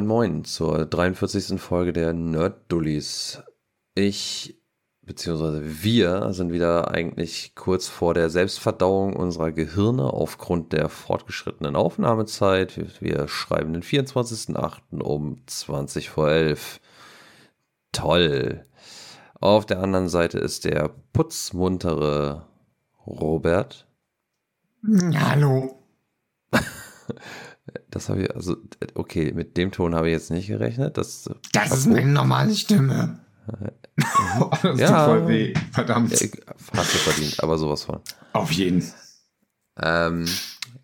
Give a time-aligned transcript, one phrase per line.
[0.00, 1.60] Moin Moin zur 43.
[1.60, 3.42] Folge der Nerd Dullies.
[3.94, 4.58] Ich
[5.02, 13.02] beziehungsweise wir sind wieder eigentlich kurz vor der Selbstverdauung unserer Gehirne aufgrund der fortgeschrittenen Aufnahmezeit.
[13.02, 15.02] Wir schreiben den 24.08.
[15.02, 16.80] um 20 vor 11.
[17.92, 18.64] Toll.
[19.38, 22.46] Auf der anderen Seite ist der putzmuntere
[23.06, 23.86] Robert.
[24.82, 25.78] Hallo.
[27.90, 28.56] Das habe ich, also,
[28.94, 30.96] okay, mit dem Ton habe ich jetzt nicht gerechnet.
[30.96, 33.20] Das, das ist meine normale Stimme.
[34.62, 36.12] das ja, tut voll weh, verdammt.
[36.12, 38.00] Hast du verdient, aber sowas von.
[38.32, 38.84] Auf jeden.
[39.80, 40.26] Ähm,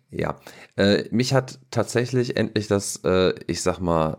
[0.09, 0.39] ja,
[0.77, 4.15] äh, mich hat tatsächlich endlich das, äh, ich sag mal,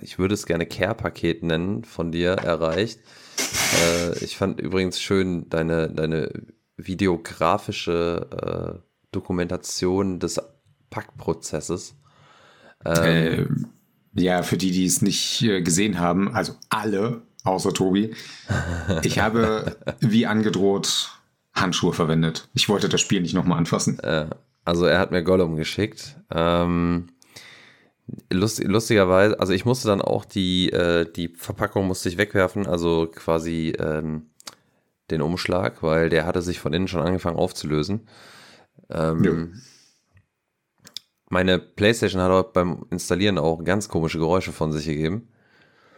[0.00, 3.00] ich würde es gerne Care-Paket nennen, von dir erreicht.
[3.84, 6.32] Äh, ich fand übrigens schön deine, deine
[6.76, 10.40] videografische äh, Dokumentation des
[10.90, 11.96] Packprozesses.
[12.84, 13.66] Ähm,
[14.14, 18.14] äh, ja, für die, die es nicht äh, gesehen haben, also alle außer Tobi,
[19.02, 21.10] ich habe wie angedroht
[21.54, 22.48] Handschuhe verwendet.
[22.54, 23.98] Ich wollte das Spiel nicht nochmal anfassen.
[24.00, 24.26] Äh,
[24.64, 26.16] also er hat mir Gollum geschickt.
[26.30, 27.08] Ähm,
[28.30, 33.08] lust, lustigerweise, also ich musste dann auch die, äh, die Verpackung musste ich wegwerfen, also
[33.14, 34.26] quasi ähm,
[35.10, 38.08] den Umschlag, weil der hatte sich von innen schon angefangen aufzulösen.
[38.90, 39.60] Ähm, ja
[41.28, 45.28] meine Playstation hat auch beim Installieren auch ganz komische Geräusche von sich gegeben.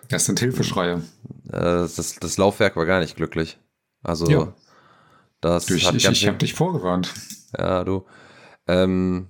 [0.09, 1.03] Das sind Hilfeschreie.
[1.49, 3.59] Äh, das, das Laufwerk war gar nicht glücklich.
[4.03, 4.55] Also, ja.
[5.41, 7.13] das Durch, hat ich, ich habe dich vorgewarnt.
[7.57, 8.07] Ja, du.
[8.67, 9.29] Ähm,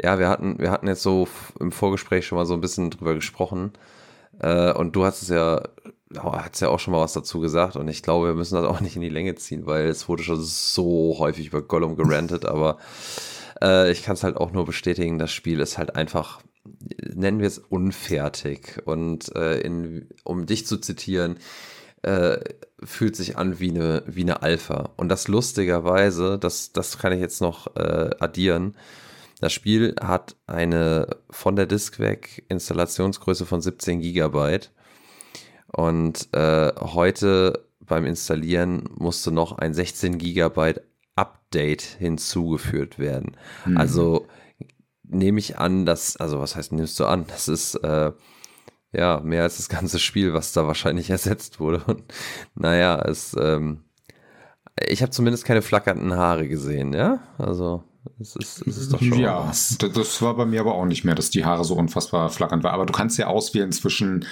[0.00, 1.28] ja, wir hatten, wir hatten jetzt so
[1.60, 3.72] im Vorgespräch schon mal so ein bisschen drüber gesprochen.
[4.40, 5.62] Äh, und du hast es ja,
[6.16, 7.76] hast ja auch schon mal was dazu gesagt.
[7.76, 10.22] Und ich glaube, wir müssen das auch nicht in die Länge ziehen, weil es wurde
[10.22, 12.78] schon so häufig über Gollum gerantet, aber
[13.62, 16.42] äh, ich kann es halt auch nur bestätigen, das Spiel ist halt einfach,
[17.14, 18.82] nennen wir es unfertig.
[18.84, 21.36] Und äh, in, um dich zu zitieren,
[22.02, 22.38] äh,
[22.82, 24.90] fühlt sich an wie eine, wie eine Alpha.
[24.96, 28.76] Und das lustigerweise, das, das kann ich jetzt noch äh, addieren.
[29.40, 34.72] Das Spiel hat eine von der Disk weg Installationsgröße von 17 Gigabyte.
[35.68, 40.82] Und äh, heute beim Installieren musste noch ein 16 Gigabyte
[41.52, 43.36] Update hinzugeführt werden.
[43.66, 43.76] Mhm.
[43.76, 44.26] Also
[45.04, 47.26] nehme ich an, dass, also was heißt nimmst du an?
[47.28, 48.12] Das ist äh,
[48.92, 51.82] ja mehr als das ganze Spiel, was da wahrscheinlich ersetzt wurde.
[51.86, 52.02] Und
[52.54, 53.84] naja, es, ähm,
[54.88, 57.20] ich habe zumindest keine flackernden Haare gesehen, ja?
[57.36, 57.84] Also
[58.18, 59.78] es ist, es ist doch schon ja, was.
[59.78, 62.72] das war bei mir aber auch nicht mehr, dass die Haare so unfassbar flackernd war.
[62.72, 64.24] Aber du kannst ja auswählen zwischen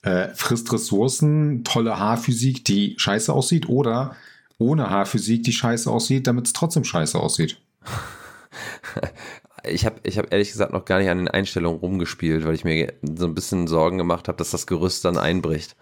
[0.00, 4.16] äh, frisst Ressourcen, tolle Haarphysik, die scheiße aussieht, oder
[4.62, 7.58] ohne Haarphysik, die scheiße aussieht, damit es trotzdem scheiße aussieht.
[9.64, 12.64] ich habe ich hab ehrlich gesagt noch gar nicht an den Einstellungen rumgespielt, weil ich
[12.64, 15.76] mir so ein bisschen Sorgen gemacht habe, dass das Gerüst dann einbricht.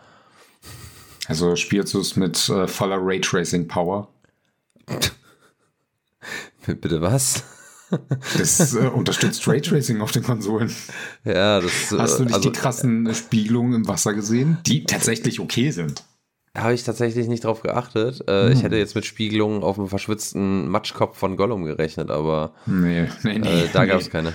[1.26, 4.08] Also spielst du es mit äh, voller Raytracing Power?
[6.66, 7.44] Bitte was?
[8.36, 10.74] Das äh, unterstützt Raytracing auf den Konsolen.
[11.24, 11.92] Ja, das.
[11.96, 16.04] Hast du nicht also, die krassen Spiegelungen im Wasser gesehen, die tatsächlich okay sind?
[16.56, 18.28] Habe ich tatsächlich nicht drauf geachtet.
[18.28, 18.52] Äh, hm.
[18.52, 23.38] Ich hätte jetzt mit Spiegelungen auf dem verschwitzten Matschkopf von Gollum gerechnet, aber nee, nee,
[23.38, 24.10] nee, äh, da gab es nee.
[24.10, 24.32] keine.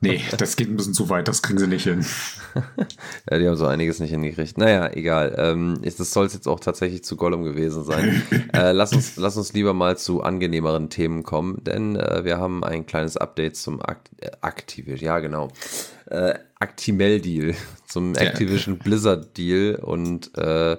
[0.00, 2.06] Nee, das geht ein bisschen zu weit, das kriegen sie nicht hin.
[3.30, 4.56] ja, die haben so einiges nicht hingekriegt.
[4.56, 5.34] Naja, egal.
[5.36, 8.22] Ähm, das soll es jetzt auch tatsächlich zu Gollum gewesen sein.
[8.52, 12.62] äh, lass, uns, lass uns lieber mal zu angenehmeren Themen kommen, denn äh, wir haben
[12.62, 15.48] ein kleines Update zum Akt äh, Activision, ja genau,
[16.06, 17.56] äh, Actimel-Deal,
[17.88, 18.78] zum Activision.
[18.78, 20.76] Blizzard-Deal und äh,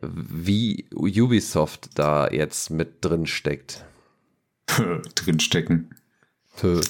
[0.00, 3.84] wie Ubisoft da jetzt mit drin steckt.
[5.14, 5.94] Drinstecken.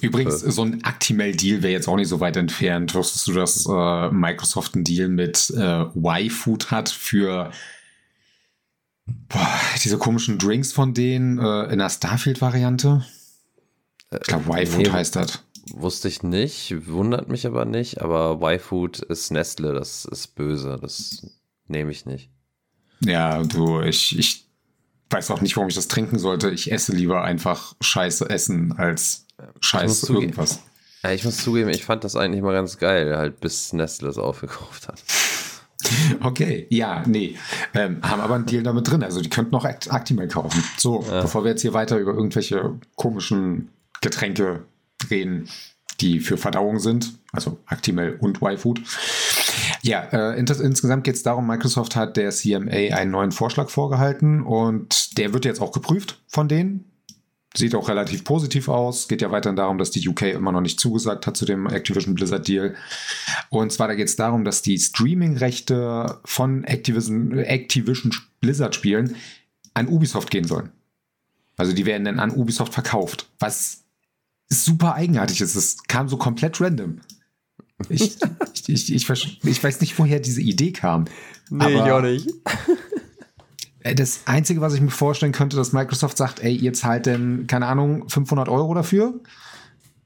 [0.01, 2.95] Übrigens, so ein Actimel-Deal wäre jetzt auch nicht so weit entfernt.
[2.95, 7.53] Wusstest du, dass äh, Microsoft einen Deal mit äh, Y-Food hat für
[9.07, 13.07] boah, diese komischen Drinks von denen äh, in der Starfield-Variante?
[14.11, 15.45] Ich glaube, Y-Food nee, heißt das.
[15.73, 21.25] Wusste ich nicht, wundert mich aber nicht, aber Y-Food ist Nestle, das ist böse, das
[21.69, 22.31] nehme ich nicht.
[23.05, 24.47] Ja, du, ich, ich
[25.11, 26.51] weiß auch nicht, warum ich das trinken sollte.
[26.51, 29.27] Ich esse lieber einfach scheiße Essen als
[29.61, 30.61] scheiße irgendwas.
[31.03, 34.19] Ja, ich muss zugeben, ich fand das eigentlich mal ganz geil, halt bis Nestle es
[34.19, 35.03] aufgekauft hat.
[36.21, 37.37] Okay, ja, nee.
[37.75, 39.03] Ähm, haben aber einen Deal damit drin.
[39.03, 40.63] Also die könnten noch Actimel kaufen.
[40.79, 41.23] So, ja.
[41.23, 43.69] bevor wir jetzt hier weiter über irgendwelche komischen
[44.01, 44.65] Getränke
[45.11, 45.49] reden,
[46.03, 48.83] die für Verdauung sind, also Actimel und Y-Food,
[49.83, 54.43] ja, äh, ins insgesamt geht es darum, Microsoft hat der CMA einen neuen Vorschlag vorgehalten
[54.43, 56.85] und der wird jetzt auch geprüft von denen.
[57.55, 59.09] sieht auch relativ positiv aus.
[59.09, 62.15] Geht ja weiterhin darum, dass die UK immer noch nicht zugesagt hat zu dem Activision
[62.15, 62.75] Blizzard Deal.
[63.51, 69.17] Und zwar da geht es darum, dass die Streaming-Rechte von Activision, Activision Blizzard Spielen
[69.75, 70.71] an Ubisoft gehen sollen.
[71.57, 73.85] Also die werden dann an Ubisoft verkauft, was
[74.55, 75.55] super eigenartig ist.
[75.55, 77.01] Es kam so komplett random.
[77.89, 78.17] Ich,
[78.69, 81.07] ich, ich, ich, weiß nicht, woher diese Idee kam.
[81.51, 82.29] Nee, ich auch nicht.
[83.97, 87.67] Das Einzige, was ich mir vorstellen könnte, dass Microsoft sagt, ey, ihr zahlt denn, keine
[87.67, 89.21] Ahnung, 500 Euro dafür.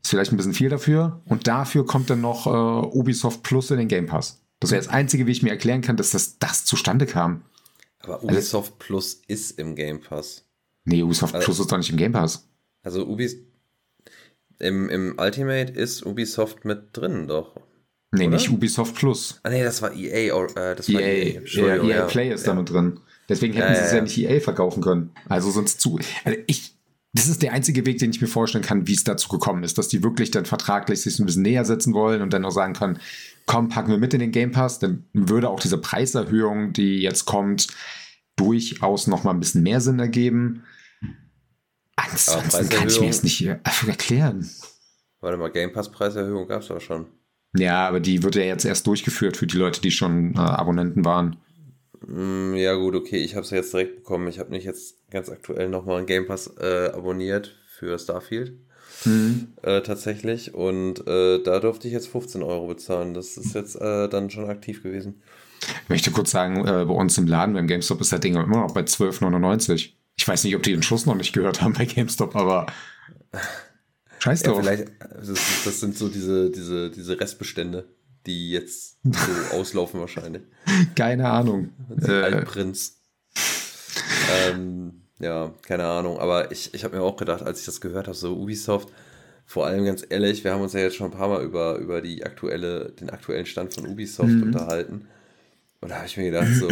[0.03, 1.21] Ist vielleicht ein bisschen viel dafür.
[1.27, 4.41] Und dafür kommt dann noch äh, Ubisoft Plus in den Game Pass.
[4.61, 7.43] Das wäre das Einzige, wie ich mir erklären kann, dass das, das zustande kam.
[8.01, 10.47] Aber also Ubisoft also, Plus ist im Game Pass.
[10.85, 12.49] Nee, Ubisoft also, Plus ist doch nicht im Game Pass.
[12.83, 13.43] Also Ubisoft
[14.59, 17.55] im, im Ultimate ist Ubisoft mit drin, doch.
[18.13, 18.37] Nee, oder?
[18.37, 19.41] nicht Ubisoft Plus.
[19.43, 20.35] Ah, nee, das war EA.
[20.35, 21.41] Or, äh, das EA, war EA.
[21.45, 22.53] Ja, EA Play ist ja.
[22.53, 23.01] damit drin.
[23.29, 23.97] Deswegen hätten sie es ja.
[23.97, 25.11] ja nicht EA verkaufen können.
[25.29, 25.99] Also sonst zu.
[26.25, 26.75] Also ich,
[27.13, 29.79] das ist der einzige Weg, den ich mir vorstellen kann, wie es dazu gekommen ist,
[29.79, 32.75] dass die wirklich dann vertraglich sich ein bisschen näher setzen wollen und dann auch sagen
[32.75, 32.99] können,
[33.47, 37.25] komm, packen wir mit in den Game Pass, dann würde auch diese Preiserhöhung, die jetzt
[37.25, 37.69] kommt,
[38.37, 40.65] durchaus noch mal ein bisschen mehr Sinn ergeben.
[41.97, 43.45] Ansonsten kann ich mir das nicht
[43.87, 44.49] erklären.
[45.21, 47.07] Warte mal, Game Pass Preiserhöhung gab es aber schon.
[47.57, 51.05] Ja, aber die wird ja jetzt erst durchgeführt für die Leute, die schon äh, Abonnenten
[51.05, 51.37] waren.
[52.07, 54.29] Mm, ja, gut, okay, ich habe es jetzt direkt bekommen.
[54.29, 58.53] Ich habe nicht jetzt ganz aktuell nochmal einen Game Pass äh, abonniert für Starfield.
[59.05, 59.49] Mhm.
[59.63, 60.55] Äh, tatsächlich.
[60.55, 63.15] Und äh, da durfte ich jetzt 15 Euro bezahlen.
[63.15, 65.23] Das ist jetzt äh, dann schon aktiv gewesen.
[65.83, 68.47] Ich möchte kurz sagen, äh, bei uns im Laden beim GameStop ist das Ding immer
[68.47, 69.93] noch bei 12,99.
[70.17, 72.67] Ich weiß nicht, ob die den Schluss noch nicht gehört haben bei GameStop, aber.
[74.19, 74.57] Scheiß drauf.
[74.57, 77.87] Ja, vielleicht, das, das, sind so diese, diese, diese Restbestände,
[78.25, 80.43] die jetzt so auslaufen wahrscheinlich.
[80.95, 81.71] Keine Ahnung.
[82.01, 82.97] Äh, Prinz.
[84.49, 86.19] ähm, ja, keine Ahnung.
[86.19, 88.89] Aber ich, ich habe mir auch gedacht, als ich das gehört habe, so Ubisoft,
[89.45, 92.01] vor allem ganz ehrlich, wir haben uns ja jetzt schon ein paar Mal über, über
[92.01, 94.43] die aktuelle, den aktuellen Stand von Ubisoft mhm.
[94.43, 95.07] unterhalten.
[95.81, 96.69] Und da habe ich mir gedacht, so,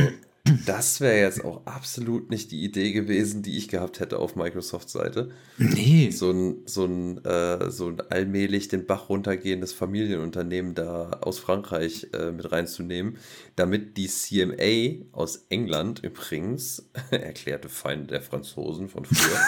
[0.67, 4.91] das wäre jetzt auch absolut nicht die Idee gewesen, die ich gehabt hätte auf Microsoft
[4.91, 5.31] Seite.
[5.57, 6.11] Nee.
[6.11, 12.09] So ein, so ein, äh, so ein allmählich den Bach runtergehendes Familienunternehmen da aus Frankreich
[12.13, 13.17] äh, mit reinzunehmen,
[13.57, 19.41] damit die CMA aus England übrigens, erklärte Feinde der Franzosen von früher,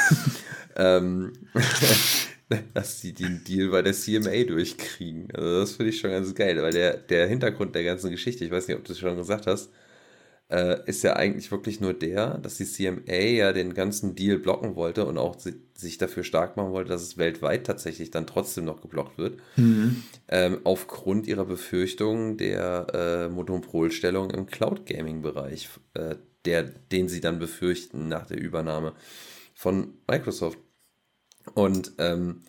[0.77, 1.35] ähm,
[2.73, 5.29] dass sie den Deal bei der CMA durchkriegen.
[5.35, 8.51] Also das finde ich schon ganz geil, weil der, der Hintergrund der ganzen Geschichte, ich
[8.51, 9.71] weiß nicht, ob du es schon gesagt hast,
[10.49, 14.77] äh, ist ja eigentlich wirklich nur der, dass die CMA ja den ganzen Deal blocken
[14.77, 18.65] wollte und auch si sich dafür stark machen wollte, dass es weltweit tatsächlich dann trotzdem
[18.65, 19.39] noch geblockt wird.
[19.57, 20.05] Mhm.
[20.29, 26.17] Ähm, aufgrund ihrer Befürchtungen der äh, Monopolstellung im Cloud Gaming-Bereich, äh,
[26.47, 28.95] der, den sie dann befürchten nach der Übernahme
[29.55, 30.59] von Microsoft.
[31.53, 32.41] Und ähm,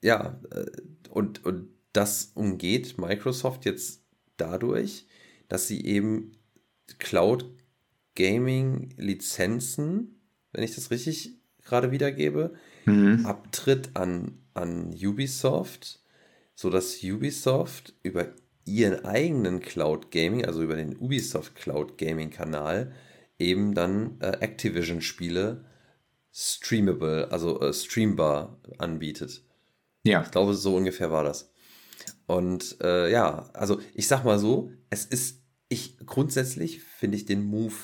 [0.00, 0.66] ja, äh,
[1.10, 4.04] und, und das umgeht Microsoft jetzt
[4.36, 5.06] dadurch,
[5.48, 6.37] dass sie eben
[6.98, 7.44] Cloud
[8.14, 10.20] Gaming Lizenzen,
[10.52, 12.54] wenn ich das richtig gerade wiedergebe,
[12.86, 13.24] mhm.
[13.26, 16.00] abtritt an, an Ubisoft,
[16.54, 18.32] sodass Ubisoft über
[18.64, 22.92] ihren eigenen Cloud Gaming, also über den Ubisoft Cloud Gaming Kanal,
[23.38, 25.64] eben dann äh, Activision Spiele
[26.32, 29.42] streamable, also äh, streambar anbietet.
[30.04, 30.22] Ja.
[30.22, 31.52] Ich glaube, so ungefähr war das.
[32.26, 37.44] Und äh, ja, also ich sag mal so, es ist ich grundsätzlich finde ich den
[37.44, 37.74] Move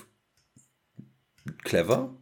[1.62, 2.16] clever.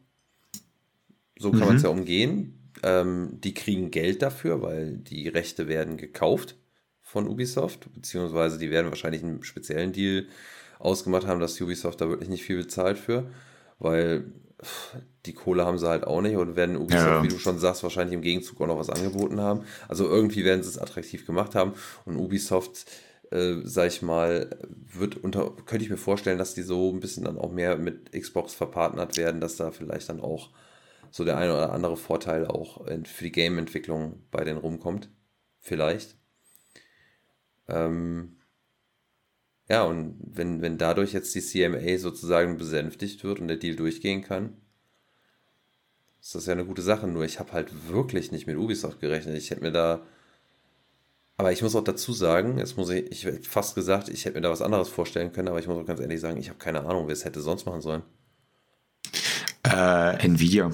[1.38, 1.66] So kann mhm.
[1.66, 2.72] man es ja umgehen.
[2.82, 6.56] Ähm, die kriegen Geld dafür, weil die Rechte werden gekauft
[7.00, 10.26] von Ubisoft, beziehungsweise die werden wahrscheinlich einen speziellen Deal
[10.78, 13.30] ausgemacht haben, dass Ubisoft da wirklich nicht viel bezahlt für,
[13.78, 14.32] weil
[15.26, 17.22] die Kohle haben sie halt auch nicht und werden Ubisoft, ja.
[17.22, 19.64] wie du schon sagst, wahrscheinlich im Gegenzug auch noch was angeboten haben.
[19.88, 22.86] Also irgendwie werden sie es attraktiv gemacht haben und Ubisoft
[23.32, 27.24] äh, sag ich mal, wird unter, könnte ich mir vorstellen, dass die so ein bisschen
[27.24, 30.50] dann auch mehr mit Xbox verpartnert werden, dass da vielleicht dann auch
[31.10, 35.10] so der eine oder andere Vorteil auch für die Game-Entwicklung bei denen rumkommt.
[35.60, 36.16] Vielleicht.
[37.68, 38.36] Ähm,
[39.68, 44.22] ja, und wenn, wenn dadurch jetzt die CMA sozusagen besänftigt wird und der Deal durchgehen
[44.22, 44.56] kann,
[46.20, 47.06] ist das ja eine gute Sache.
[47.06, 49.36] Nur ich habe halt wirklich nicht mit Ubisoft gerechnet.
[49.36, 50.06] Ich hätte mir da
[51.42, 54.36] aber ich muss auch dazu sagen, jetzt muss ich, ich hätte fast gesagt, ich hätte
[54.36, 56.60] mir da was anderes vorstellen können, aber ich muss auch ganz ehrlich sagen, ich habe
[56.60, 58.02] keine Ahnung, wer es hätte sonst machen sollen.
[59.64, 60.70] Äh, Nvidia.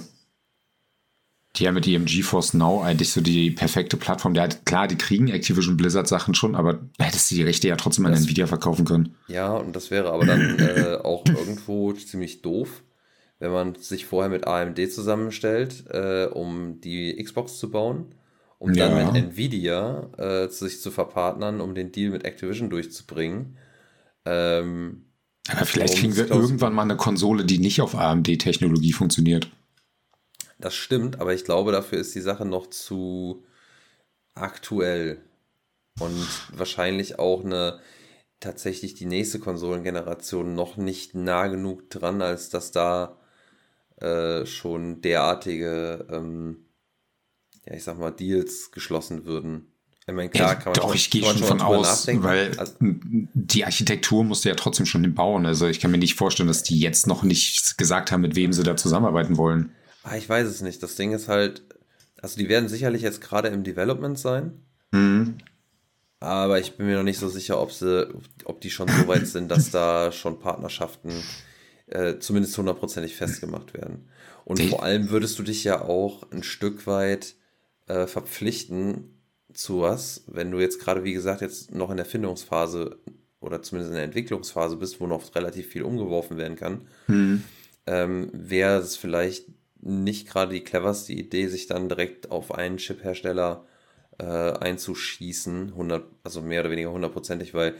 [1.57, 4.35] Die haben mit ihrem GeForce Now eigentlich so die perfekte Plattform.
[4.35, 7.77] Der hat, klar, die kriegen Activision Blizzard Sachen schon, aber hättest du die Rechte ja
[7.77, 9.17] trotzdem an Nvidia verkaufen können.
[9.27, 12.83] Ja, und das wäre aber dann äh, auch irgendwo ziemlich doof,
[13.39, 18.15] wenn man sich vorher mit AMD zusammenstellt, äh, um die Xbox zu bauen,
[18.59, 18.88] um Ja.
[18.88, 23.57] dann mit Nvidia äh, sich zu verpartnern, um den Deal mit Activision durchzubringen.
[24.25, 25.07] Ähm,
[25.49, 29.49] Aber vielleicht kriegen wir irgendwann mal eine Konsole, die nicht auf AMD-Technologie funktioniert.
[30.59, 33.45] Das stimmt, aber ich glaube, dafür ist die Sache noch zu
[34.35, 35.19] aktuell
[36.00, 37.79] und wahrscheinlich auch eine
[38.41, 43.19] tatsächlich die nächste Konsolengeneration noch nicht nah genug dran, als dass da
[44.00, 46.68] äh, schon derartige, ähm,
[47.67, 49.73] ja, ich sag mal, Deals geschlossen würden.
[50.07, 52.73] Ich meine, klar, kann man Doch, schon, ich gehe man schon von aus, weil Also,
[52.81, 55.45] die Architektur musste ja trotzdem schon hinbauen.
[55.45, 58.55] Also ich kann mir nicht vorstellen, dass die jetzt noch nicht gesagt haben, mit wem
[58.55, 59.73] sie da zusammenarbeiten wollen.
[60.05, 60.83] ah, ich weiß es nicht.
[60.83, 61.62] Das Ding ist halt,
[62.23, 64.62] also die werden sicherlich jetzt gerade im Development sein.
[64.93, 65.37] Mhm.
[66.21, 68.09] Aber ich bin mir noch nicht so sicher, ob sie,
[68.45, 71.12] ob die schon so weit sind, dass da schon Partnerschaften
[71.87, 74.09] äh, zumindest hundertprozentig festgemacht werden.
[74.47, 77.35] Und Die- vor allem würdest du dich ja auch ein Stück weit
[77.88, 79.21] äh, verpflichten
[79.52, 82.99] zu was, wenn du jetzt gerade, wie gesagt, jetzt noch in der Findungsphase
[83.40, 87.42] oder zumindest in der Entwicklungsphase bist, wo noch relativ viel umgeworfen werden kann, Mhm.
[87.87, 89.47] ähm, wäre es vielleicht
[89.80, 93.64] nicht gerade die cleverste Idee, sich dann direkt auf einen Chip-Hersteller
[94.18, 97.75] äh, einzuschießen, 100, also mehr oder weniger hundertprozentig, weil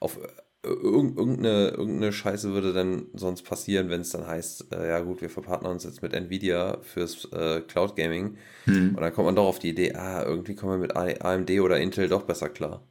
[0.00, 0.18] auf
[0.64, 5.28] irgendeine, irgendeine Scheiße würde dann sonst passieren, wenn es dann heißt, äh, ja gut, wir
[5.30, 8.94] verpartnern uns jetzt mit Nvidia fürs äh, Cloud Gaming Mhm.
[8.94, 11.80] und dann kommt man doch auf die Idee, ah, irgendwie kommen wir mit AMD oder
[11.80, 12.86] Intel doch besser klar,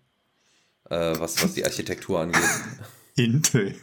[0.90, 2.42] äh, was, was die Architektur angeht.
[3.16, 3.76] Intel.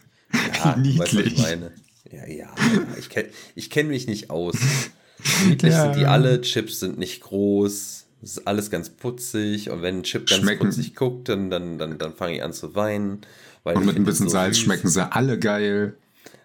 [0.62, 1.38] Ja, du weißt, was ich niedlich.
[1.42, 1.72] meine.
[2.10, 2.54] Ja, ja, ja.
[2.98, 4.56] ich kenne ich kenn mich nicht aus.
[5.48, 5.84] Niedlich Ja.
[5.84, 10.02] sind die alle, Chips sind nicht groß, es ist alles ganz putzig und wenn ein
[10.04, 10.66] Chip ganz Schmecken.
[10.68, 13.22] putzig guckt, dann, dann, dann, dann fange ich an zu weinen.
[13.64, 14.64] Und mit ein bisschen so Salz süß.
[14.64, 15.96] schmecken sie alle geil.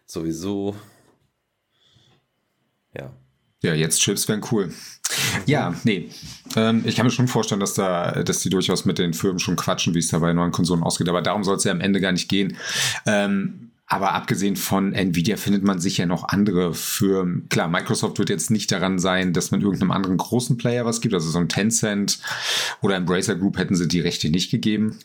[0.06, 0.76] Sowieso.
[2.96, 3.14] Ja.
[3.62, 4.74] Ja, jetzt Chips wären cool.
[5.46, 6.10] Ja, nee.
[6.56, 9.56] Ähm, ich kann mir schon vorstellen, dass da, dass die durchaus mit den Firmen schon
[9.56, 11.08] quatschen, wie es da bei neuen Konsolen ausgeht.
[11.08, 12.58] Aber darum soll es ja am Ende gar nicht gehen.
[13.06, 17.48] Ähm, aber abgesehen von Nvidia findet man sicher noch andere Firmen.
[17.50, 21.14] Klar, Microsoft wird jetzt nicht daran sein, dass man irgendeinem anderen großen Player was gibt.
[21.14, 22.20] Also so ein Tencent
[22.82, 25.00] oder Embracer Group hätten sie die Rechte nicht gegeben.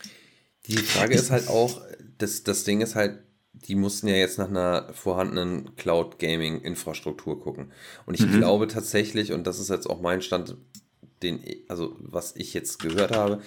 [0.67, 1.81] Die Frage ist halt auch,
[2.19, 3.19] das, das Ding ist halt,
[3.53, 7.73] die mussten ja jetzt nach einer vorhandenen Cloud-Gaming-Infrastruktur gucken.
[8.07, 10.57] Und ich glaube tatsächlich, und das ist jetzt auch mein Stand,
[11.23, 13.41] den, also was ich jetzt gehört habe,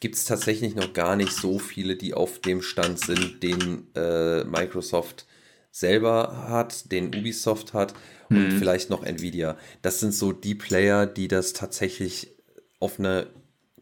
[0.00, 4.42] gibt es tatsächlich noch gar nicht so viele, die auf dem Stand sind, den äh,
[4.42, 5.26] Microsoft
[5.70, 7.94] selber hat, den Ubisoft hat
[8.28, 9.56] und vielleicht noch Nvidia.
[9.80, 12.34] Das sind so die Player, die das tatsächlich
[12.80, 13.28] auf eine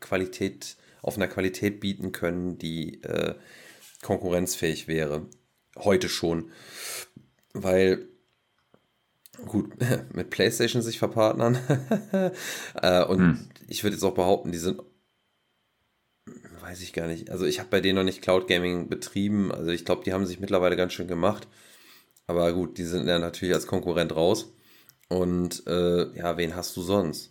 [0.01, 3.35] Qualität, auf einer Qualität bieten können, die äh,
[4.03, 5.27] konkurrenzfähig wäre.
[5.77, 6.51] Heute schon.
[7.53, 8.09] Weil,
[9.47, 9.73] gut,
[10.15, 11.59] mit PlayStation sich verpartnern.
[12.83, 14.81] äh, und ich würde jetzt auch behaupten, die sind,
[16.61, 17.31] weiß ich gar nicht.
[17.31, 19.53] Also ich habe bei denen noch nicht Cloud Gaming betrieben.
[19.53, 21.49] Also ich glaube, die haben sich mittlerweile ganz schön gemacht.
[22.27, 24.53] Aber gut, die sind ja natürlich als Konkurrent raus.
[25.09, 27.30] Und äh, ja, wen hast du sonst?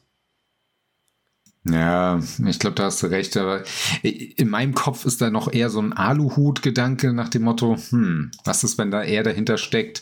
[1.66, 3.63] Ja, ich glaube, da hast du recht, aber
[4.01, 8.63] in meinem Kopf ist da noch eher so ein Aluhut-Gedanke nach dem Motto, hm, was
[8.63, 10.01] ist, wenn da eher dahinter steckt,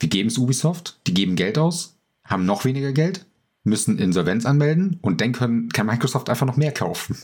[0.00, 3.26] wir geben es Ubisoft, die geben Geld aus, haben noch weniger Geld,
[3.62, 7.16] müssen Insolvenz anmelden und dann können, kann Microsoft einfach noch mehr kaufen.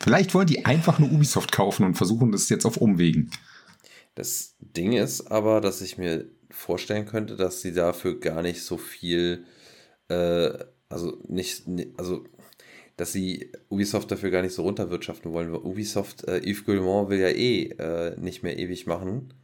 [0.00, 3.30] Vielleicht wollen die einfach nur Ubisoft kaufen und versuchen das jetzt auf Umwegen.
[4.14, 8.78] Das Ding ist aber, dass ich mir vorstellen könnte, dass sie dafür gar nicht so
[8.78, 9.44] viel,
[10.08, 10.50] äh,
[10.88, 12.24] also nicht, ni- also
[12.96, 15.52] dass sie Ubisoft dafür gar nicht so runterwirtschaften wollen.
[15.52, 19.34] Weil Ubisoft, äh, Yves Guillemot will ja eh äh, nicht mehr ewig machen.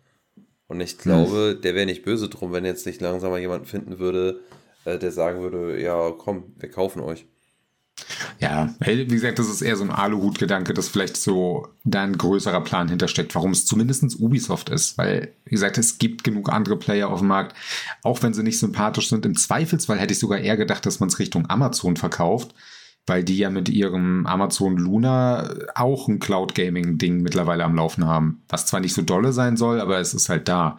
[0.69, 3.99] Und ich glaube, der wäre nicht böse drum, wenn jetzt nicht langsam mal jemanden finden
[3.99, 4.41] würde,
[4.87, 7.27] äh, der sagen würde, ja, komm, wir kaufen euch.
[8.41, 12.63] Ja, wie gesagt, das ist eher so ein Aluhut-Gedanke, dass vielleicht so da ein größerer
[12.63, 14.99] Plan hintersteckt, warum es zumindest Ubisoft ist.
[14.99, 17.55] Weil, wie gesagt, es gibt genug andere Player auf dem Markt,
[18.03, 19.27] auch wenn sie nicht sympathisch sind.
[19.27, 22.55] Im Zweifelsfall hätte ich sogar eher gedacht, dass man es Richtung Amazon verkauft,
[23.07, 28.43] weil die ja mit ihrem Amazon Luna auch ein Cloud-Gaming-Ding mittlerweile am Laufen haben.
[28.49, 30.79] Was zwar nicht so dolle sein soll, aber es ist halt da.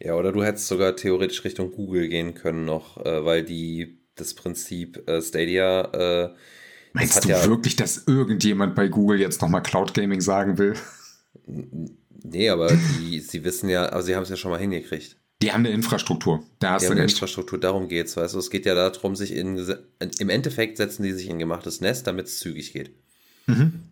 [0.00, 4.34] Ja, oder du hättest sogar theoretisch Richtung Google gehen können noch, äh, weil die das
[4.34, 5.82] Prinzip äh, Stadia
[6.26, 6.34] äh,
[6.92, 10.74] Meinst du ja- wirklich, dass irgendjemand bei Google jetzt nochmal Cloud-Gaming sagen will?
[11.46, 15.16] Nee, aber die, sie wissen ja, aber sie haben es ja schon mal hingekriegt.
[15.40, 16.42] Die haben eine Infrastruktur.
[16.58, 17.08] Da hast Die du haben eine.
[17.10, 18.38] Infrastruktur, darum geht's, weißt du.
[18.38, 19.56] Es geht ja darum, sich in,
[20.18, 22.90] im Endeffekt setzen die sich in gemachtes Nest, damit es zügig geht.
[23.46, 23.84] Mhm.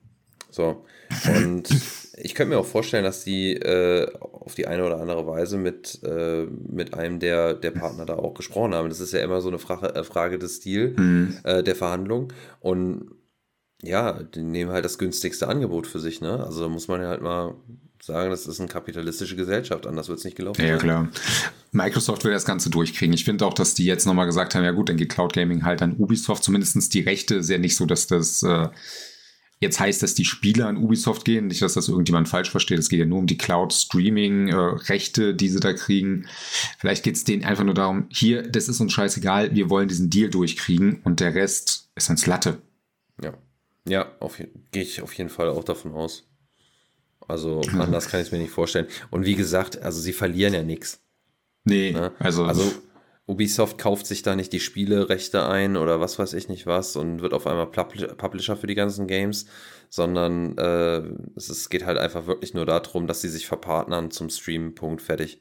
[0.51, 0.85] So.
[1.29, 1.69] Und
[2.17, 6.01] ich könnte mir auch vorstellen, dass die äh, auf die eine oder andere Weise mit,
[6.03, 8.89] äh, mit einem der, der Partner da auch gesprochen haben.
[8.89, 11.39] Das ist ja immer so eine Frage, äh, Frage des Stil Mhm.
[11.45, 12.33] äh, der Verhandlung.
[12.59, 13.13] Und
[13.83, 16.43] ja, die nehmen halt das günstigste Angebot für sich, ne?
[16.45, 17.55] Also da muss man ja halt mal
[18.07, 20.63] sagen, das ist eine kapitalistische Gesellschaft, anders wird es nicht gelaufen.
[20.63, 20.79] Ja, sein.
[20.79, 21.09] klar.
[21.73, 23.13] Microsoft will das Ganze durchkriegen.
[23.13, 25.65] Ich finde auch, dass die jetzt nochmal gesagt haben, ja gut, dann geht Cloud Gaming
[25.65, 26.45] halt an Ubisoft.
[26.45, 28.69] Zumindest die Rechte ist ja nicht so, dass das äh,
[29.61, 31.49] jetzt heißt, dass die Spiele an Ubisoft gehen.
[31.49, 32.79] Nicht, dass das irgendjemand falsch versteht.
[32.79, 36.27] Es geht ja nur um die Cloud-Streaming-Rechte, die sie da kriegen.
[36.79, 40.11] Vielleicht geht es denen einfach nur darum, hier, das ist uns scheißegal, wir wollen diesen
[40.11, 42.59] Deal durchkriegen und der Rest ist uns Latte.
[43.23, 43.35] Ja,
[43.89, 44.07] ja
[44.73, 46.25] gehe ich auf jeden Fall auch davon aus.
[47.29, 48.87] Also anders kann ich es mir nicht vorstellen.
[49.11, 51.01] Und wie gesagt, also sie verlieren ja nichts.
[51.65, 52.13] Nee, Ne?
[52.21, 52.73] also, Also
[53.27, 57.23] Ubisoft kauft sich da nicht die Spielerechte ein oder was weiß ich nicht was und
[57.23, 59.47] wird auf einmal Publi- Publisher für die ganzen Games,
[59.91, 61.03] sondern äh,
[61.35, 65.03] es ist, geht halt einfach wirklich nur darum, dass sie sich verpartnern zum Stream, Punkt,
[65.03, 65.41] fertig.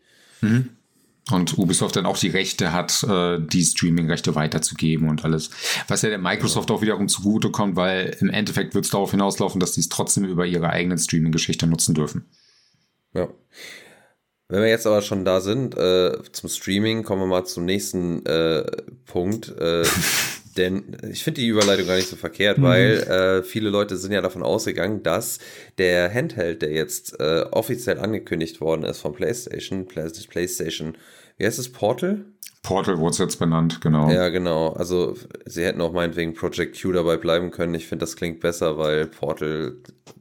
[1.31, 5.49] Und Ubisoft dann auch die Rechte hat, äh, die Streaming-Rechte weiterzugeben und alles.
[5.87, 9.71] Was ja der Microsoft auch wiederum zugutekommt, weil im Endeffekt wird es darauf hinauslaufen, dass
[9.71, 12.25] die es trotzdem über ihre eigenen Streaming-Geschichte nutzen dürfen.
[13.13, 13.27] Ja.
[14.49, 18.23] Wenn wir jetzt aber schon da sind, äh, zum Streaming, kommen wir mal zum nächsten
[18.27, 18.63] äh,
[19.05, 19.51] Punkt.
[20.57, 24.21] Denn ich finde die Überleitung gar nicht so verkehrt, weil äh, viele Leute sind ja
[24.21, 25.39] davon ausgegangen, dass
[25.77, 30.97] der Handheld, der jetzt äh, offiziell angekündigt worden ist von PlayStation, Play- PlayStation,
[31.37, 32.25] wie heißt es, Portal?
[32.63, 34.09] Portal wurde es jetzt benannt, genau.
[34.09, 34.69] Ja, genau.
[34.69, 37.75] Also sie hätten auch meinetwegen Project Q dabei bleiben können.
[37.75, 39.75] Ich finde, das klingt besser, weil Portal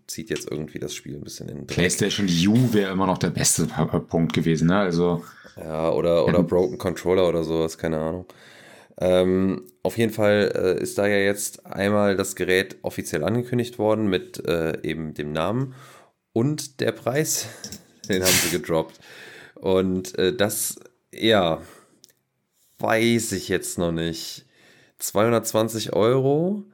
[0.06, 1.76] zieht jetzt irgendwie das Spiel ein bisschen in den Dreck.
[1.76, 3.66] PlayStation U wäre immer noch der beste
[4.08, 4.76] Punkt gewesen, ne?
[4.78, 5.24] Also,
[5.56, 8.26] Ja, oder, oder Broken Controller oder sowas, keine Ahnung.
[9.00, 14.08] Ähm, auf jeden Fall äh, ist da ja jetzt einmal das Gerät offiziell angekündigt worden
[14.08, 15.74] mit äh, eben dem Namen
[16.32, 17.48] und der Preis,
[18.08, 19.00] den haben sie gedroppt.
[19.54, 20.78] Und äh, das,
[21.12, 21.61] ja,
[22.78, 24.44] weiß ich jetzt noch nicht.
[24.98, 26.64] 220 Euro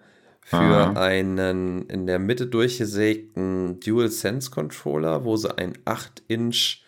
[0.42, 0.92] für Aha.
[1.00, 6.83] einen in der Mitte durchgesägten DualSense Controller, wo sie ein 8-Inch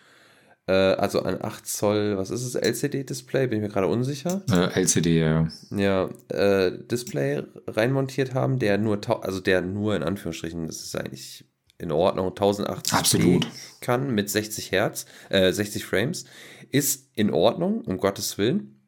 [0.67, 4.43] äh, also ein 8 Zoll, was ist es, LCD-Display, bin ich mir gerade unsicher.
[4.51, 5.49] äh, LCD, ja.
[5.71, 11.45] Ja, äh, Display reinmontiert haben, der nur, also der nur in Anführungsstrichen, das ist eigentlich
[11.79, 13.47] in Ordnung, 1080p Absolut.
[13.81, 16.25] kann mit 60 Hertz, äh, 60 Frames,
[16.71, 18.81] ist in Ordnung, um Gottes Willen.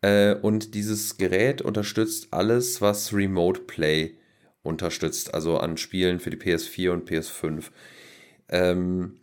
[0.00, 4.14] Äh, und dieses Gerät unterstützt alles, was Remote Play
[4.62, 7.64] unterstützt, also an Spielen für die PS4 und PS5.
[8.48, 9.20] Ähm,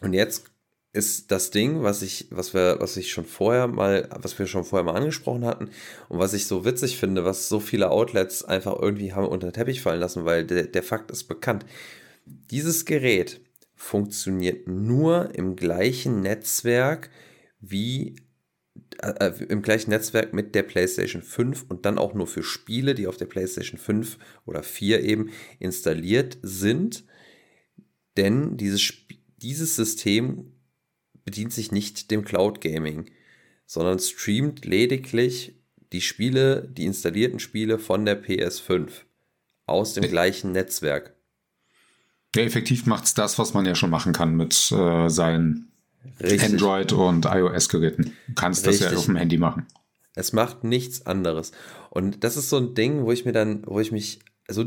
[0.00, 0.53] und jetzt
[0.94, 4.64] ist das Ding, was ich, was wir, was ich schon vorher mal, was wir schon
[4.64, 5.70] vorher mal angesprochen hatten
[6.08, 9.52] und was ich so witzig finde, was so viele Outlets einfach irgendwie haben unter den
[9.52, 11.66] Teppich fallen lassen, weil der, der Fakt ist bekannt.
[12.24, 13.40] Dieses Gerät
[13.74, 17.10] funktioniert nur im gleichen Netzwerk
[17.60, 18.16] wie
[19.02, 23.06] äh, im gleichen Netzwerk mit der PlayStation 5 und dann auch nur für Spiele, die
[23.06, 27.04] auf der PlayStation 5 oder 4 eben installiert sind.
[28.16, 30.52] Denn dieses, Sp- dieses System
[31.24, 33.10] bedient sich nicht dem Cloud Gaming,
[33.66, 35.54] sondern streamt lediglich
[35.92, 38.88] die Spiele, die installierten Spiele von der PS5
[39.66, 41.14] aus dem gleichen Netzwerk.
[42.34, 45.70] Ja, effektiv macht es das, was man ja schon machen kann mit äh, seinen
[46.20, 46.42] Richtig.
[46.42, 48.12] Android- und iOS-Geräten.
[48.26, 48.98] Du kannst das ja Richtig.
[48.98, 49.66] auf dem Handy machen.
[50.14, 51.52] Es macht nichts anderes.
[51.90, 54.64] Und das ist so ein Ding, wo ich mir dann, wo ich mich so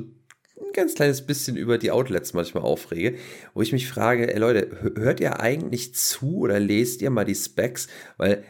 [0.59, 3.17] ein ganz kleines bisschen über die Outlets manchmal aufrege,
[3.53, 7.25] wo ich mich frage, ey Leute, hö- hört ihr eigentlich zu oder lest ihr mal
[7.25, 7.87] die Specs?
[8.17, 8.43] Weil,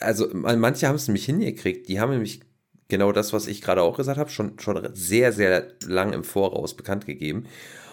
[0.00, 2.40] also man- manche haben es nämlich hingekriegt, die haben nämlich
[2.88, 6.74] genau das, was ich gerade auch gesagt habe, schon, schon sehr, sehr lang im Voraus
[6.74, 7.46] bekannt gegeben.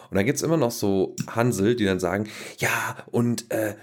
[0.10, 2.30] Und dann gibt es immer noch so Hansel, die dann sagen,
[2.60, 3.76] ja, und äh,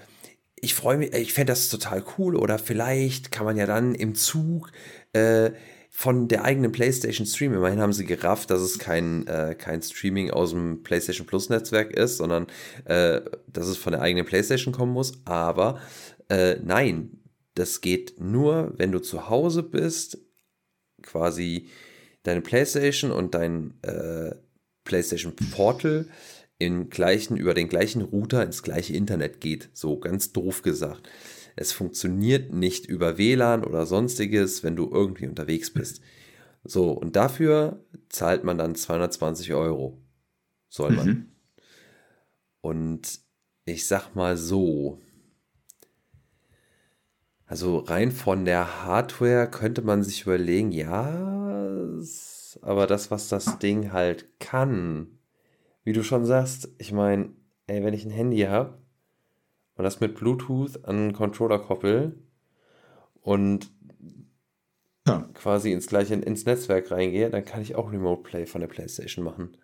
[0.55, 4.15] ich freue mich, ich fände das total cool oder vielleicht kann man ja dann im
[4.15, 4.71] Zug
[5.11, 5.51] äh,
[5.95, 7.57] von der eigenen PlayStation streamen.
[7.57, 11.91] Immerhin haben sie gerafft, dass es kein, äh, kein Streaming aus dem PlayStation Plus Netzwerk
[11.91, 12.47] ist, sondern
[12.85, 15.21] äh, dass es von der eigenen PlayStation kommen muss.
[15.25, 15.79] Aber
[16.29, 17.21] äh, nein,
[17.53, 20.17] das geht nur, wenn du zu Hause bist,
[21.03, 21.67] quasi
[22.23, 24.33] deine PlayStation und dein äh,
[24.85, 26.07] PlayStation Portal
[26.57, 29.69] im gleichen, über den gleichen Router ins gleiche Internet geht.
[29.73, 31.07] So ganz doof gesagt.
[31.55, 36.01] Es funktioniert nicht über WLAN oder sonstiges, wenn du irgendwie unterwegs bist.
[36.63, 40.01] So, und dafür zahlt man dann 220 Euro.
[40.69, 41.07] Soll man.
[41.07, 41.31] Mhm.
[42.61, 43.19] Und
[43.65, 45.01] ich sag mal so,
[47.45, 51.99] also rein von der Hardware könnte man sich überlegen, ja,
[52.61, 55.19] aber das, was das Ding halt kann,
[55.83, 57.31] wie du schon sagst, ich meine,
[57.67, 58.82] ey, wenn ich ein Handy habe
[59.75, 62.17] und das mit Bluetooth an einen Controller koppel
[63.21, 63.71] und
[65.07, 65.27] Ja.
[65.33, 69.25] quasi ins gleiche ins Netzwerk reingehe, dann kann ich auch Remote Play von der PlayStation
[69.25, 69.57] machen.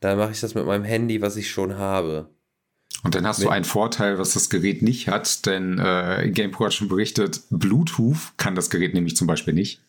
[0.00, 2.30] Dann mache ich das mit meinem Handy, was ich schon habe.
[3.04, 6.74] Und dann hast du einen Vorteil, was das Gerät nicht hat, denn äh, GamePro hat
[6.74, 9.80] schon berichtet, Bluetooth kann das Gerät nämlich zum Beispiel nicht.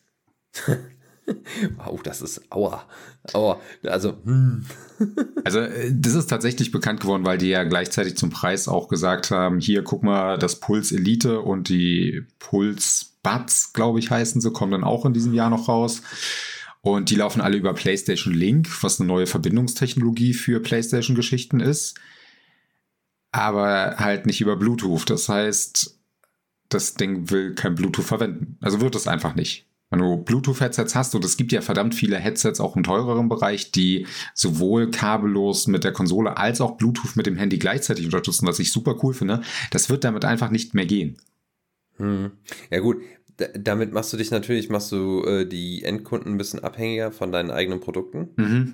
[1.77, 2.85] Wow, das ist aua.
[3.33, 3.59] Aua.
[3.83, 4.65] Also, hm.
[5.43, 9.31] Also äh, das ist tatsächlich bekannt geworden, weil die ja gleichzeitig zum Preis auch gesagt
[9.31, 14.51] haben, hier guck mal, das Puls Elite und die Puls Buds, glaube ich, heißen sie,
[14.51, 16.01] kommen dann auch in diesem Jahr noch raus.
[16.81, 21.99] Und die laufen alle über PlayStation Link, was eine neue Verbindungstechnologie für PlayStation-Geschichten ist.
[23.31, 25.09] Aber halt nicht über Bluetooth.
[25.09, 25.99] Das heißt,
[26.69, 28.57] das Ding will kein Bluetooth verwenden.
[28.61, 29.68] Also wird es einfach nicht.
[29.91, 33.71] Wenn du Bluetooth-Headsets hast, und es gibt ja verdammt viele Headsets auch im teureren Bereich,
[33.71, 38.59] die sowohl kabellos mit der Konsole als auch Bluetooth mit dem Handy gleichzeitig unterstützen, was
[38.59, 41.17] ich super cool finde, das wird damit einfach nicht mehr gehen.
[41.97, 42.31] Hm.
[42.69, 42.97] Ja gut,
[43.55, 47.51] damit machst du dich natürlich, machst du äh, die Endkunden ein bisschen abhängiger von deinen
[47.51, 48.29] eigenen Produkten.
[48.35, 48.73] Mhm.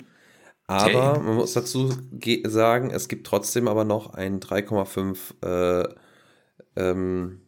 [0.68, 1.24] Aber Okay.
[1.24, 5.88] man muss dazu ge- sagen, es gibt trotzdem aber noch einen 3,5 äh,
[6.76, 7.42] ähm,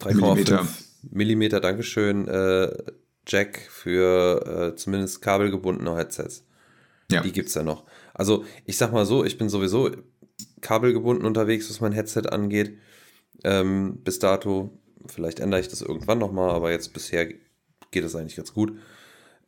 [0.00, 1.60] 3,5 Millimeter.
[1.60, 2.70] Dankeschön, äh,
[3.26, 6.44] Jack für äh, zumindest kabelgebundene Headsets.
[7.10, 7.22] Ja.
[7.22, 7.84] Die gibt es ja noch.
[8.14, 9.90] Also ich sag mal so, ich bin sowieso
[10.60, 12.78] kabelgebunden unterwegs, was mein Headset angeht.
[13.44, 17.26] Ähm, bis dato, vielleicht ändere ich das irgendwann nochmal, aber jetzt bisher
[17.90, 18.78] geht es eigentlich ganz gut.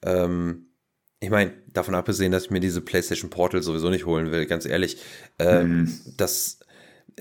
[0.03, 0.67] Ähm,
[1.21, 4.65] ich meine, davon abgesehen, dass ich mir diese PlayStation Portal sowieso nicht holen will, ganz
[4.65, 4.99] ehrlich,
[5.39, 5.99] ähm, Mhm.
[6.17, 6.61] das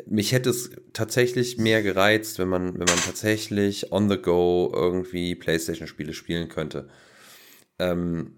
[0.07, 5.35] mich hätte es tatsächlich mehr gereizt, wenn man, wenn man tatsächlich on the go irgendwie
[5.35, 6.89] PlayStation-Spiele spielen könnte.
[7.79, 8.35] Ähm,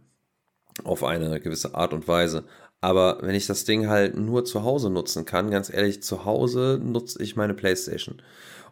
[0.84, 2.46] auf eine gewisse Art und Weise.
[2.82, 6.80] Aber wenn ich das Ding halt nur zu Hause nutzen kann, ganz ehrlich, zu Hause
[6.84, 8.22] nutze ich meine Playstation.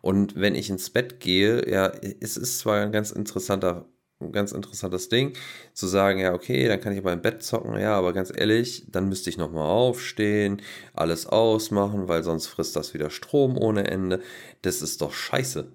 [0.02, 3.88] Und wenn ich ins Bett gehe, ja, es ist zwar ein ganz interessanter,
[4.22, 5.34] ein ganz interessantes Ding,
[5.74, 8.86] zu sagen, ja, okay, dann kann ich aber im Bett zocken, ja, aber ganz ehrlich,
[8.90, 10.62] dann müsste ich nochmal aufstehen,
[10.94, 14.22] alles ausmachen, weil sonst frisst das wieder Strom ohne Ende.
[14.62, 15.72] Das ist doch scheiße.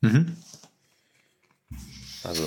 [0.00, 0.36] Mhm.
[2.22, 2.42] Also,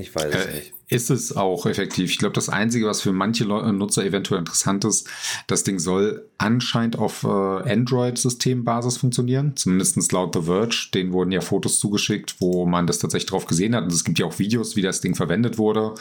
[0.00, 0.72] ich weiß es Äh, nicht.
[0.88, 2.10] ist es auch effektiv.
[2.10, 5.08] Ich glaube, das Einzige, was für manche Leu Nutzer eventuell interessant ist,
[5.46, 9.56] das Ding soll anscheinend auf äh, Android-Systembasis funktionieren.
[9.56, 10.88] Zumindest laut The Verge.
[10.94, 13.84] Denen wurden ja Fotos zugeschickt, wo man das tatsächlich drauf gesehen hat.
[13.84, 15.94] Und es gibt ja auch Videos, wie das Ding verwendet wurde.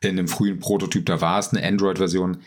[0.00, 2.38] In dem frühen Prototyp, da war es eine Android-Version.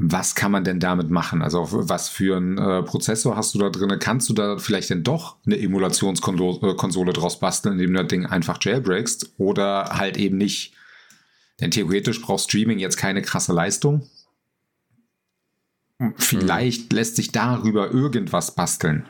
[0.00, 1.42] Was kann man denn damit machen?
[1.42, 3.98] Also was für einen äh, Prozessor hast du da drin?
[3.98, 8.24] Kannst du da vielleicht denn doch eine Emulationskonsole äh, draus basteln, indem du das Ding
[8.24, 10.74] einfach jailbreakst oder halt eben nicht?
[11.60, 14.08] Denn theoretisch braucht Streaming jetzt keine krasse Leistung.
[16.16, 19.04] Vielleicht lässt sich darüber irgendwas basteln.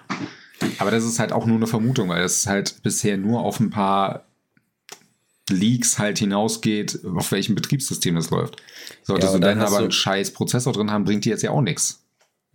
[0.78, 3.68] Aber das ist halt auch nur eine Vermutung, weil das halt bisher nur auf ein
[3.68, 4.27] paar
[5.50, 8.62] Leaks halt hinausgeht, auf welchem Betriebssystem das läuft.
[9.02, 11.42] Solltest Ja, und du dann dann aber einen scheiß Prozessor drin haben, bringt die jetzt
[11.42, 12.04] ja auch nichts.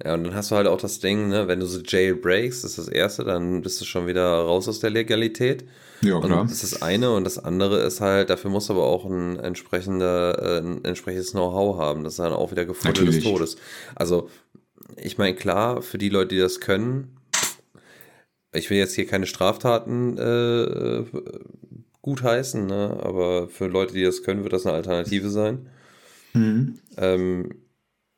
[0.03, 2.71] Ja, und dann hast du halt auch das Ding, ne, wenn du so jailbreaks, das
[2.71, 5.65] ist das erste, dann bist du schon wieder raus aus der Legalität.
[6.01, 6.43] Ja, Und klar.
[6.43, 9.39] das ist das eine und das andere ist halt, dafür musst du aber auch ein
[9.39, 12.03] entsprechender, äh, ein entsprechendes Know-how haben.
[12.03, 13.23] Das ist dann auch wieder Gefunden des.
[13.23, 13.55] Todes.
[13.95, 14.29] Also,
[14.97, 17.17] ich meine, klar, für die Leute, die das können,
[18.53, 21.03] ich will jetzt hier keine Straftaten äh,
[22.03, 22.99] gutheißen, ne?
[23.01, 25.69] aber für Leute, die das können, wird das eine Alternative sein.
[26.33, 26.79] Mhm.
[26.97, 27.49] Ähm,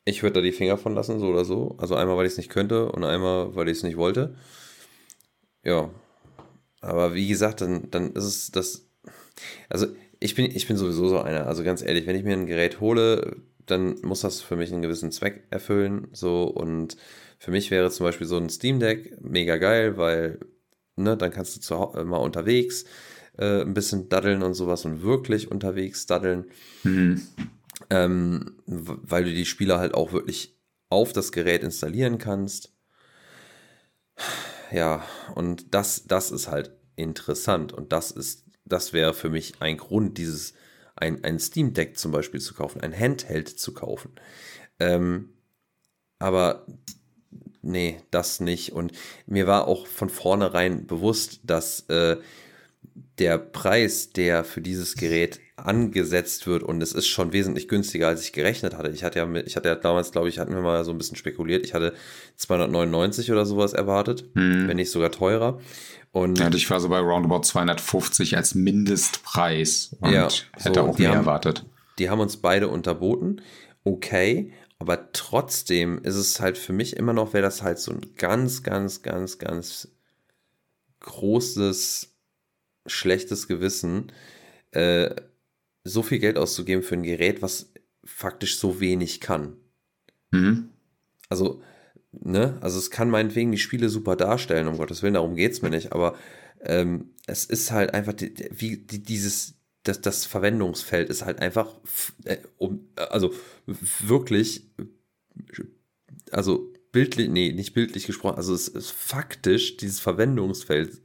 [0.04, 1.76] ich würde da die Finger von lassen, so oder so.
[1.78, 4.36] Also einmal, weil ich es nicht könnte und einmal, weil ich es nicht wollte.
[5.64, 5.90] Ja.
[6.82, 8.88] Aber wie gesagt, dann, dann ist es das.
[9.70, 9.88] Also
[10.20, 11.48] ich bin, ich bin sowieso so einer.
[11.48, 14.82] Also ganz ehrlich, wenn ich mir ein Gerät hole, dann muss das für mich einen
[14.82, 16.08] gewissen Zweck erfüllen.
[16.12, 16.98] So und
[17.40, 20.40] für mich wäre zum Beispiel so ein Steam Deck mega geil, weil
[20.96, 22.86] ne, dann kannst du zu, Hau- mal unterwegs
[23.38, 26.46] äh, ein bisschen daddeln und sowas und wirklich unterwegs daddeln
[26.84, 27.22] Mhm.
[27.90, 30.58] ähm, weil du die Spiele halt auch wirklich
[30.90, 32.72] auf das Gerät installieren kannst.
[34.72, 35.04] Ja,
[35.36, 40.18] und das, das ist halt interessant und das ist, das wäre für mich ein Grund,
[40.18, 40.54] dieses,
[40.96, 44.12] ein, ein Steam Deck zum Beispiel zu kaufen, ein Handheld zu kaufen.
[44.80, 45.34] Ähm,
[46.20, 46.66] aber
[47.62, 48.72] nee, das nicht.
[48.72, 48.94] Und
[49.26, 52.18] mir war auch von vornherein bewusst, dass äh,
[53.20, 58.22] der Preis, der für dieses Gerät angesetzt wird, und es ist schon wesentlich günstiger, als
[58.24, 58.90] ich gerechnet hatte.
[58.90, 61.16] Ich hatte ja, ich hatte ja damals, glaube ich, hatten wir mal so ein bisschen
[61.16, 61.66] spekuliert.
[61.66, 61.94] Ich hatte
[62.36, 64.68] 299 oder sowas erwartet, Mhm.
[64.68, 65.60] wenn nicht sogar teurer.
[66.12, 70.98] Und Ja, ich war so bei roundabout 250 als Mindestpreis und Ja, hätte so, auch
[70.98, 71.66] mehr haben- erwartet.
[72.00, 73.42] die haben uns beide unterboten.
[73.84, 74.52] Okay.
[74.78, 78.62] aber trotzdem ist es halt für mich immer noch, wäre das halt so ein ganz,
[78.62, 79.88] ganz, ganz, ganz
[81.00, 82.15] großes,
[82.86, 84.12] schlechtes Gewissen,
[84.72, 85.16] äh,
[85.84, 87.72] so viel Geld auszugeben für ein Gerät, was
[88.04, 89.56] faktisch so wenig kann.
[90.32, 90.70] Mhm.
[91.30, 91.62] Also,
[92.12, 95.62] ne, also es kann meinetwegen die Spiele super darstellen, um Gottes Willen, darum geht es
[95.62, 96.18] mir nicht, aber
[96.62, 101.76] ähm, es ist halt einfach, die, wie die, dieses, das, das Verwendungsfeld ist halt einfach,
[102.26, 103.34] äh, um, also
[104.00, 104.70] wirklich,
[106.32, 111.02] also bildlich, nee, nicht bildlich gesprochen, also es ist faktisch, dieses Verwendungsfeld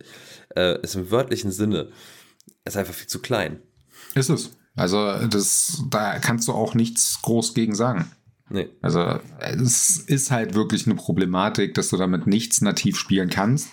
[0.56, 1.90] äh, ist im wörtlichen Sinne,
[2.64, 3.60] ist einfach viel zu klein.
[4.14, 4.50] Ist es.
[4.76, 8.10] Also das, da kannst du auch nichts groß gegen sagen.
[8.52, 8.68] Nee.
[8.82, 13.68] Also es ist halt wirklich eine Problematik, dass du damit nichts nativ spielen kannst.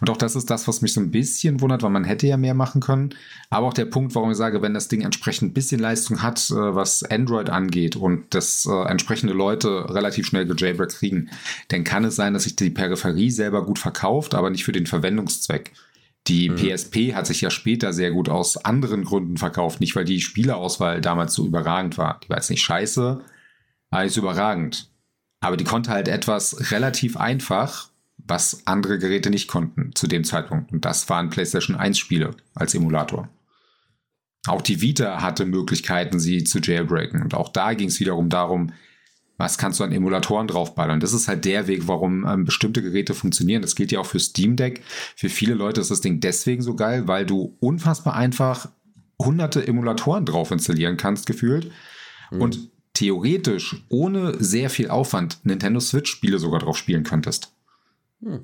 [0.00, 2.36] Und auch das ist das, was mich so ein bisschen wundert, weil man hätte ja
[2.36, 3.14] mehr machen können.
[3.48, 6.50] Aber auch der Punkt, warum ich sage, wenn das Ding entsprechend ein bisschen Leistung hat,
[6.50, 11.30] äh, was Android angeht und das äh, entsprechende Leute relativ schnell gejailbreak kriegen,
[11.68, 14.86] dann kann es sein, dass sich die Peripherie selber gut verkauft, aber nicht für den
[14.86, 15.72] Verwendungszweck.
[16.28, 16.56] Die mhm.
[16.56, 21.00] PSP hat sich ja später sehr gut aus anderen Gründen verkauft, nicht weil die Spielerauswahl
[21.00, 22.20] damals so überragend war.
[22.22, 23.20] Die war jetzt nicht scheiße,
[23.90, 24.90] aber ist überragend.
[25.40, 27.88] Aber die konnte halt etwas relativ einfach,
[28.18, 30.72] was andere Geräte nicht konnten zu dem Zeitpunkt.
[30.72, 33.28] Und das waren PlayStation 1 Spiele als Emulator.
[34.46, 37.22] Auch die Vita hatte Möglichkeiten, sie zu jailbreaken.
[37.22, 38.72] Und auch da ging es wiederum darum,
[39.38, 41.00] was kannst du an Emulatoren draufballern?
[41.00, 43.62] Das ist halt der Weg, warum ähm, bestimmte Geräte funktionieren.
[43.62, 44.82] Das gilt ja auch für Steam Deck.
[45.16, 48.68] Für viele Leute ist das Ding deswegen so geil, weil du unfassbar einfach
[49.20, 51.70] hunderte Emulatoren drauf installieren kannst, gefühlt.
[52.30, 52.40] Mhm.
[52.40, 57.52] Und theoretisch ohne sehr viel Aufwand Nintendo Switch-Spiele sogar drauf spielen könntest.
[58.22, 58.40] Hm.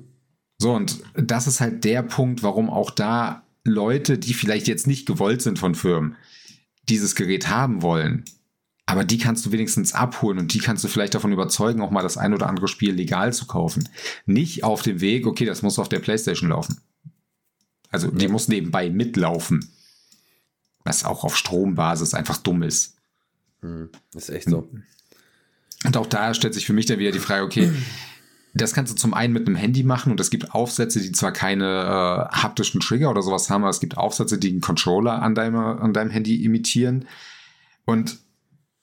[0.57, 5.05] So, und das ist halt der Punkt, warum auch da Leute, die vielleicht jetzt nicht
[5.05, 6.15] gewollt sind von Firmen,
[6.87, 8.23] dieses Gerät haben wollen.
[8.87, 12.03] Aber die kannst du wenigstens abholen und die kannst du vielleicht davon überzeugen, auch mal
[12.03, 13.89] das ein oder andere Spiel legal zu kaufen.
[14.25, 16.79] Nicht auf dem Weg, okay, das muss auf der Playstation laufen.
[17.89, 19.71] Also die muss nebenbei mitlaufen.
[20.83, 22.95] Was auch auf Strombasis einfach dumm ist.
[23.61, 24.69] Hm, ist echt so.
[25.83, 27.71] Und auch da stellt sich für mich dann wieder die Frage, okay,
[28.53, 31.31] das kannst du zum einen mit einem Handy machen und es gibt Aufsätze, die zwar
[31.31, 35.35] keine äh, haptischen Trigger oder sowas haben, aber es gibt Aufsätze, die einen Controller an
[35.35, 37.07] deinem, an deinem Handy imitieren.
[37.85, 38.19] Und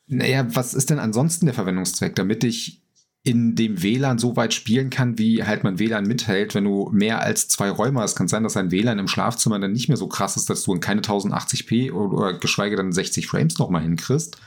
[0.06, 2.14] naja, was ist denn ansonsten der Verwendungszweck?
[2.14, 2.82] Damit ich
[3.24, 7.22] in dem WLAN so weit spielen kann, wie halt mein WLAN mithält, wenn du mehr
[7.22, 8.16] als zwei Räume hast.
[8.16, 10.74] Kann sein, dass ein WLAN im Schlafzimmer dann nicht mehr so krass ist, dass du
[10.74, 14.38] in keine 1080p oder, oder geschweige denn 60 Frames nochmal hinkriegst.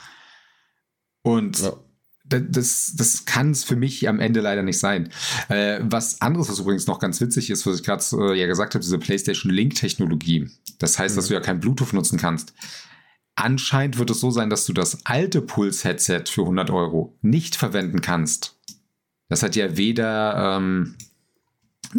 [1.22, 1.72] Und ja.
[2.26, 5.10] das, das kann es für mich am Ende leider nicht sein.
[5.48, 8.76] Äh, was anderes, was übrigens noch ganz witzig ist, was ich gerade äh, ja gesagt
[8.76, 10.50] habe, diese PlayStation Link-Technologie.
[10.80, 11.20] Das heißt, mhm.
[11.20, 12.54] dass du ja kein Bluetooth nutzen kannst.
[13.36, 18.02] Anscheinend wird es so sein, dass du das alte Puls-Headset für 100 Euro nicht verwenden
[18.02, 18.58] kannst.
[19.28, 20.96] Das hat ja weder ähm,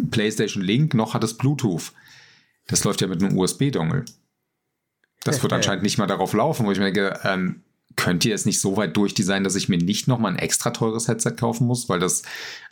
[0.09, 1.93] PlayStation Link noch hat es Bluetooth.
[2.67, 4.05] Das läuft ja mit einem USB-Dongle.
[5.23, 7.61] Das wird anscheinend nicht mal darauf laufen, wo ich mir denke, ähm,
[7.95, 11.07] könnt ihr es nicht so weit durchdesignen, dass ich mir nicht nochmal ein extra teures
[11.07, 11.89] Headset kaufen muss?
[11.89, 12.23] Weil das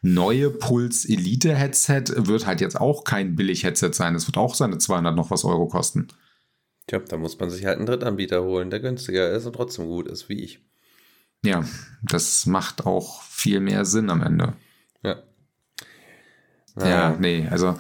[0.02, 4.16] neue Puls Elite Headset wird halt jetzt auch kein billig Headset sein.
[4.16, 6.08] Es wird auch seine 200 noch was Euro kosten.
[6.88, 10.08] Tja, da muss man sich halt einen Drittanbieter holen, der günstiger ist und trotzdem gut
[10.08, 10.60] ist, wie ich.
[11.44, 11.64] Ja,
[12.04, 14.54] das macht auch viel mehr Sinn am Ende.
[15.04, 15.24] Ja.
[16.78, 17.78] Ja, ja nee, also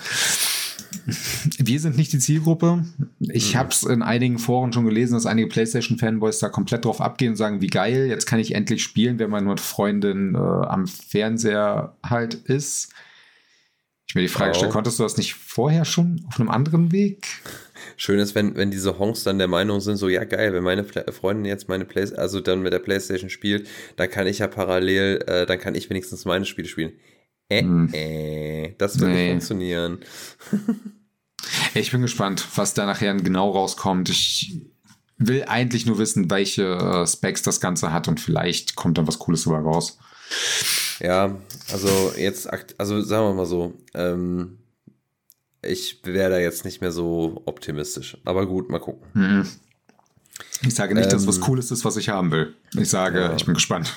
[1.58, 2.86] wir sind nicht die Zielgruppe.
[3.20, 3.60] Ich mhm.
[3.60, 7.36] habe es in einigen Foren schon gelesen, dass einige PlayStation-Fanboys da komplett drauf abgehen und
[7.36, 11.96] sagen, wie geil, jetzt kann ich endlich spielen, wenn man mit Freundin äh, am Fernseher
[12.04, 12.94] halt ist.
[14.08, 14.54] Ich mir die Frage oh.
[14.56, 17.28] stelle, konntest du das nicht vorher schon auf einem anderen Weg?
[17.98, 20.84] Schön ist, wenn, wenn diese Honks dann der Meinung sind, so, ja geil, wenn meine
[20.84, 25.24] Freundin jetzt meine Play also dann mit der Playstation spielt, dann kann ich ja parallel,
[25.28, 26.94] äh, dann kann ich wenigstens meine Spiele spielen.
[27.50, 27.90] Äh, hm.
[27.94, 29.24] äh, das wird nee.
[29.24, 30.00] nicht funktionieren.
[31.74, 34.10] ich bin gespannt, was da nachher genau rauskommt.
[34.10, 34.62] Ich
[35.18, 39.20] will eigentlich nur wissen, welche äh, Specs das Ganze hat und vielleicht kommt dann was
[39.20, 39.98] Cooles dabei raus.
[41.00, 41.38] Ja,
[41.72, 44.58] also jetzt, also sagen wir mal so, ähm,
[45.66, 48.18] ich wäre da jetzt nicht mehr so optimistisch.
[48.26, 49.08] Aber gut, mal gucken.
[49.14, 49.48] Mhm.
[50.66, 52.56] Ich sage nicht, ähm, dass was Cooles ist, was ich haben will.
[52.78, 53.36] Ich sage, ja.
[53.36, 53.94] ich bin gespannt.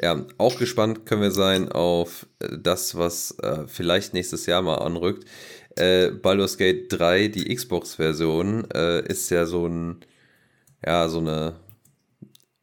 [0.00, 4.76] Ja, auch gespannt können wir sein auf äh, das, was äh, vielleicht nächstes Jahr mal
[4.76, 5.24] anrückt.
[5.76, 10.00] Äh, Baldur's Gate 3, die Xbox-Version, äh, ist ja so ein,
[10.84, 11.54] ja, so eine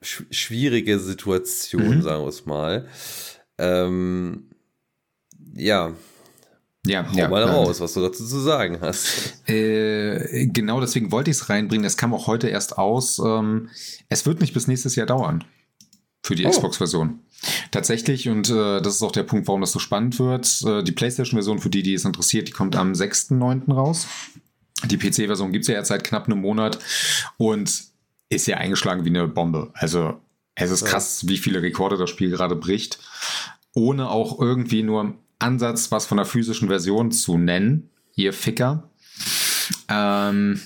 [0.02, 2.02] sch schwierige Situation, mhm.
[2.02, 2.88] sagen wir es mal.
[3.58, 4.50] Ähm,
[5.54, 5.94] ja,
[6.86, 9.48] ja, Hau ja, mal raus, was du dazu zu sagen hast.
[9.48, 11.84] Äh, genau deswegen wollte ich es reinbringen.
[11.84, 13.20] Das kam auch heute erst aus.
[13.20, 13.70] Ähm,
[14.10, 15.44] es wird nicht bis nächstes Jahr dauern
[16.24, 16.50] für die oh.
[16.50, 17.20] Xbox-Version.
[17.72, 20.62] Tatsächlich, und äh, das ist auch der Punkt, warum das so spannend wird.
[20.66, 23.72] Äh, die PlayStation-Version, für die, die es interessiert, die kommt am 6.9.
[23.74, 24.08] raus.
[24.86, 26.80] Die PC-Version gibt es ja jetzt seit knapp einem Monat
[27.38, 27.84] und
[28.30, 29.70] ist ja eingeschlagen wie eine Bombe.
[29.74, 30.20] Also
[30.56, 33.00] es ist krass, wie viele Rekorde das Spiel gerade bricht,
[33.74, 38.90] ohne auch irgendwie nur Ansatz was von der physischen Version zu nennen, ihr Ficker.
[39.88, 40.60] Ähm,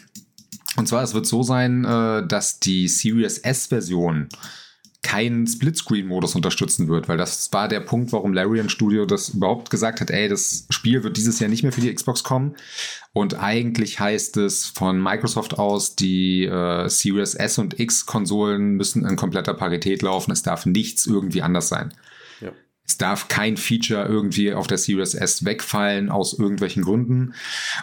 [0.77, 4.29] und zwar, es wird so sein, äh, dass die Series S-Version
[5.05, 10.01] keinen Splitscreen-Modus unterstützen wird, weil das war der Punkt, warum Larian Studio das überhaupt gesagt
[10.01, 12.55] hat, ey, das Spiel wird dieses Jahr nicht mehr für die Xbox kommen.
[13.13, 19.05] Und eigentlich heißt es von Microsoft aus, die äh, Series S und X Konsolen müssen
[19.05, 20.31] in kompletter Parität laufen.
[20.31, 21.93] Es darf nichts irgendwie anders sein.
[22.87, 27.33] Es darf kein Feature irgendwie auf der Series S wegfallen aus irgendwelchen Gründen.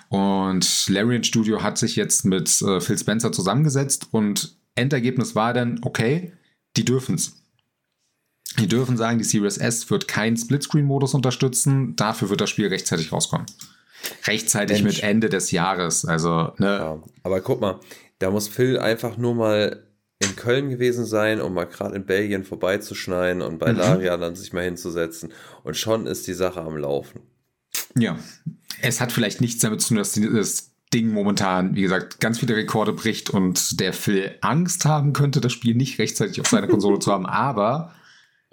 [0.09, 5.81] Und Larian Studio hat sich jetzt mit äh, Phil Spencer zusammengesetzt und Endergebnis war dann,
[5.83, 6.33] okay,
[6.77, 7.37] die dürfen es.
[8.59, 13.13] Die dürfen sagen, die Series S wird keinen Splitscreen-Modus unterstützen, dafür wird das Spiel rechtzeitig
[13.13, 13.47] rauskommen.
[14.27, 14.97] Rechtzeitig Mensch.
[14.97, 16.05] mit Ende des Jahres.
[16.05, 16.67] Also, ne?
[16.67, 17.81] Ja, aber guck mal,
[18.19, 19.83] da muss Phil einfach nur mal
[20.23, 23.79] in Köln gewesen sein, um mal gerade in Belgien vorbeizuschneiden und bei mhm.
[23.79, 25.33] Laria dann sich mal hinzusetzen.
[25.65, 27.21] Und schon ist die Sache am Laufen.
[27.97, 28.19] Ja,
[28.81, 32.57] es hat vielleicht nichts damit zu tun, dass das Ding momentan, wie gesagt, ganz viele
[32.57, 36.99] Rekorde bricht und der Phil Angst haben könnte, das Spiel nicht rechtzeitig auf seiner Konsole
[36.99, 37.27] zu haben.
[37.27, 37.95] Aber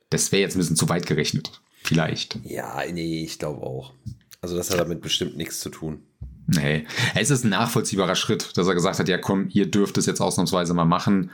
[0.09, 1.61] das wäre jetzt ein bisschen zu weit gerechnet.
[1.83, 2.39] Vielleicht.
[2.43, 3.93] Ja, nee, ich glaube auch.
[4.41, 6.03] Also das hat damit bestimmt nichts zu tun.
[6.47, 10.05] Nee, es ist ein nachvollziehbarer Schritt, dass er gesagt hat, ja komm, ihr dürft es
[10.05, 11.31] jetzt ausnahmsweise mal machen.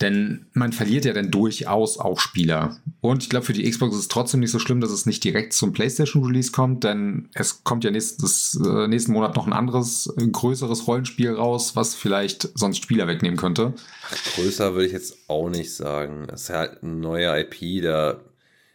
[0.00, 2.76] Denn man verliert ja dann durchaus auch Spieler.
[3.02, 5.22] Und ich glaube, für die Xbox ist es trotzdem nicht so schlimm, dass es nicht
[5.22, 10.12] direkt zum PlayStation-Release kommt, denn es kommt ja nächstes, äh, nächsten Monat noch ein anderes,
[10.16, 13.74] äh, größeres Rollenspiel raus, was vielleicht sonst Spieler wegnehmen könnte.
[14.36, 16.26] größer würde ich jetzt auch nicht sagen.
[16.32, 18.20] Es ist halt ein neuer IP, da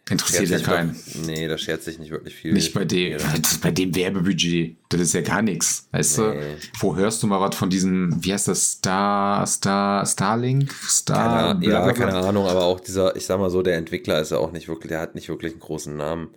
[0.08, 0.96] Interessiert ja keinen.
[1.24, 2.52] Nee, da schert sich nicht wirklich viel.
[2.52, 3.18] Nicht bei dem,
[3.62, 4.76] bei dem Werbebudget.
[4.88, 5.88] Das ist ja gar nichts.
[5.90, 6.24] Weißt nee.
[6.24, 6.56] du?
[6.78, 10.72] Wo hörst du mal was von diesem, wie heißt das, Star, Star, Starlink?
[10.72, 14.30] Star, keine, ja, keine Ahnung, aber auch dieser, ich sag mal so, der Entwickler ist
[14.30, 16.28] ja auch nicht wirklich, der hat nicht wirklich einen großen Namen.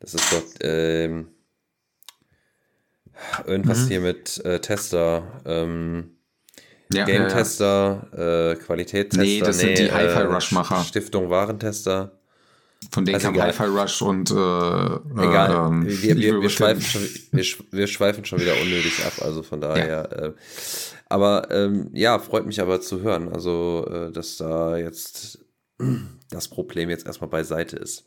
[0.00, 1.28] Das ist doch, ähm,
[3.46, 3.88] irgendwas mhm.
[3.88, 6.16] hier mit äh, Tester, ähm,
[6.90, 8.50] ja, Game-Tester, ja, ja.
[8.52, 9.22] äh, Qualitätstester.
[9.22, 10.84] Nee, das nee, sind die äh, Hi-Fi-Rush-Macher.
[10.84, 12.18] Stiftung Warentester.
[12.90, 15.68] Von denen also kam Hi-Fi Rush und äh, egal.
[15.68, 20.08] Ähm, wir, wir, wir, schweifen schon, wir, schweifen schon wieder unnötig ab, also von daher.
[20.10, 20.26] Ja.
[20.26, 20.32] Äh,
[21.08, 25.38] aber ähm, ja, freut mich aber zu hören, also äh, dass da jetzt
[26.30, 28.06] das Problem jetzt erstmal beiseite ist.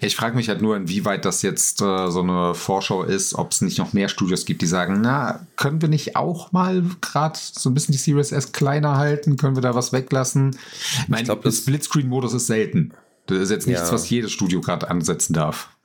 [0.00, 3.62] Ich frage mich halt nur, inwieweit das jetzt äh, so eine Vorschau ist, ob es
[3.62, 7.70] nicht noch mehr Studios gibt, die sagen, na, können wir nicht auch mal gerade so
[7.70, 9.36] ein bisschen die Series S kleiner halten?
[9.36, 10.56] Können wir da was weglassen?
[11.02, 12.92] Ich meine, der Splitscreen-Modus ist selten.
[13.26, 13.92] Das ist jetzt nichts, ja.
[13.92, 15.76] was jedes Studio gerade ansetzen darf.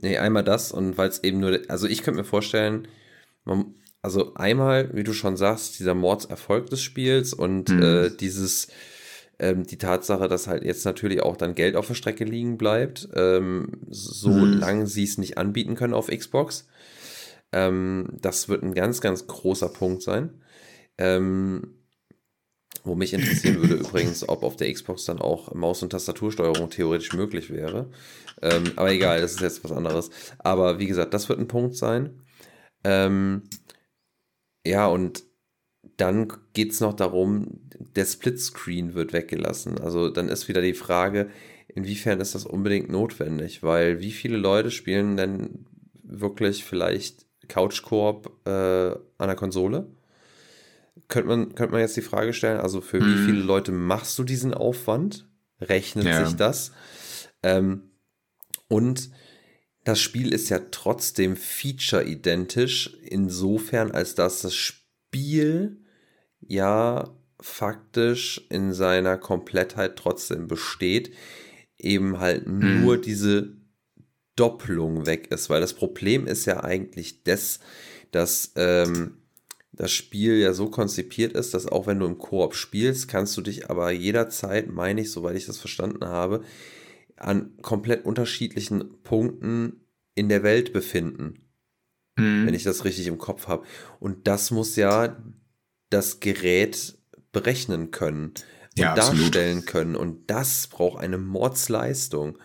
[0.00, 2.86] Nee, einmal das und weil es eben nur, also ich könnte mir vorstellen,
[3.44, 7.82] man, also einmal, wie du schon sagst, dieser Mordserfolg des Spiels und mhm.
[7.82, 8.68] äh, dieses,
[9.38, 13.08] ähm, die Tatsache, dass halt jetzt natürlich auch dann Geld auf der Strecke liegen bleibt,
[13.14, 14.86] ähm, solange mhm.
[14.86, 16.68] sie es nicht anbieten können auf Xbox.
[17.52, 20.42] Ähm, das wird ein ganz, ganz großer Punkt sein.
[20.96, 21.77] Ähm,
[22.88, 27.12] wo mich interessieren würde übrigens, ob auf der Xbox dann auch Maus- und Tastatursteuerung theoretisch
[27.12, 27.90] möglich wäre.
[28.42, 30.10] Ähm, aber egal, das ist jetzt was anderes.
[30.38, 32.22] Aber wie gesagt, das wird ein Punkt sein.
[32.84, 33.42] Ähm,
[34.66, 35.24] ja, und
[35.96, 37.60] dann geht es noch darum,
[37.96, 39.78] der Splitscreen wird weggelassen.
[39.80, 41.30] Also dann ist wieder die Frage,
[41.68, 43.62] inwiefern ist das unbedingt notwendig?
[43.62, 45.66] Weil wie viele Leute spielen denn
[46.02, 49.90] wirklich vielleicht Couch-Koop äh, an der Konsole?
[51.08, 53.06] Könnte man, könnte man jetzt die Frage stellen, also für mhm.
[53.06, 55.28] wie viele Leute machst du diesen Aufwand?
[55.60, 56.24] Rechnet ja.
[56.24, 56.72] sich das?
[57.42, 57.90] Ähm,
[58.68, 59.10] und
[59.84, 65.78] das Spiel ist ja trotzdem feature-identisch, insofern, als dass das Spiel
[66.40, 71.14] ja faktisch in seiner Komplettheit trotzdem besteht,
[71.78, 72.82] eben halt mhm.
[72.82, 73.56] nur diese
[74.36, 77.60] Doppelung weg ist, weil das Problem ist ja eigentlich das,
[78.10, 79.18] dass ähm,
[79.78, 83.40] das Spiel ja so konzipiert ist, dass auch wenn du im Koop spielst, kannst du
[83.42, 86.42] dich aber jederzeit, meine ich, soweit ich das verstanden habe,
[87.16, 89.84] an komplett unterschiedlichen Punkten
[90.16, 91.48] in der Welt befinden.
[92.16, 92.46] Mhm.
[92.46, 93.64] Wenn ich das richtig im Kopf habe.
[94.00, 95.16] Und das muss ja
[95.90, 96.98] das Gerät
[97.30, 99.94] berechnen können und ja, darstellen können.
[99.94, 102.36] Und das braucht eine Mordsleistung.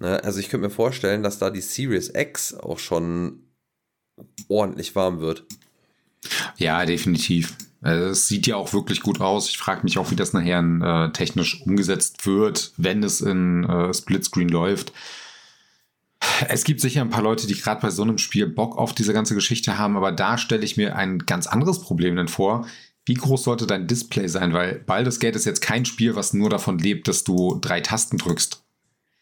[0.00, 3.54] Ne, also ich könnte mir vorstellen, dass da die Series X auch schon
[4.48, 5.46] ordentlich warm wird.
[6.56, 7.54] Ja, definitiv.
[7.82, 9.50] Also es sieht ja auch wirklich gut aus.
[9.50, 13.92] Ich frage mich auch, wie das nachher äh, technisch umgesetzt wird, wenn es in äh,
[13.92, 14.92] Splitscreen läuft.
[16.48, 19.12] Es gibt sicher ein paar Leute, die gerade bei so einem Spiel Bock auf diese
[19.12, 22.66] ganze Geschichte haben, aber da stelle ich mir ein ganz anderes Problem denn vor.
[23.04, 24.54] Wie groß sollte dein Display sein?
[24.54, 28.16] Weil Baldur's Gate ist jetzt kein Spiel, was nur davon lebt, dass du drei Tasten
[28.16, 28.62] drückst.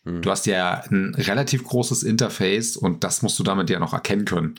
[0.04, 0.22] Mhm.
[0.22, 4.24] Du hast ja ein relativ großes Interface und das musst du damit ja noch erkennen
[4.24, 4.54] können.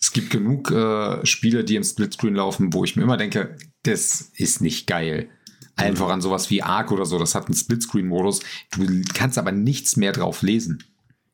[0.00, 4.32] Es gibt genug äh, Spiele, die im Splitscreen laufen, wo ich mir immer denke, das
[4.34, 5.28] ist nicht geil.
[5.76, 8.40] Allen voran sowas wie Arc oder so, das hat einen Splitscreen-Modus.
[8.72, 10.82] Du kannst aber nichts mehr drauf lesen.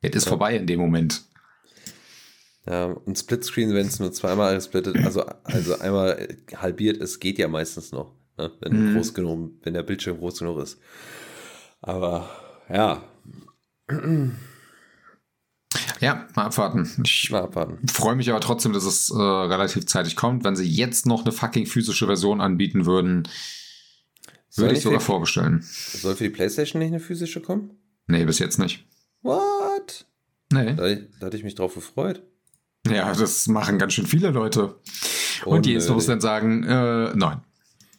[0.01, 0.29] Es ist ja.
[0.29, 1.23] vorbei in dem Moment.
[2.65, 7.47] Ja, und Splitscreen, wenn es nur zweimal gesplittet, also, also einmal halbiert ist, geht ja
[7.47, 8.51] meistens noch, ne?
[8.59, 8.95] wenn, mhm.
[8.95, 10.77] groß genug, wenn der Bildschirm groß genug ist.
[11.81, 12.29] Aber
[12.69, 13.03] ja.
[15.99, 16.89] Ja, mal abwarten.
[17.03, 17.87] Ich mal abwarten.
[17.87, 20.43] freue mich aber trotzdem, dass es äh, relativ zeitig kommt.
[20.43, 23.27] Wenn sie jetzt noch eine fucking physische Version anbieten würden,
[24.55, 25.63] würde ich sogar vorbestellen.
[25.63, 27.71] Soll für die PlayStation nicht eine physische kommen?
[28.07, 28.85] Nee, bis jetzt nicht.
[29.21, 30.05] What?
[30.51, 30.73] Nee.
[30.75, 32.23] Da, da hatte ich mich drauf gefreut.
[32.87, 34.75] Ja, das machen ganz schön viele Leute.
[35.45, 37.41] Oh, Und jetzt muss dann sagen, äh, nein,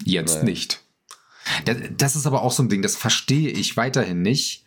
[0.05, 0.45] jetzt naja.
[0.45, 0.81] nicht.
[1.65, 4.65] Das, das, ist aber auch so ein Ding, das verstehe ich weiterhin nicht.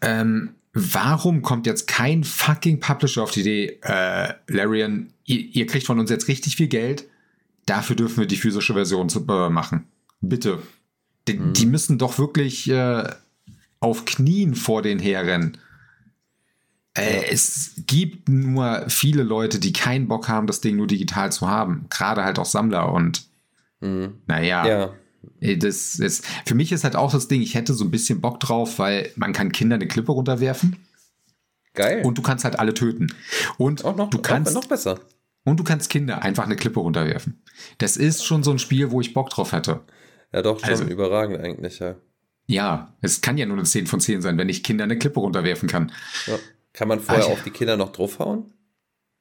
[0.00, 5.86] Ähm, warum kommt jetzt kein fucking Publisher auf die Idee, äh, Larian, ihr, ihr, kriegt
[5.86, 7.04] von uns jetzt richtig viel Geld,
[7.66, 9.86] dafür dürfen wir die physische Version zu, äh, machen.
[10.20, 10.62] Bitte.
[11.28, 11.52] Die, mhm.
[11.52, 13.04] die müssen doch wirklich äh,
[13.80, 15.58] auf Knien vor den herrennen.
[16.94, 21.48] Äh, es gibt nur viele Leute, die keinen Bock haben, das Ding nur digital zu
[21.48, 21.86] haben.
[21.90, 23.24] Gerade halt auch Sammler und
[23.80, 24.14] mhm.
[24.26, 24.66] naja.
[24.66, 24.94] Ja.
[25.40, 28.40] Das ist, für mich ist halt auch das Ding, ich hätte so ein bisschen Bock
[28.40, 30.76] drauf, weil man kann Kinder eine Klippe runterwerfen.
[31.74, 32.04] Geil.
[32.04, 33.08] Und du kannst halt alle töten.
[33.58, 35.00] Und auch noch, du kannst noch besser.
[35.44, 37.42] Und du kannst Kinder einfach eine Klippe runterwerfen.
[37.78, 39.80] Das ist schon so ein Spiel, wo ich Bock drauf hätte.
[40.32, 41.96] Ja, doch, schon also, überragend eigentlich, ja.
[42.46, 45.20] Ja, es kann ja nur eine 10 von 10 sein, wenn ich Kinder eine Klippe
[45.20, 45.92] runterwerfen kann.
[46.26, 46.38] Ja.
[46.72, 48.52] Kann man vorher Ach, auf die Kinder noch draufhauen?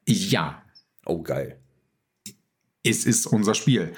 [0.08, 0.64] Ja.
[1.06, 1.61] Oh, geil.
[2.84, 3.94] Es ist unser Spiel.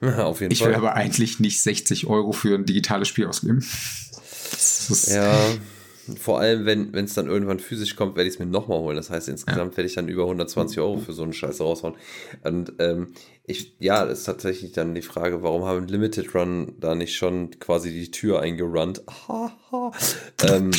[0.00, 0.68] Ja, auf jeden ich Fall.
[0.68, 3.64] will aber eigentlich nicht 60 Euro für ein digitales Spiel ausgeben.
[5.08, 5.50] Ja,
[6.18, 8.96] vor allem, wenn es dann irgendwann physisch kommt, werde ich es mir nochmal holen.
[8.96, 9.76] Das heißt, insgesamt ja.
[9.76, 11.94] werde ich dann über 120 Euro für so einen Scheiß raushauen.
[12.42, 13.14] Und ähm,
[13.44, 17.50] ich, ja, das ist tatsächlich dann die Frage, warum haben Limited Run da nicht schon
[17.60, 19.02] quasi die Tür eingerannt?
[20.42, 20.70] ähm,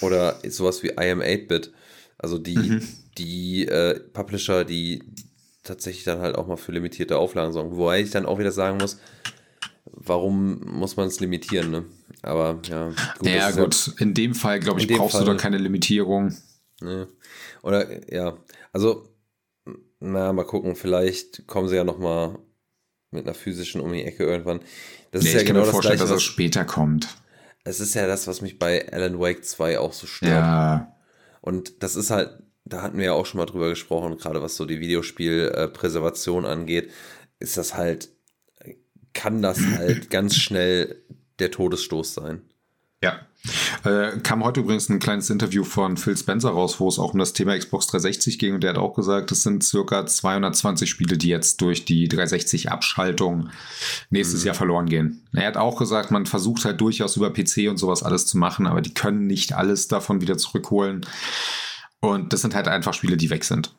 [0.00, 1.72] oder sowas wie I am 8-Bit.
[2.18, 2.88] Also die, mhm.
[3.18, 5.02] die äh, Publisher, die
[5.64, 7.76] tatsächlich dann halt auch mal für limitierte Auflagen sorgen.
[7.76, 8.98] Wobei ich dann auch wieder sagen muss,
[9.84, 11.84] warum muss man es limitieren, ne?
[12.22, 12.88] Aber ja.
[13.18, 13.86] Gut, ja, gut.
[13.86, 16.34] Ja, in dem Fall, glaube ich, brauchst Fall, du da keine Limitierung.
[16.80, 17.08] Ne.
[17.62, 18.36] Oder, ja.
[18.72, 19.08] Also,
[20.00, 22.38] na, mal gucken, vielleicht kommen sie ja noch mal
[23.10, 24.60] mit einer physischen um die Ecke irgendwann.
[25.10, 27.08] Das nee, ist ja ich genau kann mir vorstellen, das Gleiche, dass es später kommt.
[27.64, 30.32] Es ist ja das, was mich bei Alan Wake 2 auch so stört.
[30.32, 30.94] Ja.
[31.40, 34.56] Und das ist halt, da hatten wir ja auch schon mal drüber gesprochen, gerade was
[34.56, 36.90] so die Videospielpräservation angeht,
[37.38, 38.08] ist das halt,
[39.12, 41.02] kann das halt ganz schnell
[41.38, 42.42] der Todesstoß sein.
[43.02, 43.20] Ja.
[43.84, 47.18] Äh, kam heute übrigens ein kleines Interview von Phil Spencer raus, wo es auch um
[47.18, 51.18] das Thema Xbox 360 ging und der hat auch gesagt, es sind circa 220 Spiele,
[51.18, 53.50] die jetzt durch die 360-Abschaltung
[54.08, 54.46] nächstes mhm.
[54.46, 55.26] Jahr verloren gehen.
[55.34, 58.66] Er hat auch gesagt, man versucht halt durchaus über PC und sowas alles zu machen,
[58.66, 61.04] aber die können nicht alles davon wieder zurückholen.
[62.04, 63.74] Und das sind halt einfach Spiele, die weg sind.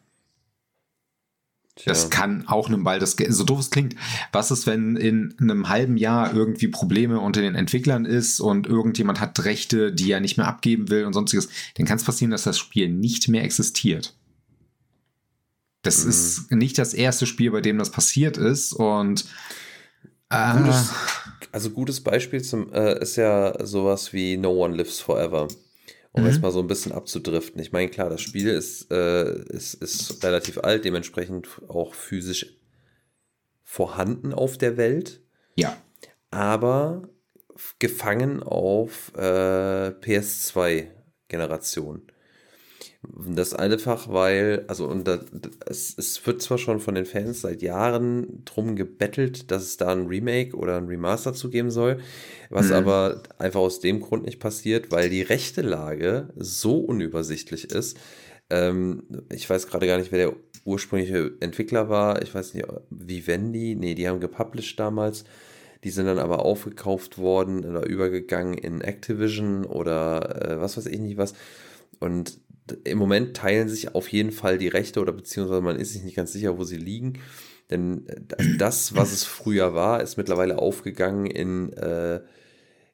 [1.75, 1.91] Tja.
[1.91, 3.95] Das kann auch einem Ball, das so doof es klingt.
[4.31, 9.19] Was ist, wenn in einem halben Jahr irgendwie Probleme unter den Entwicklern ist und irgendjemand
[9.19, 11.49] hat Rechte, die er nicht mehr abgeben will und sonstiges?
[11.75, 14.15] Dann kann es passieren, dass das Spiel nicht mehr existiert.
[15.81, 16.09] Das mhm.
[16.09, 19.25] ist nicht das erste Spiel, bei dem das passiert ist und
[20.29, 20.93] äh, gutes,
[21.51, 25.49] also gutes Beispiel zum, äh, ist ja sowas wie No One Lives Forever
[26.15, 26.27] um mhm.
[26.27, 27.61] erstmal so ein bisschen abzudriften.
[27.61, 32.55] Ich meine, klar, das Spiel ist, äh, ist, ist relativ alt, dementsprechend auch physisch
[33.63, 35.21] vorhanden auf der Welt.
[35.55, 35.75] Ja.
[36.31, 37.09] Aber
[37.79, 42.03] gefangen auf äh, PS2-Generation.
[43.27, 45.19] Das einfach, weil, also und das,
[45.65, 49.91] es, es wird zwar schon von den Fans seit Jahren drum gebettelt, dass es da
[49.91, 51.99] ein Remake oder ein Remaster zu geben soll,
[52.49, 52.73] was mhm.
[52.73, 57.97] aber einfach aus dem Grund nicht passiert, weil die rechte Lage so unübersichtlich ist.
[58.49, 60.35] Ähm, ich weiß gerade gar nicht, wer der
[60.65, 62.21] ursprüngliche Entwickler war.
[62.21, 65.23] Ich weiß nicht, Vivendi, nee, die haben gepublished damals.
[65.83, 70.99] Die sind dann aber aufgekauft worden oder übergegangen in Activision oder äh, was weiß ich
[70.99, 71.33] nicht was.
[71.99, 72.39] Und
[72.83, 76.15] im Moment teilen sich auf jeden Fall die Rechte oder beziehungsweise man ist sich nicht
[76.15, 77.19] ganz sicher, wo sie liegen.
[77.69, 82.21] Denn äh, das, was es früher war, ist mittlerweile aufgegangen in, äh,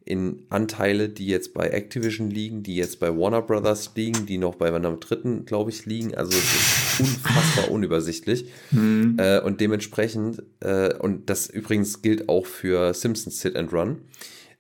[0.04, 4.56] in Anteile, die jetzt bei Activision liegen, die jetzt bei Warner Brothers liegen, die noch
[4.56, 6.16] bei einem dritten, glaube ich, liegen.
[6.16, 8.46] Also es ist unfassbar unübersichtlich.
[8.72, 9.16] Mhm.
[9.20, 14.00] Äh, und dementsprechend, äh, und das übrigens gilt auch für Simpsons Sit and Run.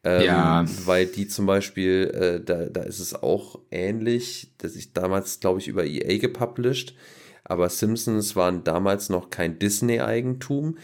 [0.03, 0.65] Ähm, ja.
[0.85, 5.59] Weil die zum Beispiel, äh, da, da ist es auch ähnlich, dass ich damals, glaube
[5.59, 6.95] ich, über EA gepublished,
[7.43, 10.77] aber Simpsons waren damals noch kein Disney-Eigentum,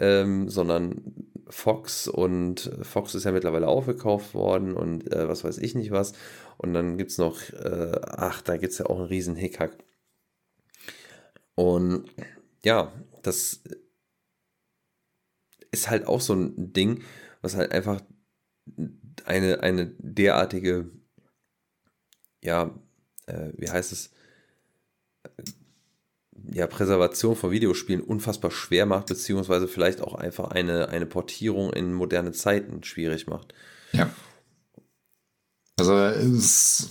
[0.00, 5.74] ähm, sondern Fox und Fox ist ja mittlerweile aufgekauft worden und äh, was weiß ich
[5.74, 6.12] nicht was.
[6.56, 9.76] Und dann gibt es noch, äh, ach, da gibt es ja auch einen riesen Hickhack.
[11.54, 12.06] Und
[12.64, 13.62] ja, das
[15.70, 17.02] ist halt auch so ein Ding,
[17.42, 18.00] was halt einfach
[19.24, 20.90] eine, eine derartige,
[22.42, 22.74] ja,
[23.26, 24.10] äh, wie heißt es,
[26.52, 31.94] ja, Präservation von Videospielen unfassbar schwer macht, beziehungsweise vielleicht auch einfach eine, eine Portierung in
[31.94, 33.54] moderne Zeiten schwierig macht.
[33.92, 34.10] Ja.
[35.76, 36.90] Also es,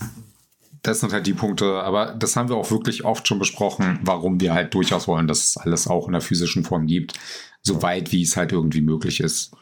[0.82, 4.42] das sind halt die Punkte, aber das haben wir auch wirklich oft schon besprochen, warum
[4.42, 7.14] wir halt durchaus wollen, dass es alles auch in der physischen Form gibt,
[7.62, 9.56] soweit wie es halt irgendwie möglich ist.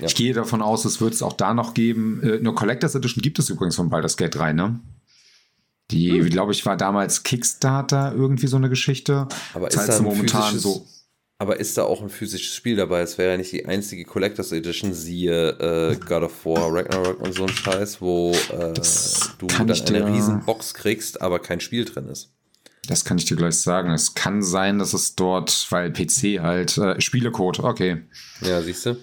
[0.00, 0.06] Ja.
[0.06, 2.20] Ich gehe davon aus, es wird es auch da noch geben.
[2.22, 4.80] Äh, eine Collectors Edition gibt es übrigens von Baldur's Gate 3, ne?
[5.90, 6.30] Die, hm.
[6.30, 9.28] glaube ich, war damals Kickstarter irgendwie so eine Geschichte.
[9.54, 10.86] Aber ist da momentan so.
[11.38, 13.00] Aber ist da auch ein physisches Spiel dabei?
[13.00, 15.50] Es wäre ja nicht die einzige Collectors Edition, siehe
[15.90, 18.72] äh, God of War, Ragnarok und so ein Scheiß, wo äh,
[19.38, 22.30] du dann eine riesen Box kriegst, aber kein Spiel drin ist.
[22.86, 23.90] Das kann ich dir gleich sagen.
[23.90, 28.02] Es kann sein, dass es dort, weil PC halt, äh, Spielecode, okay.
[28.40, 28.96] Ja, siehst du?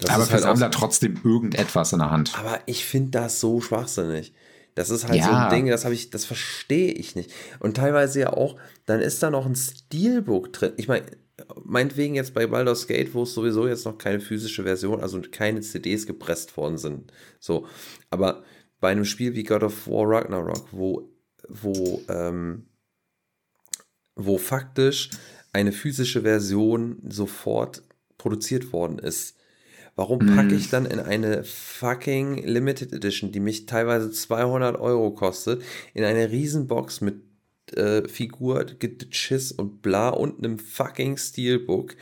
[0.00, 2.38] Das aber halt Sammler trotzdem irgendetwas in der Hand.
[2.38, 4.32] Aber ich finde das so schwachsinnig.
[4.74, 5.24] Das ist halt ja.
[5.24, 7.32] so ein Ding, das habe ich, das verstehe ich nicht.
[7.58, 10.72] Und teilweise ja auch, dann ist da noch ein Steelbook drin.
[10.76, 11.04] Ich meine,
[11.64, 15.60] meinetwegen jetzt bei Baldur's Gate, wo es sowieso jetzt noch keine physische Version, also keine
[15.60, 17.12] CDs gepresst worden sind.
[17.40, 17.66] So.
[18.10, 18.42] Aber
[18.80, 21.10] bei einem Spiel wie God of War Ragnarok, wo,
[21.48, 22.66] wo, ähm,
[24.14, 25.10] wo faktisch
[25.52, 27.82] eine physische Version sofort
[28.18, 29.36] produziert worden ist,
[30.00, 30.70] Warum packe ich mhm.
[30.70, 37.02] dann in eine fucking Limited Edition, die mich teilweise 200 Euro kostet, in eine Riesenbox
[37.02, 37.16] mit
[37.74, 38.64] äh, Figur,
[39.10, 41.96] Schiss und bla und einem fucking Steelbook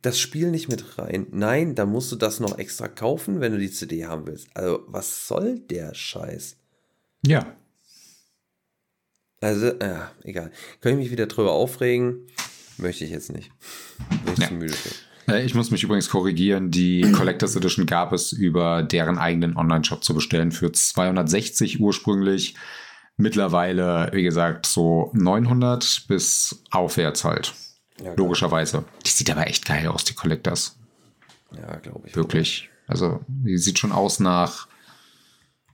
[0.00, 1.26] das Spiel nicht mit rein.
[1.30, 4.48] Nein, da musst du das noch extra kaufen, wenn du die CD haben willst.
[4.54, 6.56] Also, was soll der Scheiß?
[7.26, 7.54] Ja.
[9.42, 10.52] Also, ja, egal.
[10.80, 12.28] Könnte ich mich wieder drüber aufregen?
[12.78, 13.50] Möchte ich jetzt nicht.
[14.24, 14.48] Bin ich ja.
[14.48, 14.94] zu müde für.
[15.28, 16.70] Äh, ich muss mich übrigens korrigieren.
[16.70, 22.54] Die Collectors Edition gab es über deren eigenen Online-Shop zu bestellen für 260 ursprünglich.
[23.16, 27.54] Mittlerweile, wie gesagt, so 900 bis aufwärts halt.
[28.02, 28.84] Ja, Logischerweise.
[29.06, 30.78] Die sieht aber echt geil aus, die Collectors.
[31.56, 32.14] Ja, glaube ich.
[32.14, 32.68] Wirklich.
[32.86, 34.68] Also, die sieht schon aus nach,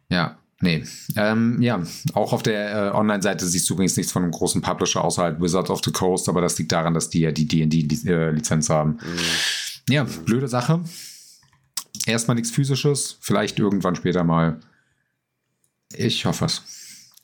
[0.09, 0.85] ja, Nee.
[1.17, 1.83] Ähm, ja,
[2.15, 5.71] auch auf der äh, Online-Seite siehst du übrigens nichts von einem großen Publisher außerhalb Wizards
[5.71, 8.93] of the Coast, aber das liegt daran, dass die ja die DD-Lizenz haben.
[8.93, 9.93] Mhm.
[9.93, 10.85] Ja, blöde Sache.
[12.07, 14.61] Erstmal nichts Physisches, vielleicht irgendwann später mal.
[15.93, 16.63] Ich hoffe es.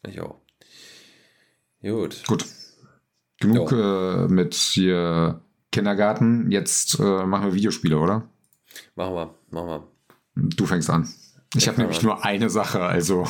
[0.09, 0.41] Ich auch.
[1.81, 2.25] Gut.
[2.27, 2.45] Gut.
[3.39, 6.51] Genug äh, mit hier Kindergarten.
[6.51, 8.29] Jetzt äh, machen wir Videospiele, oder?
[8.97, 9.89] Machen wir, machen wir.
[10.35, 11.09] Du fängst an.
[11.55, 13.27] Ich habe nämlich nur eine Sache, also.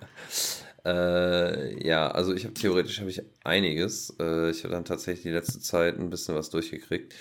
[0.84, 4.14] äh, ja, also ich habe theoretisch habe ich einiges.
[4.20, 7.14] Äh, ich habe dann tatsächlich die letzte Zeit ein bisschen was durchgekriegt.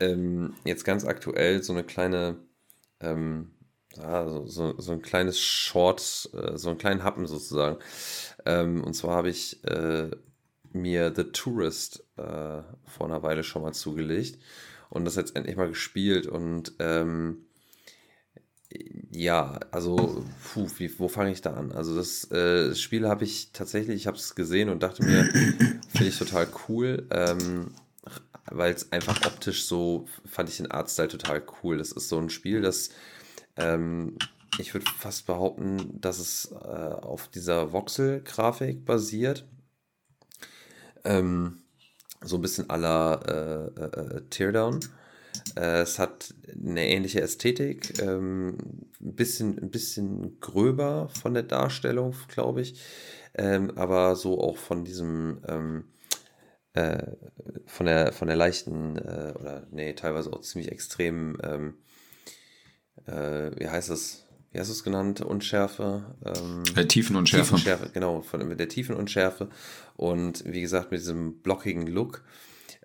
[0.00, 2.36] Ähm, jetzt ganz aktuell so eine kleine,
[3.00, 3.52] ähm,
[3.96, 7.78] ja, so, so, so, ein kleines Short, äh, so einen kleinen Happen sozusagen.
[8.44, 10.10] Ähm, und zwar habe ich äh,
[10.72, 14.38] mir The Tourist äh, vor einer Weile schon mal zugelegt
[14.90, 17.43] und das jetzt endlich mal gespielt und ähm,
[19.10, 21.72] ja, also, puh, wie, wo fange ich da an?
[21.72, 25.24] Also das, äh, das Spiel habe ich tatsächlich, ich habe es gesehen und dachte mir,
[25.88, 27.70] finde ich total cool, ähm,
[28.50, 31.78] weil es einfach optisch so, fand ich den Artstyle total cool.
[31.78, 32.90] Das ist so ein Spiel, das,
[33.56, 34.16] ähm,
[34.58, 39.44] ich würde fast behaupten, dass es äh, auf dieser Voxel-Grafik basiert.
[41.04, 41.58] Ähm,
[42.20, 44.80] so ein bisschen aller äh, äh, Teardown.
[45.56, 48.56] Äh, es hat eine ähnliche Ästhetik, ähm,
[49.00, 52.80] ein, bisschen, ein bisschen gröber von der Darstellung, glaube ich,
[53.34, 55.84] ähm, aber so auch von diesem, ähm,
[56.72, 57.06] äh,
[57.66, 61.74] von, der, von der leichten, äh, oder nee, teilweise auch ziemlich extremen, ähm,
[63.06, 64.20] äh, wie heißt es?
[64.50, 65.20] Wie hast du es genannt?
[65.20, 66.14] Unschärfe?
[66.24, 67.56] Ähm, äh, Tiefenunschärfe.
[67.56, 69.48] Tiefenschärfe, genau, von, mit der Tiefenunschärfe
[69.96, 72.22] und wie gesagt mit diesem blockigen Look.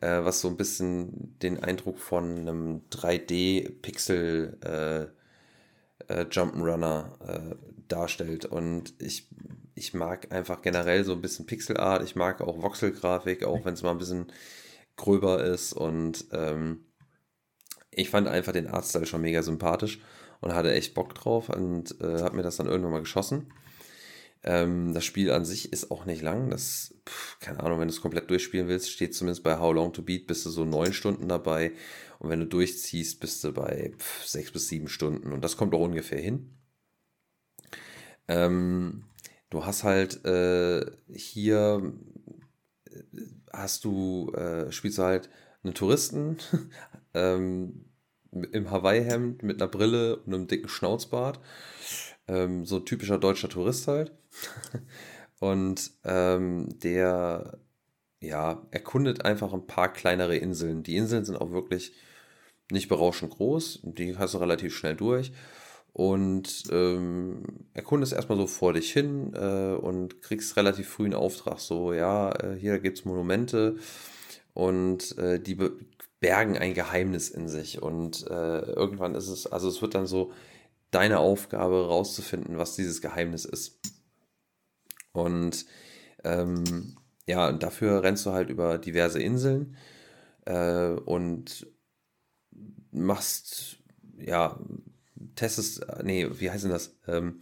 [0.02, 7.56] Äh, was so ein bisschen den Eindruck von einem 3D-Pixel äh, äh, Jump'n'Runner äh,
[7.88, 8.46] darstellt.
[8.46, 9.28] Und ich,
[9.76, 12.04] ich mag einfach generell so ein bisschen Pixelart.
[12.04, 14.28] Ich mag auch Voxel-Grafik, auch wenn es mal ein bisschen
[14.96, 15.74] gröber ist.
[15.74, 16.86] Und ähm,
[17.92, 20.00] ich fand einfach den Artstyle schon mega sympathisch
[20.42, 23.52] und hatte echt Bock drauf und äh, habe mir das dann irgendwann mal geschossen.
[24.44, 26.50] Ähm, das Spiel an sich ist auch nicht lang.
[26.50, 29.92] Das, pf, keine Ahnung, wenn du es komplett durchspielen willst, steht zumindest bei How Long
[29.92, 31.74] to Beat, bist du so neun Stunden dabei.
[32.20, 35.34] Und wenn du durchziehst, bist du bei pf, sechs bis sieben Stunden.
[35.34, 36.56] Und das kommt auch ungefähr hin.
[38.28, 39.04] Ähm,
[39.50, 41.94] du hast halt äh, hier,
[42.86, 43.02] äh,
[43.52, 45.30] hast du, äh, spielst du halt
[45.64, 46.38] einen Touristen
[47.14, 47.86] ähm,
[48.32, 51.40] im Hawaii-Hemd mit einer Brille und einem dicken Schnauzbart.
[52.28, 54.14] Ähm, so typischer deutscher Tourist halt.
[55.40, 57.60] und ähm, der,
[58.22, 60.84] ja, erkundet einfach ein paar kleinere Inseln.
[60.84, 61.94] Die Inseln sind auch wirklich
[62.72, 63.82] nicht berauschend groß.
[63.84, 65.32] Die hast du relativ schnell durch.
[65.92, 71.60] Und ähm, erkundest erstmal so vor dich hin äh, und kriegst relativ früh einen Auftrag.
[71.60, 73.76] So, ja, äh, hier gibt es Monumente
[74.54, 75.58] und äh, die
[76.20, 77.82] bergen ein Geheimnis in sich.
[77.82, 80.32] Und äh, irgendwann ist es, also es wird dann so
[80.92, 83.80] deine Aufgabe rauszufinden, was dieses Geheimnis ist.
[85.12, 85.66] Und
[86.24, 86.96] ähm,
[87.28, 89.76] ja, dafür rennst du halt über diverse Inseln
[90.46, 91.68] äh, und
[92.92, 93.78] machst,
[94.18, 94.60] ja,
[95.36, 96.98] testest, nee, wie heißt denn das?
[97.08, 97.42] Ähm,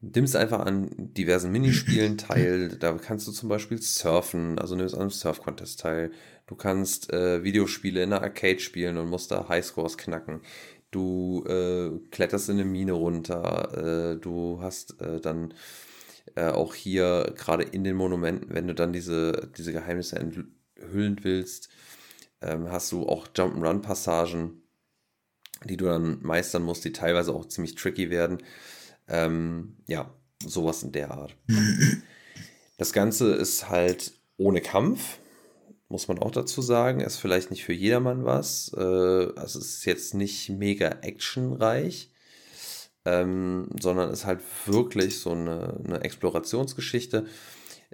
[0.00, 2.68] nimmst einfach an diversen Minispielen teil.
[2.68, 6.12] Da kannst du zum Beispiel surfen, also nimmst an einem Surf-Contest teil.
[6.46, 10.42] Du kannst äh, Videospiele in der Arcade spielen und musst da Highscores knacken.
[10.90, 14.12] Du äh, kletterst in eine Mine runter.
[14.12, 15.54] Äh, du hast äh, dann
[16.36, 21.68] äh, auch hier gerade in den Monumenten, wenn du dann diese, diese Geheimnisse enthüllen willst,
[22.40, 24.62] ähm, hast du auch Jump-and-Run-Passagen,
[25.64, 28.38] die du dann meistern musst, die teilweise auch ziemlich tricky werden.
[29.08, 30.14] Ähm, ja,
[30.44, 31.36] sowas in der Art.
[32.78, 35.18] Das Ganze ist halt ohne Kampf,
[35.88, 37.00] muss man auch dazu sagen.
[37.00, 38.70] Ist vielleicht nicht für jedermann was.
[38.76, 42.10] Äh, also es ist jetzt nicht mega actionreich,
[43.06, 47.24] ähm, sondern ist halt wirklich so eine, eine Explorationsgeschichte.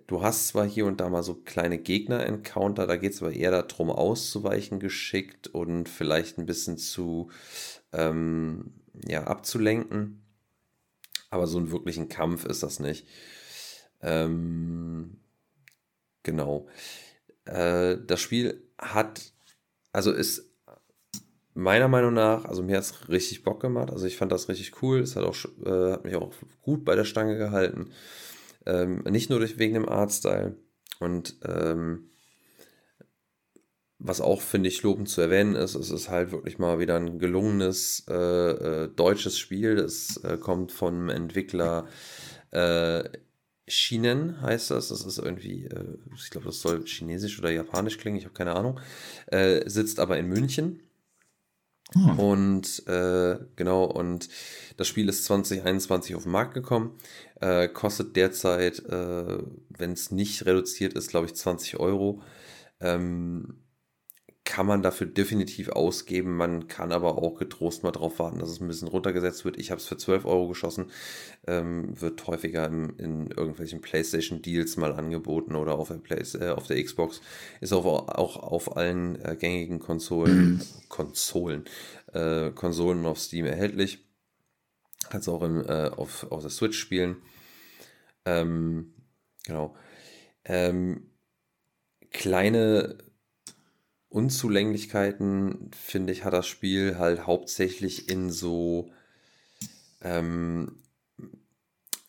[0.07, 3.51] Du hast zwar hier und da mal so kleine Gegner-Encounter, da geht es aber eher
[3.51, 7.31] darum, auszuweichen geschickt und vielleicht ein bisschen zu
[7.93, 8.73] ähm,
[9.07, 10.23] ja, abzulenken.
[11.29, 13.07] Aber so einen wirklichen Kampf ist das nicht.
[14.01, 15.19] Ähm,
[16.23, 16.69] genau.
[17.45, 19.33] Äh, das Spiel hat,
[19.93, 20.52] also ist
[21.55, 23.91] meiner Meinung nach, also mir hat es richtig Bock gemacht.
[23.91, 25.01] Also ich fand das richtig cool.
[25.01, 25.25] Es hat,
[25.65, 26.33] äh, hat mich auch
[26.63, 27.91] gut bei der Stange gehalten.
[28.67, 30.57] Ähm, nicht nur durch, wegen dem Artstyle.
[31.01, 32.11] Und ähm,
[33.99, 37.19] was auch, finde ich, lobend zu erwähnen ist, es ist halt wirklich mal wieder ein
[37.19, 39.77] gelungenes äh, äh, deutsches Spiel.
[39.77, 41.87] Das äh, kommt vom Entwickler
[42.51, 43.05] äh,
[43.69, 44.89] Shinen, heißt das.
[44.89, 48.55] Das ist irgendwie, äh, ich glaube, das soll chinesisch oder japanisch klingen, ich habe keine
[48.55, 48.81] Ahnung.
[49.67, 50.81] Sitzt aber in München.
[51.95, 52.19] Hm.
[52.19, 52.83] Und
[53.57, 54.29] genau, und
[54.77, 56.99] das Spiel ist 2021 auf den Markt gekommen.
[57.75, 62.23] kostet derzeit, wenn es nicht reduziert ist, glaube ich, 20 Euro.
[62.81, 63.62] Ähm,
[64.45, 66.37] kann man dafür definitiv ausgeben.
[66.37, 69.57] Man kann aber auch getrost mal drauf warten, dass es ein bisschen runtergesetzt wird.
[69.57, 70.91] Ich habe es für 12 Euro geschossen.
[71.47, 76.67] Ähm, wird häufiger in, in irgendwelchen PlayStation-Deals mal angeboten oder auf der, Play äh, auf
[76.67, 77.21] der Xbox.
[77.61, 81.65] Ist auch, auch auf allen äh, gängigen Konsolen, Konsolen,
[82.13, 84.05] äh, Konsolen auf Steam erhältlich.
[85.09, 87.17] Kannst auch in, äh, auf, auf der Switch spielen.
[88.25, 88.93] Ähm,
[89.45, 89.77] genau.
[90.45, 91.11] Ähm,
[92.11, 92.99] kleine
[94.13, 98.91] Unzulänglichkeiten, finde ich, hat das Spiel halt hauptsächlich in so
[100.03, 100.83] ähm,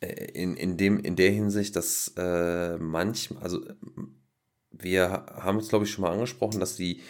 [0.01, 3.61] äh, in, in, dem, in der Hinsicht, dass äh, manchmal, also
[4.71, 7.01] wir haben es, glaube ich, schon mal angesprochen, dass die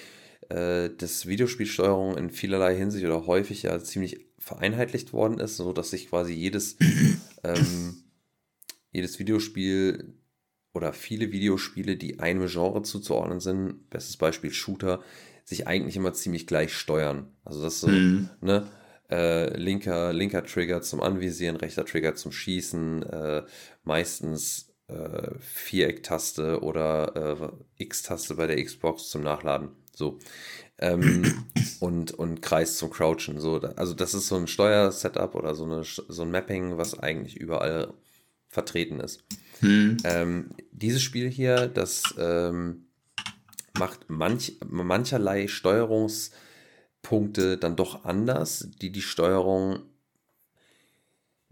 [0.50, 5.90] äh, das Videospielsteuerung in vielerlei Hinsicht oder häufig ja ziemlich vereinheitlicht worden ist, so dass
[5.90, 6.78] sich quasi jedes,
[7.44, 8.04] ähm,
[8.92, 10.14] jedes Videospiel
[10.74, 15.02] oder viele Videospiele, die einem Genre zuzuordnen sind, bestes Beispiel Shooter,
[15.46, 17.28] sich eigentlich immer ziemlich gleich steuern.
[17.46, 18.30] Also das ist so, mhm.
[18.42, 18.68] ne?
[19.10, 23.44] Äh, linker, linker Trigger zum Anvisieren, rechter Trigger zum Schießen, äh,
[23.84, 29.70] meistens äh, Viereck-Taste oder äh, X-Taste bei der Xbox zum Nachladen.
[29.94, 30.20] So.
[30.80, 31.46] Ähm,
[31.80, 33.40] und, und Kreis zum Crouchen.
[33.40, 37.38] So, also das ist so ein Steuersetup oder so, eine, so ein Mapping, was eigentlich
[37.38, 37.94] überall
[38.54, 39.24] vertreten ist.
[39.60, 39.98] Hm.
[40.04, 42.86] Ähm, dieses Spiel hier, das ähm,
[43.78, 49.82] macht manch, mancherlei Steuerungspunkte dann doch anders, die die Steuerung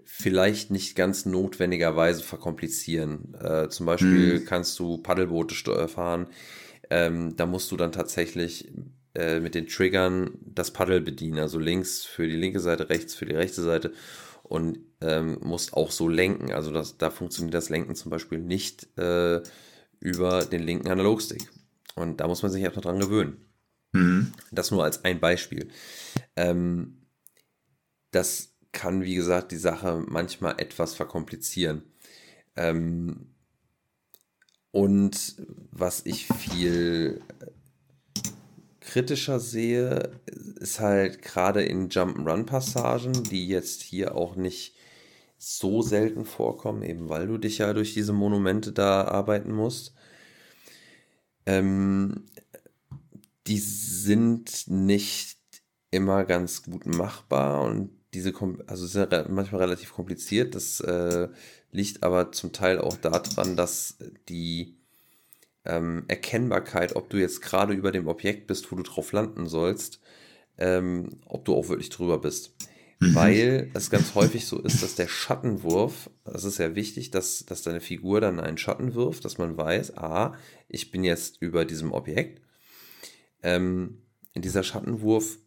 [0.04, 3.36] vielleicht nicht ganz notwendigerweise verkomplizieren.
[3.36, 4.46] Äh, zum Beispiel mhm.
[4.46, 6.28] kannst du Paddelboote fahren.
[6.90, 8.74] Ähm, da musst du dann tatsächlich
[9.16, 11.40] äh, mit den Triggern das Paddel bedienen.
[11.40, 13.94] Also links für die linke Seite, rechts für die rechte Seite.
[14.44, 16.52] Und ähm, musst auch so lenken.
[16.52, 19.42] Also das, da funktioniert das Lenken zum Beispiel nicht äh,
[20.00, 21.52] über den linken Analogstick.
[21.96, 23.46] Und da muss man sich einfach dran gewöhnen.
[23.94, 24.32] Mhm.
[24.52, 25.70] Das nur als ein Beispiel.
[26.36, 27.02] Ähm,
[28.12, 31.84] das kann, wie gesagt, die Sache manchmal etwas verkomplizieren.
[32.56, 33.34] Ähm,
[34.72, 35.36] und
[35.72, 37.22] was ich viel
[38.80, 40.12] kritischer sehe,
[40.60, 44.76] ist halt gerade in Jump'n'Run-Passagen, die jetzt hier auch nicht
[45.44, 49.96] so selten vorkommen, eben weil du dich ja durch diese Monumente da arbeiten musst.
[51.48, 52.26] Ähm,
[53.48, 55.40] die sind nicht
[55.90, 58.34] immer ganz gut machbar und diese,
[58.68, 60.54] also sind manchmal relativ kompliziert.
[60.54, 61.30] Das äh,
[61.72, 63.98] liegt aber zum Teil auch daran, dass
[64.30, 64.76] die
[65.66, 70.02] ähm, Erkennbarkeit, ob du jetzt gerade über dem Objekt bist, wo du drauf landen sollst,
[70.60, 72.54] ähm, ob du auch wirklich drüber bist.
[73.02, 73.16] Mhm.
[73.16, 77.64] Weil es ganz häufig so ist, dass der Schattenwurf, das ist ja wichtig, dass, dass
[77.64, 80.36] deine Figur dann einen Schatten wirft, dass man weiß, ah,
[80.68, 82.44] ich bin jetzt über diesem Objekt.
[83.42, 84.04] Ähm,
[84.36, 85.40] dieser Schattenwurf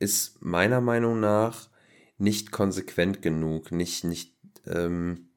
[0.00, 1.70] ist meiner Meinung nach
[2.18, 4.34] nicht konsequent genug, nicht, nicht,
[4.66, 5.28] ähm,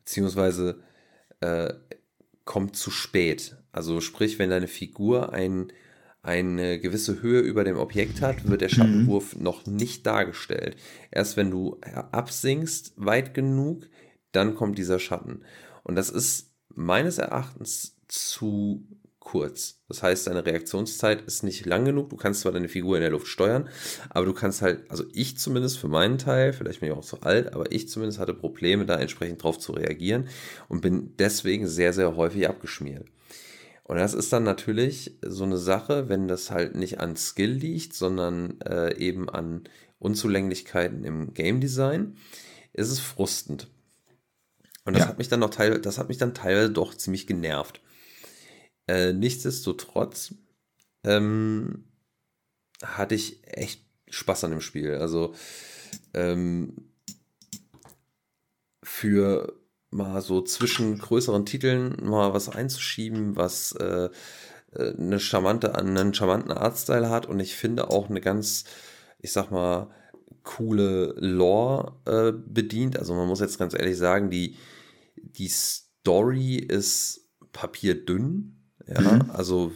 [0.00, 0.82] beziehungsweise
[1.38, 1.74] äh,
[2.44, 3.56] kommt zu spät.
[3.70, 5.72] Also sprich, wenn deine Figur ein,
[6.28, 9.42] eine gewisse Höhe über dem Objekt hat, wird der Schattenwurf mhm.
[9.42, 10.76] noch nicht dargestellt.
[11.10, 11.80] Erst wenn du
[12.12, 13.88] absinkst weit genug,
[14.32, 15.40] dann kommt dieser Schatten.
[15.84, 18.86] Und das ist meines Erachtens zu
[19.20, 19.80] kurz.
[19.88, 22.10] Das heißt, deine Reaktionszeit ist nicht lang genug.
[22.10, 23.70] Du kannst zwar deine Figur in der Luft steuern,
[24.10, 27.22] aber du kannst halt, also ich zumindest für meinen Teil, vielleicht bin ich auch zu
[27.22, 30.28] alt, aber ich zumindest hatte Probleme, da entsprechend drauf zu reagieren
[30.68, 33.06] und bin deswegen sehr, sehr häufig abgeschmiert.
[33.88, 37.94] Und das ist dann natürlich so eine Sache, wenn das halt nicht an Skill liegt,
[37.94, 39.64] sondern äh, eben an
[39.98, 42.18] Unzulänglichkeiten im Game Design,
[42.74, 43.68] ist es frustend.
[44.84, 45.08] Und das ja.
[45.08, 47.80] hat mich dann noch teil, das hat mich dann teilweise doch ziemlich genervt.
[48.86, 50.34] Äh, nichtsdestotrotz
[51.04, 51.84] ähm,
[52.82, 54.96] hatte ich echt Spaß an dem Spiel.
[54.96, 55.34] Also
[56.12, 56.90] ähm,
[58.82, 59.58] für
[59.90, 64.08] mal so zwischen größeren Titeln mal was einzuschieben, was äh,
[64.74, 68.64] äh eine charmante, einen charmanten Artstyle hat und ich finde auch eine ganz,
[69.20, 69.90] ich sag mal,
[70.42, 72.98] coole Lore äh, bedient.
[72.98, 74.56] Also man muss jetzt ganz ehrlich sagen, die,
[75.16, 79.30] die Story ist papierdünn, ja, mhm.
[79.30, 79.72] also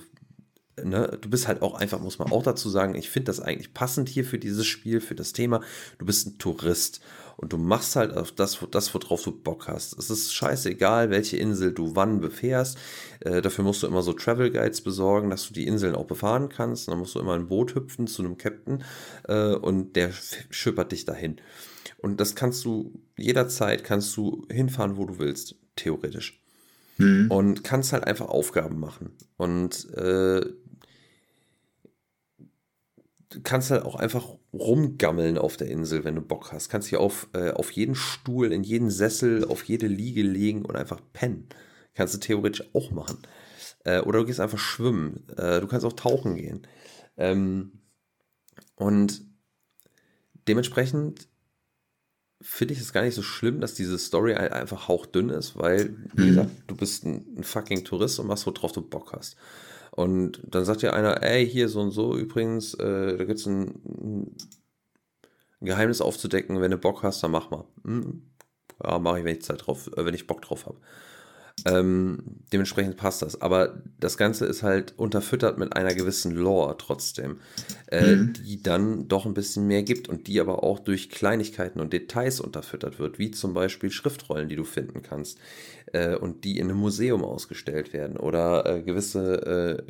[0.83, 3.75] Ne, du bist halt auch einfach, muss man auch dazu sagen, ich finde das eigentlich
[3.75, 5.61] passend hier für dieses Spiel, für das Thema.
[5.99, 7.03] Du bist ein Tourist
[7.37, 9.99] und du machst halt auf das, das worauf du Bock hast.
[9.99, 12.79] Es ist scheißegal, welche Insel du wann befährst.
[13.21, 16.49] Äh, dafür musst du immer so Travel Guides besorgen, dass du die Inseln auch befahren
[16.49, 16.89] kannst.
[16.89, 18.85] dann musst du immer ein Boot hüpfen zu einem Captain
[19.29, 20.11] äh, und der
[20.51, 21.41] schippert dich dahin.
[21.99, 26.43] Und das kannst du jederzeit kannst du hinfahren, wo du willst, theoretisch.
[26.99, 27.31] Mhm.
[27.31, 29.13] Und kannst halt einfach Aufgaben machen.
[29.37, 30.43] Und äh,
[33.43, 36.69] kannst halt auch einfach rumgammeln auf der Insel, wenn du Bock hast.
[36.69, 40.77] Kannst dich auf, äh, auf jeden Stuhl, in jeden Sessel, auf jede Liege legen und
[40.77, 41.49] einfach pennen.
[41.95, 43.19] Kannst du theoretisch auch machen.
[43.85, 45.29] Äh, oder du gehst einfach schwimmen.
[45.37, 46.67] Äh, du kannst auch tauchen gehen.
[47.17, 47.81] Ähm,
[48.77, 49.23] und
[50.49, 51.29] dementsprechend
[52.41, 56.23] finde ich es gar nicht so schlimm, dass diese Story einfach hauchdünn ist, weil, wie
[56.23, 56.29] mhm.
[56.29, 59.37] gesagt, du bist ein, ein, fucking Tourist und machst, worauf du Bock hast.
[59.95, 63.47] Und dann sagt dir einer, ey, hier so und so übrigens, äh, da gibt es
[63.47, 64.37] ein, ein,
[65.61, 67.65] Geheimnis aufzudecken, wenn du Bock hast, dann mach mal.
[67.85, 68.23] Hm,
[68.83, 70.79] ja, mache ich, wenn ich Zeit drauf, äh, wenn ich Bock drauf habe.
[71.65, 72.19] Ähm,
[72.53, 73.41] dementsprechend passt das.
[73.41, 77.41] Aber das Ganze ist halt unterfüttert mit einer gewissen Lore trotzdem,
[77.91, 78.33] äh, mhm.
[78.33, 82.41] die dann doch ein bisschen mehr gibt und die aber auch durch Kleinigkeiten und Details
[82.41, 85.39] unterfüttert wird, wie zum Beispiel Schriftrollen, die du finden kannst
[85.93, 89.83] äh, und die in einem Museum ausgestellt werden oder äh, gewisse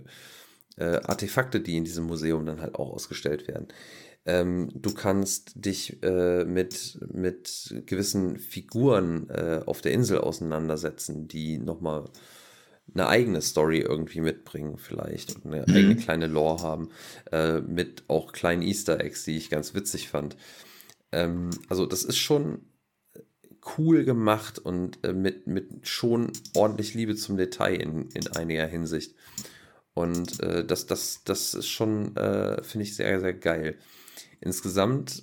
[0.78, 3.68] äh, äh, Artefakte, die in diesem Museum dann halt auch ausgestellt werden.
[4.24, 11.58] Ähm, du kannst dich äh, mit, mit gewissen Figuren äh, auf der Insel auseinandersetzen, die
[11.58, 12.04] nochmal
[12.94, 15.74] eine eigene Story irgendwie mitbringen, vielleicht und eine mhm.
[15.74, 16.90] eigene kleine Lore haben,
[17.32, 20.36] äh, mit auch kleinen Easter Eggs, die ich ganz witzig fand.
[21.10, 22.60] Ähm, also, das ist schon
[23.78, 29.14] cool gemacht und äh, mit, mit schon ordentlich Liebe zum Detail in, in einiger Hinsicht.
[29.94, 33.76] Und äh, das, das, das ist schon, äh, finde ich, sehr, sehr geil.
[34.42, 35.22] Insgesamt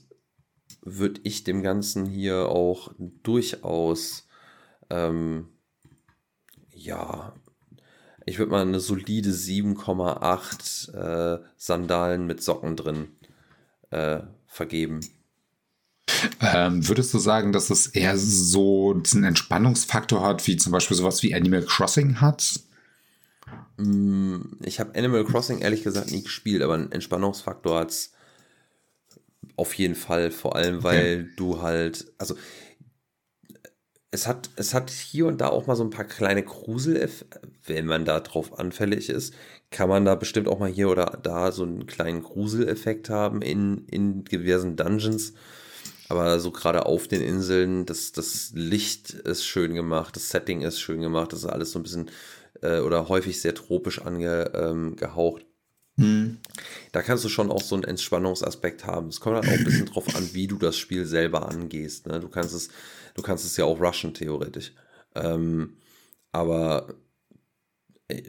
[0.81, 4.27] würde ich dem Ganzen hier auch durchaus,
[4.89, 5.49] ähm,
[6.73, 7.33] ja,
[8.25, 13.09] ich würde mal eine solide 7,8 äh, Sandalen mit Socken drin
[13.89, 15.01] äh, vergeben.
[16.41, 21.23] Ähm, würdest du sagen, dass es eher so diesen Entspannungsfaktor hat, wie zum Beispiel sowas
[21.23, 22.61] wie Animal Crossing hat?
[23.77, 28.13] Mm, ich habe Animal Crossing ehrlich gesagt nie gespielt, aber einen Entspannungsfaktor hat es
[29.59, 31.29] auf jeden Fall, vor allem weil okay.
[31.35, 32.35] du halt, also
[34.11, 37.09] es hat, es hat hier und da auch mal so ein paar kleine Grusel,
[37.65, 39.33] wenn man da drauf anfällig ist,
[39.69, 43.85] kann man da bestimmt auch mal hier oder da so einen kleinen Gruseleffekt haben in,
[43.87, 45.33] in diversen Dungeons.
[46.07, 50.79] Aber so gerade auf den Inseln, das, das Licht ist schön gemacht, das Setting ist
[50.79, 52.09] schön gemacht, das ist alles so ein bisschen
[52.61, 55.41] äh, oder häufig sehr tropisch angehaucht.
[55.43, 55.48] Ähm,
[55.99, 56.37] hm.
[56.91, 59.09] Da kannst du schon auch so einen Entspannungsaspekt haben.
[59.09, 62.07] Es kommt halt auch ein bisschen drauf an, wie du das Spiel selber angehst.
[62.07, 62.19] Ne?
[62.19, 62.69] Du kannst es,
[63.15, 64.73] du kannst es ja auch rushen, theoretisch.
[65.15, 65.77] Ähm,
[66.31, 66.95] aber
[68.07, 68.21] äh,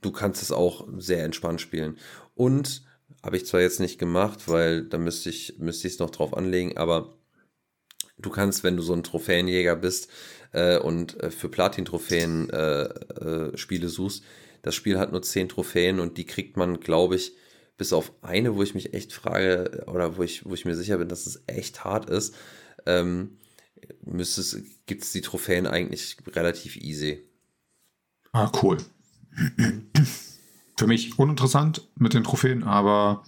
[0.00, 1.98] du kannst es auch sehr entspannt spielen.
[2.34, 2.84] Und
[3.22, 6.76] habe ich zwar jetzt nicht gemacht, weil da müsste ich müsste es noch drauf anlegen,
[6.76, 7.16] aber
[8.18, 10.08] Du kannst, wenn du so ein Trophäenjäger bist
[10.52, 14.24] äh, und äh, für Platin-Trophäen äh, äh, Spiele suchst,
[14.66, 17.34] das Spiel hat nur 10 Trophäen und die kriegt man, glaube ich,
[17.76, 20.98] bis auf eine, wo ich mich echt frage, oder wo ich, wo ich mir sicher
[20.98, 22.34] bin, dass es echt hart ist,
[22.84, 23.38] ähm,
[24.86, 27.22] gibt es die Trophäen eigentlich relativ easy.
[28.32, 28.78] Ah, cool.
[30.76, 33.24] Für mich uninteressant mit den Trophäen, aber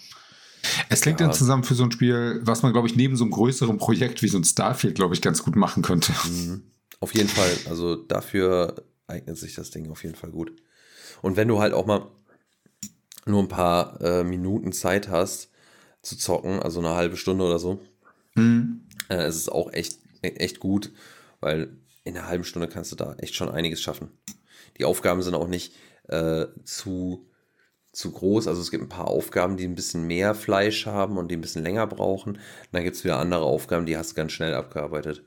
[0.89, 1.31] es klingt ja.
[1.31, 4.29] zusammen für so ein Spiel, was man, glaube ich, neben so einem größeren Projekt wie
[4.29, 6.13] so ein Starfield, glaube ich, ganz gut machen könnte.
[6.29, 6.63] Mhm.
[6.99, 7.57] Auf jeden Fall.
[7.69, 10.51] Also dafür eignet sich das Ding auf jeden Fall gut.
[11.23, 12.07] Und wenn du halt auch mal
[13.27, 15.51] nur ein paar äh, Minuten Zeit hast
[16.03, 17.81] zu zocken, also eine halbe Stunde oder so,
[18.35, 18.87] mhm.
[19.11, 20.93] äh, ist es auch echt, echt gut,
[21.41, 24.11] weil in einer halben Stunde kannst du da echt schon einiges schaffen.
[24.79, 25.75] Die Aufgaben sind auch nicht
[26.09, 27.29] äh, zu
[27.93, 28.47] zu groß.
[28.47, 31.41] Also es gibt ein paar Aufgaben, die ein bisschen mehr Fleisch haben und die ein
[31.41, 32.39] bisschen länger brauchen.
[32.71, 35.25] dann gibt es wieder andere Aufgaben, die hast du ganz schnell abgearbeitet.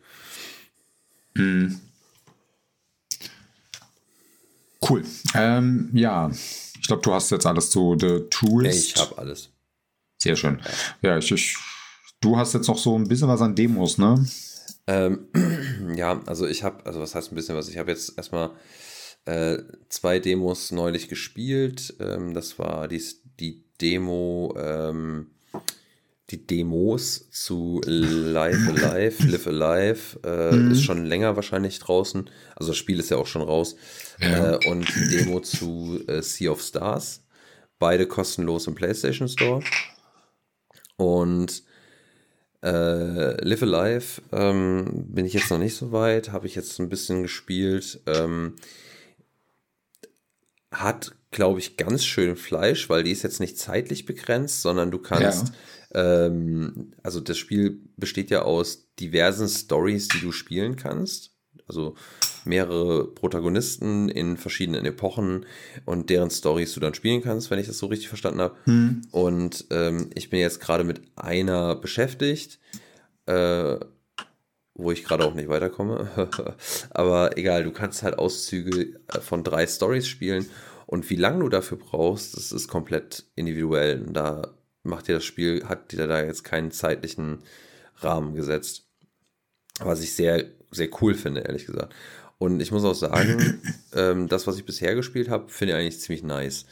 [1.34, 1.80] Mhm.
[4.88, 5.04] Cool.
[5.36, 6.32] Ähm, ja,
[6.80, 8.96] ich glaube, du hast jetzt alles zu The Tourist.
[8.96, 9.50] Ich habe alles.
[10.18, 10.62] Sehr schön.
[11.02, 11.56] Ja, ich, ich,
[12.20, 14.26] du hast jetzt noch so ein bisschen was an Demos, ne?
[14.88, 15.28] Ähm,
[15.96, 17.70] ja, also ich habe, also was heißt ein bisschen was?
[17.70, 18.52] Ich habe jetzt erstmal
[19.26, 19.60] äh,
[19.90, 21.96] zwei Demos neulich gespielt.
[22.00, 23.02] Ähm, das war die,
[23.40, 25.28] die Demo, ähm,
[26.32, 30.72] die Demos zu Live Alive, Live Alive, äh, mhm.
[30.72, 32.30] ist schon länger wahrscheinlich draußen.
[32.56, 33.76] Also das Spiel ist ja auch schon raus.
[34.20, 34.54] Ja.
[34.54, 37.24] Äh, und die Demo zu äh, Sea of Stars.
[37.80, 39.64] Beide kostenlos im PlayStation Store.
[40.96, 41.64] Und
[42.64, 46.90] äh, Live Alive ähm, bin ich jetzt noch nicht so weit, habe ich jetzt ein
[46.90, 48.02] bisschen gespielt.
[48.06, 48.56] Ähm,
[50.72, 55.00] hat, glaube ich, ganz schön Fleisch, weil die ist jetzt nicht zeitlich begrenzt, sondern du
[55.00, 55.54] kannst,
[55.94, 56.26] ja.
[56.26, 61.32] ähm, also das Spiel besteht ja aus diversen Stories, die du spielen kannst.
[61.68, 61.96] Also
[62.44, 65.46] mehrere Protagonisten in verschiedenen Epochen
[65.86, 68.58] und deren Stories du dann spielen kannst, wenn ich das so richtig verstanden habe.
[68.66, 69.02] Hm.
[69.12, 72.60] Und ähm, ich bin jetzt gerade mit einer beschäftigt,
[73.26, 73.78] äh,
[74.74, 76.10] wo ich gerade auch nicht weiterkomme.
[76.90, 80.48] Aber egal, du kannst halt Auszüge äh, von drei Stories spielen
[80.92, 84.02] und wie lange du dafür brauchst, das ist komplett individuell.
[84.02, 87.44] Und da macht dir das Spiel, hat dir da jetzt keinen zeitlichen
[87.96, 88.90] Rahmen gesetzt.
[89.80, 91.96] Was ich sehr, sehr cool finde, ehrlich gesagt.
[92.40, 93.62] Und ich muss auch sagen,
[93.96, 96.66] ähm, das, was ich bisher gespielt habe, finde ich eigentlich ziemlich nice.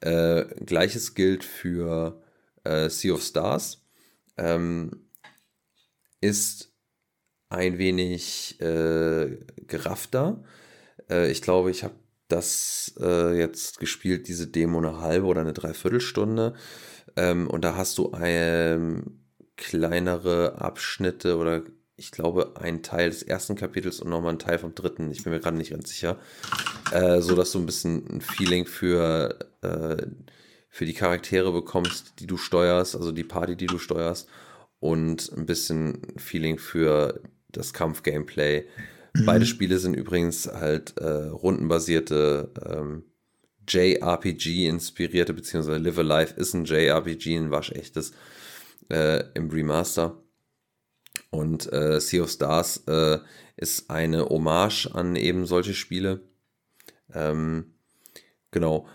[0.00, 2.20] Äh, Gleiches gilt für
[2.64, 3.84] äh, Sea of Stars.
[4.36, 5.06] Ähm,
[6.20, 6.72] ist
[7.50, 10.42] ein wenig äh, geraffter.
[11.08, 11.94] Äh, ich glaube, ich habe
[12.28, 16.54] das äh, jetzt gespielt, diese Demo eine halbe oder eine Dreiviertelstunde.
[17.16, 19.18] Ähm, und da hast du ein,
[19.58, 21.62] kleinere Abschnitte oder
[21.96, 25.10] ich glaube, ein Teil des ersten Kapitels und nochmal ein Teil vom dritten.
[25.10, 26.16] Ich bin mir gerade nicht ganz sicher.
[26.92, 30.06] Äh, so dass du ein bisschen ein Feeling für, äh,
[30.70, 34.28] für die Charaktere bekommst, die du steuerst, also die Party, die du steuerst.
[34.78, 38.64] Und ein bisschen Feeling für das Kampf-Gameplay.
[39.18, 39.26] Mhm.
[39.26, 43.04] Beide Spiele sind übrigens halt äh, rundenbasierte ähm,
[43.66, 48.12] JRPG-inspirierte, beziehungsweise Live Alive ist ein JRPG, ein waschechtes
[48.90, 50.22] äh, im Remaster.
[51.30, 53.18] Und äh, Sea of Stars äh,
[53.56, 56.22] ist eine Hommage an eben solche Spiele.
[57.12, 57.74] Ähm,
[58.50, 58.86] genau.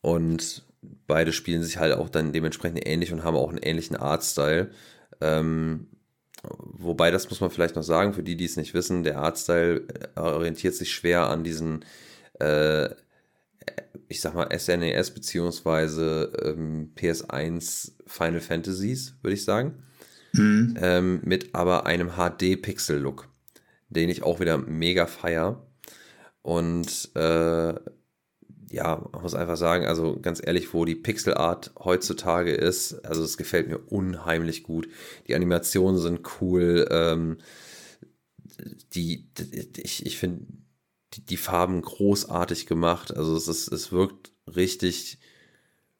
[0.00, 0.64] und
[1.06, 4.70] beide spielen sich halt auch dann dementsprechend ähnlich und haben auch einen ähnlichen Artstyle.
[5.20, 5.88] Ähm,
[6.42, 9.82] wobei, das muss man vielleicht noch sagen, für die, die es nicht wissen, der Artstyle
[10.16, 11.84] orientiert sich schwer an diesen,
[12.40, 12.90] äh,
[14.08, 19.82] ich sag mal, SNES beziehungsweise ähm, PS1 Final Fantasies, würde ich sagen.
[20.32, 20.76] Mhm.
[20.80, 23.28] Ähm, mit aber einem HD-Pixel-Look,
[23.88, 25.66] den ich auch wieder mega feier.
[26.42, 27.74] Und äh,
[28.70, 33.24] ja, man muss einfach sagen, also ganz ehrlich, wo die Pixel Art heutzutage ist, also
[33.24, 34.88] es gefällt mir unheimlich gut.
[35.26, 36.86] Die Animationen sind cool.
[36.90, 37.38] Ähm,
[38.94, 40.46] die, die, ich, ich finde
[41.14, 43.16] die, die, Farben großartig gemacht.
[43.16, 45.18] Also es ist, es wirkt richtig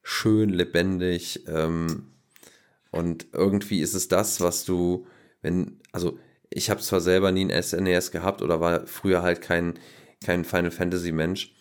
[0.02, 1.44] schön, lebendig.
[1.48, 2.12] Ähm,
[2.92, 5.06] und irgendwie ist es das, was du,
[5.42, 6.18] wenn, also
[6.50, 9.78] ich habe zwar selber nie ein SNES e gehabt oder war früher halt kein,
[10.24, 11.54] kein Final Fantasy Mensch,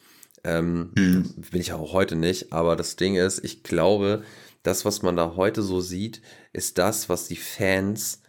[0.43, 1.33] ähm, mhm.
[1.51, 2.53] Bin ich auch heute nicht.
[2.53, 4.23] Aber das Ding ist, ich glaube,
[4.63, 6.21] das, was man da heute so sieht,
[6.53, 8.21] ist das, was die Fans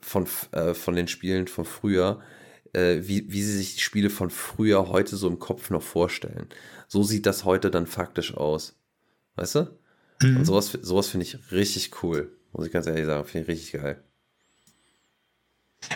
[0.00, 2.20] von, äh, von den Spielen von früher,
[2.72, 6.48] äh, wie, wie sie sich die Spiele von früher heute so im Kopf noch vorstellen.
[6.88, 8.76] So sieht das heute dann faktisch aus.
[9.36, 9.78] Weißt du?
[10.22, 10.38] Mhm.
[10.38, 12.36] Und sowas, sowas finde ich richtig cool.
[12.52, 14.02] Muss ich ganz ehrlich sagen, finde ich richtig geil.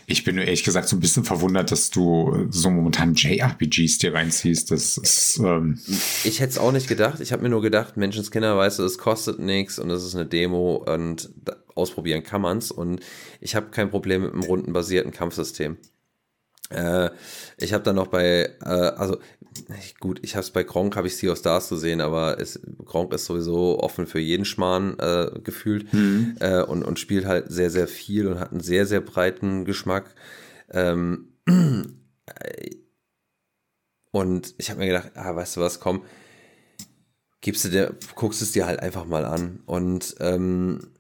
[0.07, 4.71] Ich bin ehrlich gesagt so ein bisschen verwundert, dass du so momentan JRPGs dir reinziehst.
[4.71, 5.79] Das ist, ähm
[6.25, 7.21] ich hätte es auch nicht gedacht.
[7.21, 10.27] Ich habe mir nur gedacht, Menschenskinder, weißt du, es kostet nichts und es ist eine
[10.27, 11.31] Demo und
[11.75, 12.71] ausprobieren kann man es.
[12.71, 13.01] Und
[13.41, 15.77] ich habe kein Problem mit einem rundenbasierten Kampfsystem.
[16.71, 17.11] Äh,
[17.59, 19.19] ich habe dann noch bei, äh, also
[20.01, 23.13] gut, ich habe es bei Gronk, habe ich Sea of Stars gesehen, aber es, Gronk
[23.13, 26.37] ist sowieso offen für jeden Schmarrn äh, gefühlt mhm.
[26.41, 30.15] äh, und, und spielt halt sehr, sehr viel und hat einen sehr, sehr breiten Geschmack.
[30.71, 31.33] Ähm,
[34.11, 36.03] und ich habe mir gedacht, ah, weißt du was, komm,
[37.41, 39.61] gibst du dir, guckst es dir halt einfach mal an.
[39.67, 40.93] Und ähm,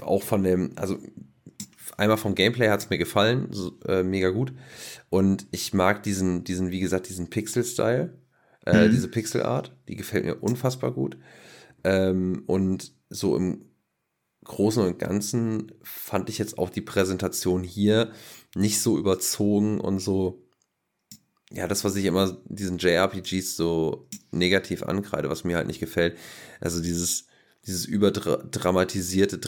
[0.00, 0.98] auch von dem, also
[2.02, 4.52] einmal vom Gameplay hat es mir gefallen, so, äh, mega gut.
[5.08, 8.18] Und ich mag diesen, diesen, wie gesagt, diesen Pixel-Style,
[8.66, 8.90] äh, mhm.
[8.90, 11.16] diese Pixel-Art, die gefällt mir unfassbar gut.
[11.84, 13.66] Ähm, und so im
[14.44, 18.10] Großen und Ganzen fand ich jetzt auch die Präsentation hier
[18.56, 20.44] nicht so überzogen und so,
[21.52, 26.18] ja, das, was ich immer diesen JRPGs so negativ ankreide, was mir halt nicht gefällt.
[26.60, 27.26] Also dieses,
[27.64, 29.38] dieses überdramatisierte,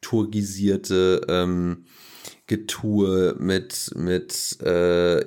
[0.00, 1.84] dramaturgisierte ähm,
[2.46, 5.24] Getue mit, mit äh, äh,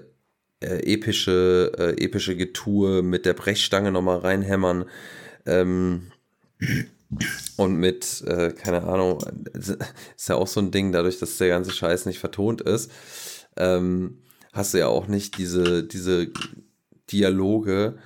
[0.62, 4.86] epische, äh, epische Getue mit der Brechstange nochmal reinhämmern.
[5.46, 6.12] Ähm,
[7.58, 11.72] und mit, äh, keine Ahnung, ist ja auch so ein Ding, dadurch, dass der ganze
[11.72, 12.92] Scheiß nicht vertont ist,
[13.56, 14.20] ähm,
[14.52, 16.32] hast du ja auch nicht diese, diese
[17.12, 18.00] Dialoge,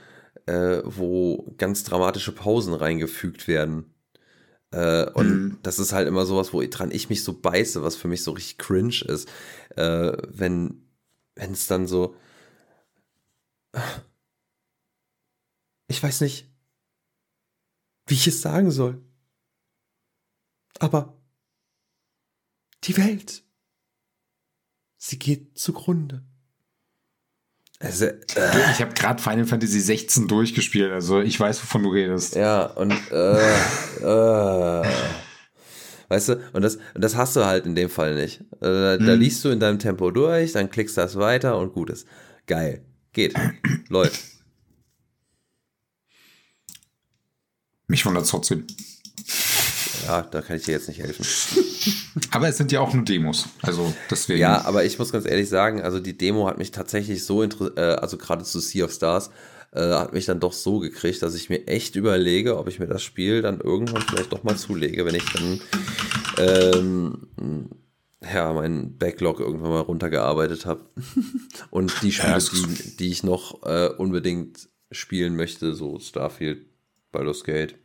[0.45, 3.86] äh, wo ganz dramatische Pausen reingefügt werden.
[4.72, 5.57] Äh, und mhm.
[5.63, 8.32] das ist halt immer sowas, wo dran ich mich so beiße, was für mich so
[8.32, 9.30] richtig cringe ist.
[9.76, 10.84] Äh, wenn
[11.36, 12.15] es dann so.
[15.88, 16.49] Ich weiß nicht,
[18.07, 19.01] wie ich es sagen soll.
[20.80, 21.18] Aber
[22.84, 23.43] die Welt,
[24.97, 26.24] sie geht zugrunde.
[27.80, 32.36] Also, äh, ich habe gerade Final Fantasy 16 durchgespielt, also ich weiß, wovon du redest.
[32.36, 33.38] Ja, und äh,
[33.99, 34.88] äh,
[36.07, 38.41] weißt du, und das, das hast du halt in dem Fall nicht.
[38.61, 39.05] Äh, hm.
[39.05, 42.07] Da liest du in deinem Tempo durch, dann klickst du das weiter und gut ist.
[42.47, 42.84] Geil.
[43.13, 43.36] Geht.
[43.89, 44.23] Läuft.
[47.88, 48.65] Mich wundert trotzdem
[50.08, 51.26] ja, da kann ich dir jetzt nicht helfen.
[52.32, 54.39] aber es sind ja auch nur Demos, also deswegen.
[54.39, 57.78] Ja, aber ich muss ganz ehrlich sagen, also die Demo hat mich tatsächlich so interessiert,
[57.78, 59.30] äh, also gerade zu Sea of Stars,
[59.72, 62.88] äh, hat mich dann doch so gekriegt, dass ich mir echt überlege, ob ich mir
[62.88, 65.62] das Spiel dann irgendwann vielleicht doch mal zulege, wenn ich dann
[66.38, 67.70] ähm,
[68.34, 70.86] ja, meinen Backlog irgendwann mal runtergearbeitet habe.
[71.70, 76.66] Und die Spiele, ja, die, die, ich noch äh, unbedingt spielen möchte, so Starfield,
[77.12, 77.76] Baldur's Gate.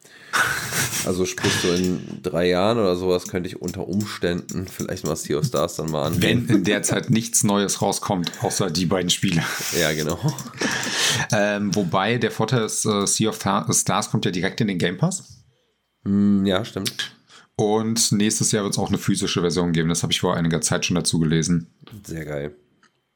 [1.05, 5.39] Also sprich so in drei Jahren oder sowas könnte ich unter Umständen vielleicht mal Sea
[5.39, 6.23] of Stars dann mal an.
[6.23, 9.43] Wenn in der Zeit nichts Neues rauskommt, außer die beiden Spiele.
[9.79, 10.19] Ja, genau.
[11.33, 14.97] Ähm, wobei der Vorteil ist, uh, Sea of Stars kommt ja direkt in den Game
[14.97, 15.45] Pass.
[16.05, 17.15] Mm, ja, stimmt.
[17.57, 19.89] Und nächstes Jahr wird es auch eine physische Version geben.
[19.89, 21.69] Das habe ich vor einiger Zeit schon dazu gelesen.
[22.05, 22.57] Sehr geil.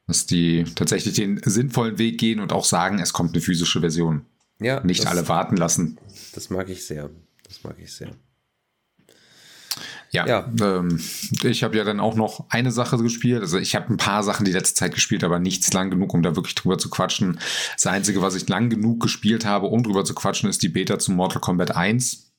[0.06, 4.26] Dass die tatsächlich den sinnvollen Weg gehen und auch sagen, es kommt eine physische Version.
[4.58, 4.80] Ja.
[4.80, 5.98] Nicht alle warten lassen.
[6.34, 7.10] Das mag ich sehr.
[7.44, 8.10] Das mag ich sehr.
[10.10, 10.26] ja.
[10.26, 10.50] Ja.
[10.60, 11.00] Ähm,
[11.42, 13.42] ich habe ja dann auch noch eine Sache gespielt.
[13.42, 16.22] Also ich habe ein paar Sachen die letzte Zeit gespielt, aber nichts lang genug, um
[16.22, 17.38] da wirklich drüber zu quatschen.
[17.74, 20.98] Das Einzige, was ich lang genug gespielt habe, um drüber zu quatschen, ist die Beta
[20.98, 22.32] zu Mortal Kombat 1.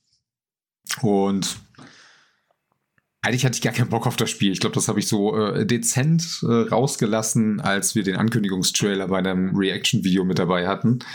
[1.02, 1.58] Und
[3.22, 4.52] eigentlich hatte ich gar keinen Bock auf das Spiel.
[4.52, 9.18] Ich glaube, das habe ich so äh, dezent äh, rausgelassen, als wir den Ankündigungstrailer bei
[9.18, 11.00] einem Reaction-Video mit dabei hatten.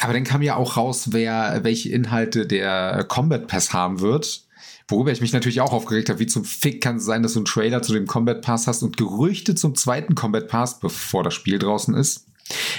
[0.00, 4.46] Aber dann kam ja auch raus, wer welche Inhalte der Combat Pass haben wird.
[4.88, 7.40] Worüber ich mich natürlich auch aufgeregt habe, wie zum Fick kann es sein, dass du
[7.40, 11.34] einen Trailer zu dem Combat Pass hast und Gerüchte zum zweiten Combat Pass, bevor das
[11.34, 12.26] Spiel draußen ist.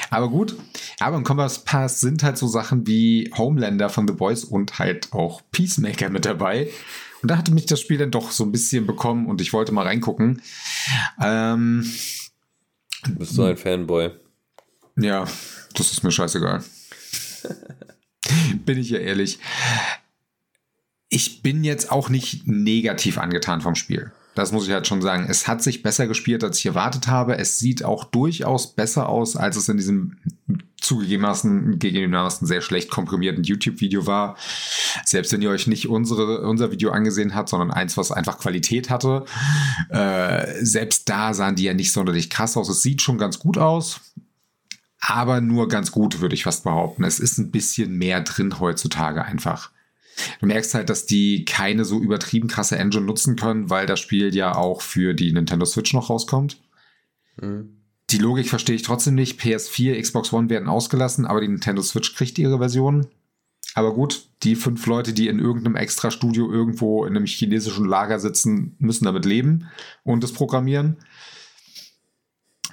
[0.10, 0.56] Aber gut,
[1.00, 5.12] aber im Combat Pass sind halt so Sachen wie Homelander von The Boys und halt
[5.12, 6.70] auch Peacemaker mit dabei.
[7.22, 9.72] Und da hatte mich das Spiel dann doch so ein bisschen bekommen und ich wollte
[9.72, 10.42] mal reingucken.
[11.22, 11.86] Ähm,
[13.18, 14.12] Bist du ein Fanboy?
[14.96, 15.26] ja,
[15.74, 16.64] das ist mir scheißegal.
[18.66, 19.40] bin ich ja ehrlich.
[21.10, 24.12] Ich bin jetzt auch nicht negativ angetan vom Spiel.
[24.38, 25.26] Das muss ich halt schon sagen.
[25.28, 27.40] Es hat sich besser gespielt, als ich erwartet habe.
[27.40, 30.18] Es sieht auch durchaus besser aus, als es in diesem
[30.80, 34.38] zugegebenermaßen, gegebenermaßen sehr schlecht komprimierten YouTube-Video war.
[35.06, 38.92] Selbst wenn ihr euch nicht unsere, unser Video angesehen habt, sondern eins, was einfach Qualität
[38.92, 39.26] hatte,
[39.90, 42.70] äh, selbst da sahen die ja nicht sonderlich krass aus.
[42.70, 44.02] Es sieht schon ganz gut aus,
[45.00, 47.04] aber nur ganz gut, würde ich fast behaupten.
[47.04, 49.72] Es ist ein bisschen mehr drin heutzutage einfach.
[50.40, 54.34] Du merkst halt, dass die keine so übertrieben krasse Engine nutzen können, weil das Spiel
[54.36, 56.60] ja auch für die Nintendo Switch noch rauskommt.
[57.40, 57.78] Mhm.
[58.10, 59.40] Die Logik verstehe ich trotzdem nicht.
[59.40, 63.08] PS4, Xbox One werden ausgelassen, aber die Nintendo Switch kriegt ihre Version.
[63.74, 68.76] Aber gut, die fünf Leute, die in irgendeinem Extra-Studio irgendwo in einem chinesischen Lager sitzen,
[68.80, 69.70] müssen damit leben
[70.04, 70.98] und es programmieren.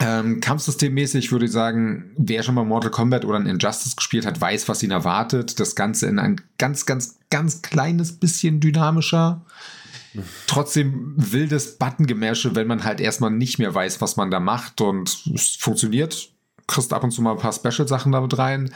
[0.01, 4.41] Ähm, Kampfsystemmäßig würde ich sagen, wer schon mal Mortal Kombat oder ein Injustice gespielt hat,
[4.41, 5.61] weiß, was ihn erwartet.
[5.61, 9.45] Das Ganze in ein ganz, ganz, ganz kleines bisschen dynamischer.
[10.47, 15.27] Trotzdem wildes Buttongemäsche, wenn man halt erstmal nicht mehr weiß, was man da macht und
[15.35, 16.31] es funktioniert.
[16.67, 18.73] Kriegst ab und zu mal ein paar Special-Sachen damit rein.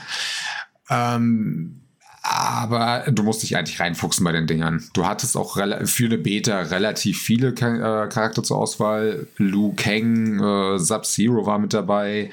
[0.90, 1.80] Ähm,
[2.28, 4.84] aber du musst dich eigentlich reinfuchsen bei den Dingern.
[4.92, 9.26] Du hattest auch für eine Beta relativ viele äh, Charakter zur Auswahl.
[9.38, 12.30] Liu Kang, äh, Sub-Zero war mit dabei.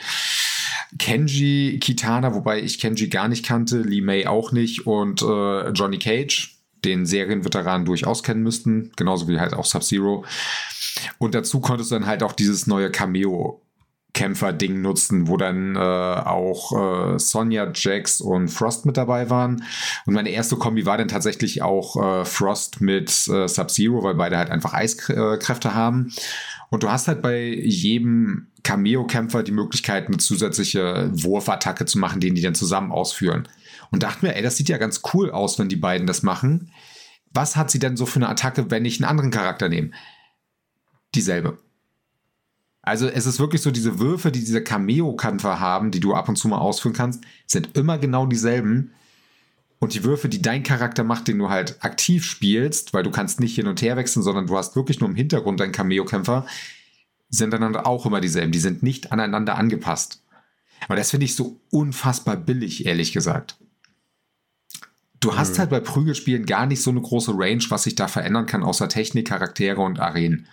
[0.99, 5.97] Kenji Kitana, wobei ich Kenji gar nicht kannte, Lee May auch nicht und äh, Johnny
[5.97, 10.25] Cage, den Serienveteranen durchaus kennen müssten, genauso wie halt auch Sub-Zero.
[11.19, 13.61] Und dazu konntest du dann halt auch dieses neue Cameo
[14.15, 19.63] Kämpfer-Ding nutzen, wo dann äh, auch äh, Sonja, Jax und Frost mit dabei waren.
[20.07, 24.37] Und meine erste Kombi war dann tatsächlich auch äh, Frost mit äh, Sub-Zero, weil beide
[24.37, 26.11] halt einfach Eiskräfte haben.
[26.71, 32.33] Und du hast halt bei jedem Cameo-Kämpfer die Möglichkeit, eine zusätzliche Wurfattacke zu machen, den
[32.33, 33.47] die dann zusammen ausführen.
[33.91, 36.71] Und dachte mir, ey, das sieht ja ganz cool aus, wenn die beiden das machen.
[37.31, 39.91] Was hat sie denn so für eine Attacke, wenn ich einen anderen Charakter nehme?
[41.13, 41.57] Dieselbe.
[42.85, 46.35] Also es ist wirklich so, diese Würfe, die diese Cameo-Kämpfer haben, die du ab und
[46.35, 48.91] zu mal ausführen kannst, sind immer genau dieselben.
[49.79, 53.39] Und die Würfe, die dein Charakter macht, den du halt aktiv spielst, weil du kannst
[53.39, 56.45] nicht hin und her wechseln, sondern du hast wirklich nur im Hintergrund deinen Cameo-Kämpfer,
[57.29, 58.51] sind dann auch immer dieselben.
[58.51, 60.21] Die sind nicht aneinander angepasst.
[60.87, 63.57] Aber das finde ich so unfassbar billig, ehrlich gesagt.
[65.19, 68.45] Du hast halt bei Prügelspielen gar nicht so eine große Range, was sich da verändern
[68.45, 70.47] kann, außer Technik, Charaktere und Arenen.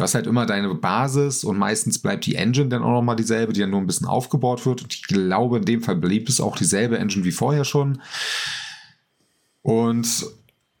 [0.00, 3.52] Du hast halt immer deine Basis und meistens bleibt die Engine dann auch nochmal dieselbe,
[3.52, 4.80] die dann nur ein bisschen aufgebaut wird.
[4.80, 8.00] Und ich glaube, in dem Fall blieb es auch dieselbe Engine wie vorher schon.
[9.60, 10.24] Und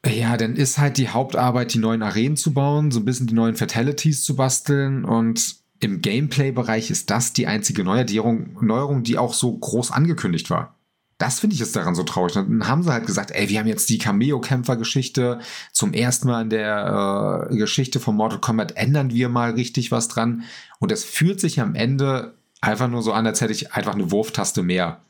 [0.06, 3.34] ja, dann ist halt die Hauptarbeit, die neuen Arenen zu bauen, so ein bisschen die
[3.34, 5.04] neuen Fatalities zu basteln.
[5.04, 10.79] Und im Gameplay-Bereich ist das die einzige Neuerung, Neuerung, die auch so groß angekündigt war.
[11.20, 12.32] Das finde ich jetzt daran so traurig.
[12.32, 15.38] Dann haben sie halt gesagt, ey, wir haben jetzt die Cameo-Kämpfer-Geschichte
[15.70, 20.08] zum ersten Mal in der äh, Geschichte von Mortal Kombat ändern wir mal richtig was
[20.08, 20.44] dran.
[20.78, 22.32] Und es fühlt sich am Ende
[22.62, 25.02] einfach nur so an, als hätte ich einfach eine Wurftaste mehr.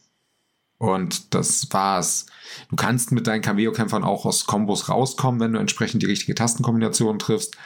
[0.79, 2.27] Und das war's.
[2.71, 7.21] Du kannst mit deinen Cameo-Kämpfern auch aus Kombos rauskommen, wenn du entsprechend die richtige Tastenkombination
[7.21, 7.57] triffst.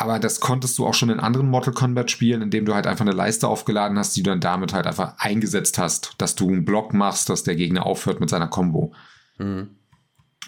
[0.00, 3.04] Aber das konntest du auch schon in anderen Mortal Kombat Spielen, indem du halt einfach
[3.04, 6.64] eine Leiste aufgeladen hast, die du dann damit halt einfach eingesetzt hast, dass du einen
[6.64, 8.94] Block machst, dass der Gegner aufhört mit seiner Combo.
[9.38, 9.70] Mhm.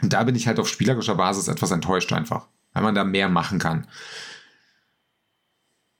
[0.03, 3.29] Und da bin ich halt auf spielerischer Basis etwas enttäuscht einfach, weil man da mehr
[3.29, 3.89] machen kann.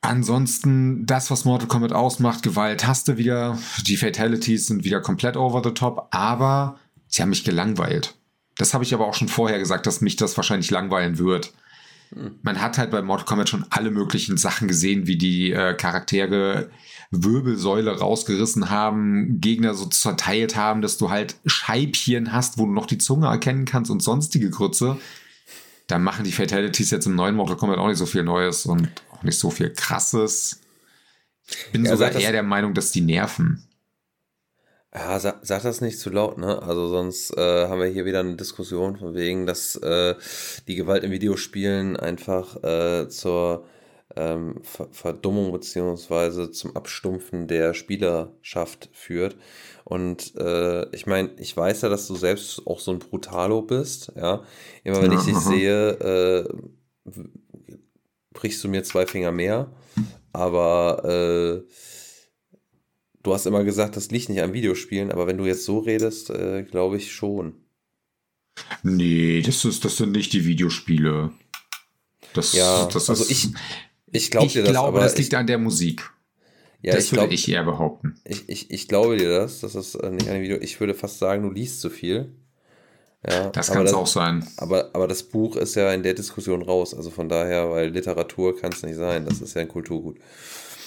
[0.01, 5.37] Ansonsten, das, was Mortal Kombat ausmacht, Gewalt hast du wieder, die Fatalities sind wieder komplett
[5.37, 6.79] over the top, aber
[7.09, 8.15] sie haben mich gelangweilt.
[8.57, 11.53] Das habe ich aber auch schon vorher gesagt, dass mich das wahrscheinlich langweilen wird.
[12.43, 16.71] Man hat halt bei Mortal Kombat schon alle möglichen Sachen gesehen, wie die äh, Charaktere
[17.13, 22.87] Wirbelsäule rausgerissen haben, Gegner so zerteilt haben, dass du halt Scheibchen hast, wo du noch
[22.87, 24.99] die Zunge erkennen kannst und sonstige Grütze.
[25.87, 28.89] da machen die Fatalities jetzt im neuen Mortal Kombat auch nicht so viel Neues und
[29.13, 30.61] auch nicht so viel Krasses.
[31.49, 33.65] Ich bin Ja, sogar eher der Meinung, dass die nerven.
[34.93, 36.61] Ja, sag, sag das nicht zu laut, ne?
[36.63, 40.17] Also sonst äh, haben wir hier wieder eine Diskussion von wegen, dass äh,
[40.67, 43.67] die Gewalt in Videospielen einfach äh, zur
[44.17, 49.37] ähm, Ver Verdummung beziehungsweise zum Abstumpfen der Spielerschaft führt.
[49.85, 54.13] Und äh, ich meine, ich weiß ja, dass du selbst auch so ein Brutalo bist,
[54.17, 54.43] ja.
[54.83, 55.41] Immer wenn Ja, ich dich aha.
[55.41, 56.49] sehe, äh,
[58.33, 59.73] brichst du mir zwei Finger mehr.
[60.33, 61.63] Aber äh,
[63.23, 66.31] Du hast immer gesagt, das liegt nicht an Videospielen, aber wenn du jetzt so redest,
[66.31, 67.55] äh, glaube ich schon.
[68.83, 71.33] Nee, das, ist, das sind nicht die Videospiele.
[72.33, 73.49] Das, Ja, das also ist, ich,
[74.11, 76.11] ich glaube ich dir das, glaube, das ich, liegt an der Musik.
[76.83, 78.21] ja, das ich, würde glaub, ich eher behaupten.
[78.25, 80.59] ich, ich, ich glaube dir das, das ist äh, nicht an dem Video.
[80.61, 82.33] Ich würde fast sagen, du liest zu viel.
[83.27, 84.47] Ja, Das kann es auch sein.
[84.57, 88.57] Aber, aber das Buch ist ja in der Diskussion raus, also von daher, weil Literatur
[88.59, 90.19] kann es nicht sein, das ist ja ein Kulturgut.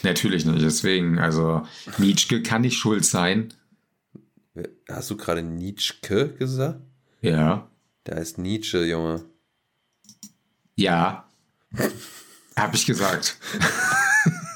[0.03, 0.63] Natürlich nicht.
[0.63, 1.63] Deswegen, also
[1.97, 3.53] Nietzsche kann nicht schuld sein.
[4.89, 6.81] Hast du gerade Nietzsche gesagt?
[7.21, 7.67] Ja.
[8.05, 9.23] Der heißt Nietzsche, Junge.
[10.75, 11.27] Ja.
[12.55, 13.38] Hab ich gesagt.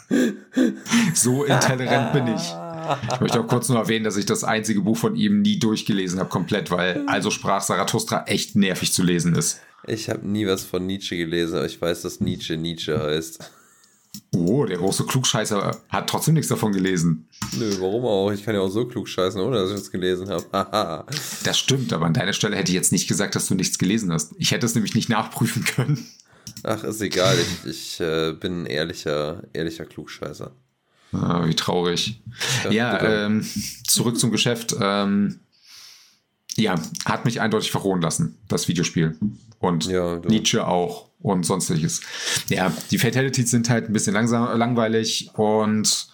[1.14, 2.53] so intolerant bin ich.
[3.14, 6.19] Ich möchte auch kurz nur erwähnen, dass ich das einzige Buch von ihm nie durchgelesen
[6.19, 9.61] habe, komplett, weil Also sprach Zarathustra echt nervig zu lesen ist.
[9.86, 13.52] Ich habe nie was von Nietzsche gelesen, aber ich weiß, dass Nietzsche Nietzsche heißt.
[14.36, 17.28] Oh, der große Klugscheißer hat trotzdem nichts davon gelesen.
[17.58, 18.32] Nö, warum auch?
[18.32, 20.46] Ich kann ja auch so klug scheißen, ohne dass ich es gelesen habe.
[20.52, 21.06] Haha.
[21.44, 24.12] Das stimmt, aber an deiner Stelle hätte ich jetzt nicht gesagt, dass du nichts gelesen
[24.12, 24.34] hast.
[24.38, 26.06] Ich hätte es nämlich nicht nachprüfen können.
[26.64, 27.38] Ach, ist egal.
[27.40, 30.52] Ich, ich äh, bin ein ehrlicher, ehrlicher Klugscheißer.
[31.14, 32.22] Ah, wie traurig.
[32.66, 33.46] Ja, Ja, ähm,
[33.86, 34.76] zurück zum Geschäft.
[34.80, 35.40] Ähm,
[36.58, 36.76] ja,
[37.06, 39.18] hat mich eindeutig verrohen lassen, das Videospiel.
[39.60, 40.18] Und Ja.
[40.18, 42.02] Nietzsche auch und sonstiges.
[42.50, 46.10] Ja, die Fatalities sind halt ein bisschen langsam, langweilig und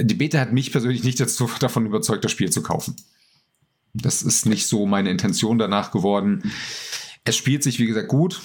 [0.00, 2.96] die Beta hat mich persönlich nicht dazu, davon überzeugt, das Spiel zu kaufen.
[3.94, 6.50] Das ist nicht so meine Intention danach geworden.
[7.24, 8.40] Es spielt sich, wie gesagt, gut,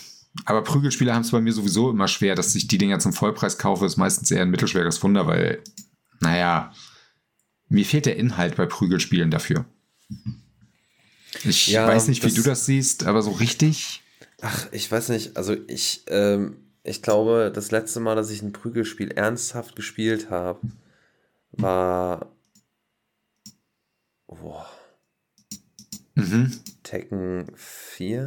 [0.46, 3.58] aber Prügelspiele haben es bei mir sowieso immer schwer, dass ich die Dinger zum Vollpreis
[3.58, 5.62] kaufe, ist meistens eher ein mittelschweres Wunder, weil,
[6.22, 6.72] naja,
[7.72, 9.66] mir fehlt der Inhalt bei Prügelspielen dafür.
[11.44, 14.04] Ich Ja, weiß nicht, wie du das siehst, aber so richtig.
[14.42, 15.38] Ach, ich weiß nicht.
[15.38, 20.60] Also ich, ähm, ich glaube, das letzte Mal, dass ich ein Prügelspiel ernsthaft gespielt habe,
[21.52, 22.32] war
[24.28, 24.68] boah,
[26.16, 26.52] Mhm.
[26.84, 28.26] Tekken 4.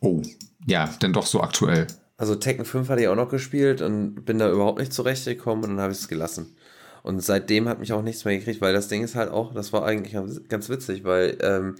[0.00, 0.22] Oh,
[0.66, 1.86] ja, denn doch so aktuell.
[2.16, 5.70] Also Tekken 5 hatte ich auch noch gespielt und bin da überhaupt nicht zurechtgekommen und
[5.70, 6.56] dann habe ich es gelassen.
[7.04, 9.74] Und seitdem hat mich auch nichts mehr gekriegt, weil das Ding ist halt auch, das
[9.74, 10.16] war eigentlich
[10.48, 11.74] ganz- witzig, weil ähm,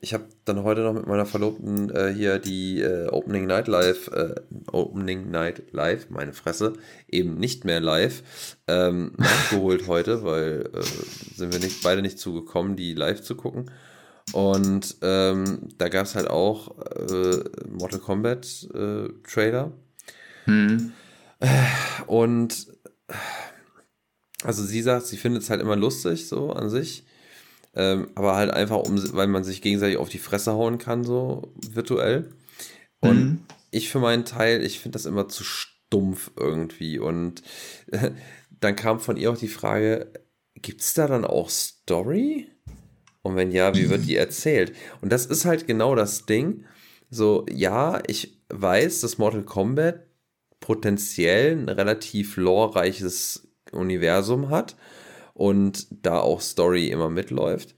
[0.00, 4.06] ich habe dann heute noch mit meiner Verlobten äh, hier die äh, Opening Night Live,
[4.14, 4.36] äh,
[4.70, 6.74] Opening Night Live, meine Fresse,
[7.08, 8.22] eben nicht mehr live,
[8.68, 10.82] ähm, nachgeholt heute, weil äh,
[11.34, 13.72] sind wir nicht, beide nicht zugekommen, die live zu gucken.
[14.32, 19.72] Und ähm, da gab es halt auch äh, Mortal Kombat äh, Trailer.
[20.44, 20.92] Hm.
[22.06, 22.68] Und
[24.44, 27.04] also sie sagt, sie findet es halt immer lustig, so an sich.
[27.74, 31.52] Ähm, aber halt einfach, um, weil man sich gegenseitig auf die Fresse hauen kann, so
[31.56, 32.30] virtuell.
[33.00, 33.46] Und Mhm.
[33.70, 36.98] ich für meinen Teil, ich finde das immer zu stumpf irgendwie.
[36.98, 37.42] Und
[38.60, 40.12] dann kam von ihr auch die Frage,
[40.54, 42.48] gibt es da dann auch Story?
[43.22, 44.72] Und wenn ja, wie wird die erzählt?
[45.00, 46.64] Und das ist halt genau das Ding.
[47.10, 50.06] So, ja, ich weiß, dass Mortal Kombat
[50.60, 54.76] potenziell ein relativ lorereiches Universum hat
[55.34, 57.74] und da auch Story immer mitläuft.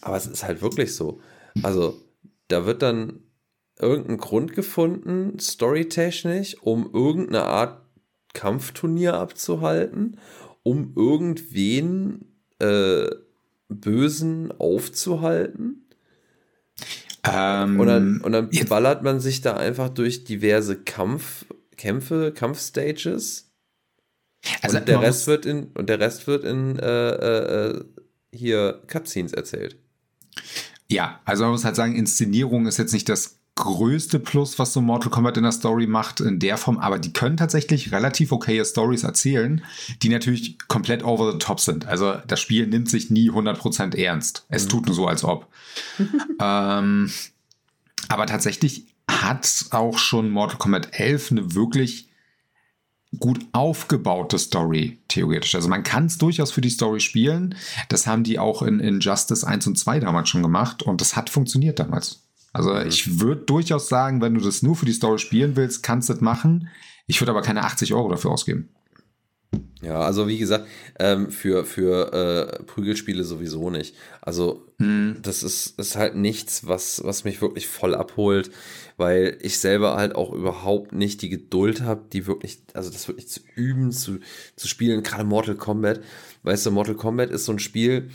[0.00, 1.20] Aber es ist halt wirklich so.
[1.62, 2.00] Also,
[2.48, 3.20] da wird dann
[3.78, 7.82] irgendein Grund gefunden, storytechnisch, um irgendeine Art
[8.34, 10.18] Kampfturnier abzuhalten,
[10.62, 13.08] um irgendwen äh,
[13.68, 15.86] Bösen aufzuhalten.
[17.24, 21.46] Ähm, Und dann, und dann ballert man sich da einfach durch diverse Kampf,
[21.76, 23.47] Kämpfe, Kampfstages.
[24.62, 27.84] Also und der Rest wird in und der Rest wird in äh, äh, äh,
[28.32, 29.76] hier Cutscenes erzählt.
[30.88, 34.80] Ja, also man muss halt sagen, Inszenierung ist jetzt nicht das größte Plus, was so
[34.80, 38.64] Mortal Kombat in der Story macht, in der Form, aber die können tatsächlich relativ okaye
[38.64, 39.64] Stories erzählen,
[40.02, 41.86] die natürlich komplett over the top sind.
[41.86, 44.46] Also das Spiel nimmt sich nie 100% ernst.
[44.48, 45.48] Es tut nur so, als ob.
[46.40, 47.10] ähm,
[48.08, 52.07] aber tatsächlich hat auch schon Mortal Kombat 11 eine wirklich
[53.18, 55.54] gut aufgebaute Story, theoretisch.
[55.54, 57.54] Also man kann es durchaus für die Story spielen.
[57.88, 61.16] Das haben die auch in, in Justice 1 und 2 damals schon gemacht und das
[61.16, 62.22] hat funktioniert damals.
[62.52, 62.86] Also Mhm.
[62.86, 66.12] ich würde durchaus sagen, wenn du das nur für die Story spielen willst, kannst du
[66.14, 66.68] das machen.
[67.06, 68.68] Ich würde aber keine 80 Euro dafür ausgeben.
[69.80, 70.66] Ja, also wie gesagt,
[70.98, 73.94] ähm, für, für äh, Prügelspiele sowieso nicht.
[74.20, 78.50] Also das ist, ist halt nichts, was, was mich wirklich voll abholt,
[78.96, 83.28] weil ich selber halt auch überhaupt nicht die Geduld habe, die wirklich, also das wirklich
[83.28, 84.18] zu üben, zu,
[84.56, 86.00] zu spielen, gerade Mortal Kombat.
[86.42, 88.10] Weißt du, Mortal Kombat ist so ein Spiel,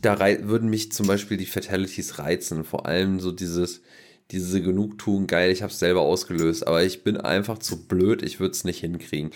[0.00, 2.64] da würden mich zum Beispiel die Fatalities reizen.
[2.64, 3.82] Vor allem so dieses,
[4.30, 8.40] diese Genugtuung, geil, ich habe es selber ausgelöst, aber ich bin einfach zu blöd, ich
[8.40, 9.30] würde es nicht hinkriegen.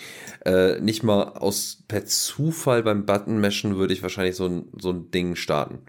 [0.45, 5.11] Äh, nicht mal aus per Zufall beim Button-Mashen würde ich wahrscheinlich so ein, so ein
[5.11, 5.79] Ding starten.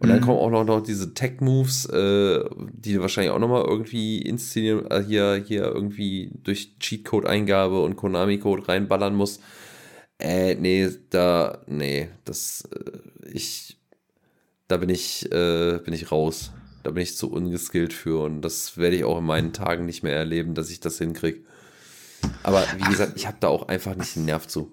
[0.00, 4.90] Und dann kommen auch noch, noch diese Tech-Moves, äh, die wahrscheinlich auch nochmal irgendwie inszenieren,
[4.90, 9.42] äh, hier, hier irgendwie durch Cheatcode-Eingabe und Konami-Code reinballern musst.
[10.18, 13.76] Äh, nee, da, nee, das, äh, ich,
[14.66, 16.52] da bin ich, äh, bin ich raus.
[16.86, 20.04] Da bin ich zu ungeskillt für und das werde ich auch in meinen Tagen nicht
[20.04, 21.40] mehr erleben, dass ich das hinkriege.
[22.44, 24.70] Aber wie gesagt, ich habe da auch einfach nicht den Nerv zu.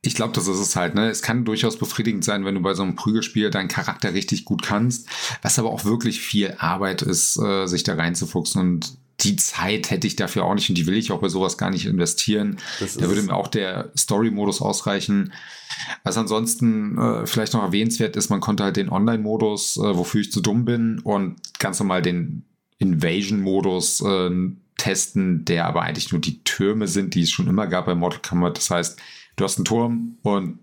[0.00, 0.94] Ich glaube, das ist es halt.
[0.94, 1.10] Ne?
[1.10, 4.62] Es kann durchaus befriedigend sein, wenn du bei so einem Prügelspiel deinen Charakter richtig gut
[4.62, 5.08] kannst,
[5.42, 8.60] was aber auch wirklich viel Arbeit ist, äh, sich da reinzufuchsen.
[8.60, 11.58] Und die Zeit hätte ich dafür auch nicht und die will ich auch bei sowas
[11.58, 12.58] gar nicht investieren.
[12.80, 15.32] Da würde mir auch der Story-Modus ausreichen.
[16.02, 20.32] Was ansonsten äh, vielleicht noch erwähnenswert ist, man konnte halt den Online-Modus, äh, wofür ich
[20.32, 22.44] zu dumm bin, und ganz normal den
[22.78, 24.30] Invasion-Modus äh,
[24.76, 28.20] testen, der aber eigentlich nur die Türme sind, die es schon immer gab bei Mortal
[28.20, 28.58] Kombat.
[28.58, 29.00] Das heißt,
[29.36, 30.58] du hast einen Turm und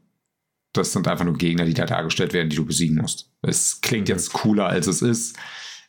[0.73, 3.29] das sind einfach nur Gegner, die da dargestellt werden, die du besiegen musst.
[3.41, 5.37] Es klingt jetzt cooler, als es ist.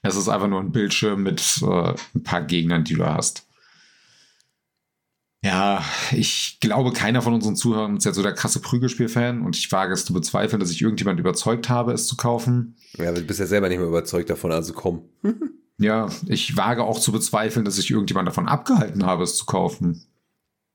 [0.02, 3.46] Es ist einfach nur ein Bildschirm mit äh, ein paar Gegnern, die du hast.
[5.44, 9.70] Ja, ich glaube, keiner von unseren Zuhörern ist jetzt so der krasse Prügelspiel-Fan und ich
[9.72, 12.76] wage es zu bezweifeln, dass ich irgendjemand überzeugt habe, es zu kaufen.
[12.96, 15.08] Ja, aber du bist ja selber nicht mehr überzeugt davon, also komm.
[15.78, 20.04] Ja, ich wage auch zu bezweifeln, dass ich irgendjemand davon abgehalten habe, es zu kaufen.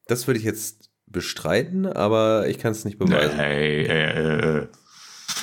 [0.08, 3.38] Das würde ich jetzt bestreiten, aber ich kann es nicht beweisen.
[3.38, 4.68] Nee, äh, äh,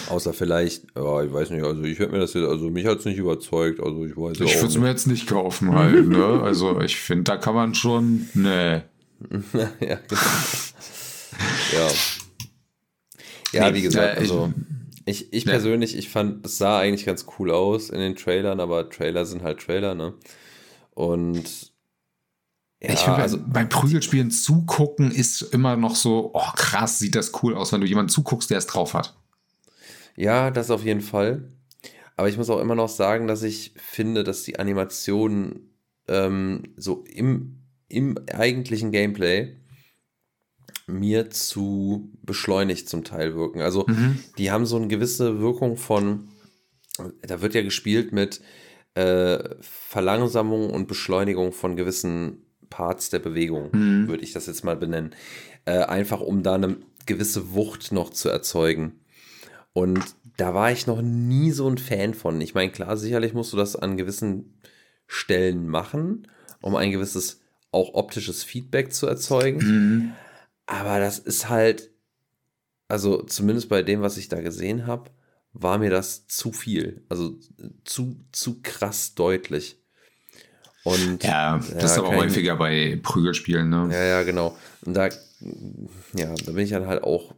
[0.09, 2.99] Außer vielleicht, ja, ich weiß nicht, also ich hätte mir das jetzt, also mich hat
[2.99, 6.25] es nicht überzeugt, also ich weiß ich würde es mir jetzt nicht kaufen halt, ne?
[6.43, 8.83] Also ich finde, da kann man schon, nee.
[9.81, 10.23] ja, genau.
[11.73, 11.89] ja.
[13.53, 14.53] Ja, Nee, wie gesagt, also
[15.07, 15.53] ich, ich Ja.
[15.53, 19.43] persönlich, ich fand, es sah eigentlich ganz cool aus in den Trailern, aber Trailer sind
[19.43, 20.15] halt Trailer, ne?
[20.91, 21.73] Und
[22.83, 27.15] ja, ich finde, also also, beim Prügelspielen zugucken ist immer noch so, oh krass, sieht
[27.15, 29.15] das cool aus, wenn du jemanden zuguckst, der es drauf hat.
[30.17, 31.49] Ja, das auf jeden Fall.
[32.17, 35.75] Aber ich muss auch immer noch sagen, dass ich finde, dass die Animationen
[36.07, 39.57] ähm, so im, im eigentlichen Gameplay
[40.87, 43.63] mir zu beschleunigt zum Teil wirken.
[43.63, 43.87] Also
[44.39, 46.29] die haben so eine gewisse Wirkung von,
[47.23, 48.41] da wird ja gespielt mit
[48.95, 54.09] äh, Verlangsamung und Beschleunigung von gewissen Parts der Bewegung, Mhm.
[54.09, 55.15] würde ich das jetzt mal benennen.
[55.65, 56.77] Äh, einfach um da eine
[57.07, 59.01] gewisse Wucht noch zu erzeugen.
[59.75, 60.03] Und
[60.37, 62.41] da war ich noch nie so ein Fan von.
[62.41, 64.55] Ich meine, klar, sicherlich musst du das an gewissen
[65.07, 66.29] Stellen machen,
[66.63, 67.41] um ein gewisses
[67.73, 69.59] auch optisches Feedback zu erzeugen.
[69.59, 70.13] Mhm.
[70.67, 71.91] Aber das ist halt,
[72.89, 75.11] also zumindest bei dem, was ich da gesehen habe,
[75.53, 77.03] war mir das zu viel.
[77.09, 77.37] Also
[77.85, 79.81] zu, zu krass deutlich.
[80.85, 83.89] Und Ja, das ist aber häufiger bei Prügelspielen, ne?
[83.91, 84.57] ja, ja, genau.
[84.85, 85.09] Und da,
[86.15, 87.35] ja, da bin ich dann halt auch,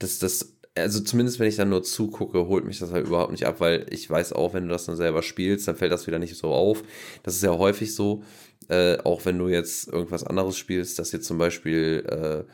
[0.00, 3.46] das, das, also zumindest wenn ich dann nur zugucke, holt mich das halt überhaupt nicht
[3.46, 6.18] ab, weil ich weiß auch, wenn du das dann selber spielst, dann fällt das wieder
[6.18, 6.82] nicht so auf.
[7.22, 8.24] Das ist ja häufig so,
[8.68, 12.50] äh, auch wenn du jetzt irgendwas anderes spielst, dass jetzt zum Beispiel äh,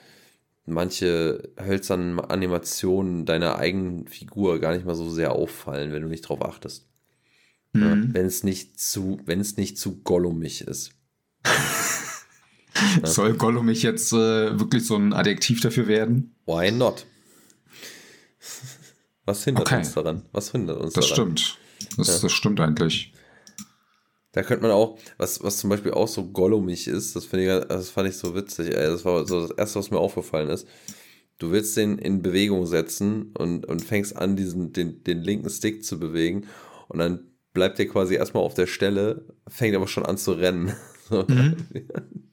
[0.67, 6.23] manche hölzernen Animationen deiner eigenen Figur gar nicht mal so sehr auffallen, wenn du nicht
[6.23, 6.87] drauf achtest.
[7.75, 8.13] Ja, Mhm.
[8.15, 10.91] wenn es nicht zu, wenn es nicht zu gollumig ist.
[13.05, 16.35] Soll Gollum mich jetzt äh, wirklich so ein Adjektiv dafür werden?
[16.47, 17.07] Why not?
[19.27, 19.79] Was hindert Okay.
[19.79, 20.23] uns daran?
[20.33, 21.37] Was hindert uns Das daran?
[21.37, 21.59] stimmt.
[21.97, 22.19] Das, Ja.
[22.23, 23.13] das stimmt eigentlich.
[24.33, 27.67] Da könnte man auch, was, was zum Beispiel auch so gollumig ist, das, finde ich,
[27.69, 28.87] das fand ich so witzig, ey.
[28.87, 30.69] Das war so das Erste, was mir aufgefallen ist.
[31.39, 35.85] Du willst den in Bewegung setzen und, und fängst an, diesen, den, den linken Stick
[35.85, 36.47] zu bewegen
[36.89, 40.75] und dann bleibt der quasi erstmal auf der Stelle, fängt aber schon an zu rennen.
[41.11, 41.27] So.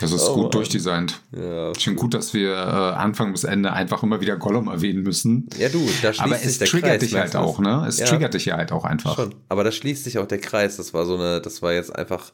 [0.00, 0.50] Das ist Oh, gut Mann.
[0.50, 1.20] durchdesignt.
[1.36, 1.72] Ja.
[1.78, 5.48] Schon gut, dass wir äh, Anfang bis Ende einfach immer wieder Gollum erwähnen müssen.
[5.56, 7.84] ja, du, da schließt Aber sich es der triggert Kreis, dich halt auch, ne?
[7.86, 8.06] Es Ja.
[8.06, 9.14] triggert dich ja halt auch einfach.
[9.16, 9.34] Schon.
[9.48, 10.76] Aber da schließt sich auch der Kreis.
[10.78, 12.32] Das war so eine, das war jetzt einfach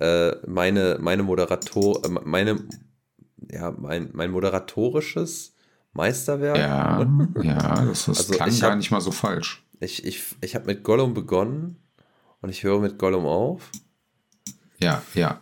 [0.00, 2.60] äh, meine, meine Moderator, äh, meine,
[3.50, 5.54] ja, mein, mein moderatorisches
[5.92, 6.56] Meisterwerk.
[6.56, 7.06] Ja,
[7.42, 9.62] ja, das, das Also klang ich gar hab- nicht mal so falsch.
[9.80, 11.76] Ich, ich, ich habe mit Gollum begonnen
[12.40, 13.70] und ich höre mit Gollum auf.
[14.80, 15.38] Ja, ja.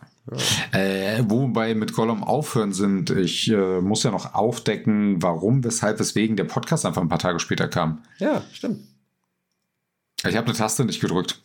[0.72, 6.36] Äh, wobei mit Gollum aufhören sind, ich äh, muss ja noch aufdecken, warum, weshalb, weswegen
[6.36, 8.02] der Podcast einfach ein paar Tage später kam.
[8.18, 8.80] Ja, stimmt.
[10.26, 11.40] Ich habe eine Taste nicht gedrückt.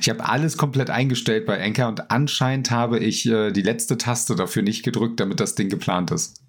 [0.00, 4.34] ich habe alles komplett eingestellt bei Anchor und anscheinend habe ich äh, die letzte Taste
[4.34, 6.42] dafür nicht gedrückt, damit das Ding geplant ist.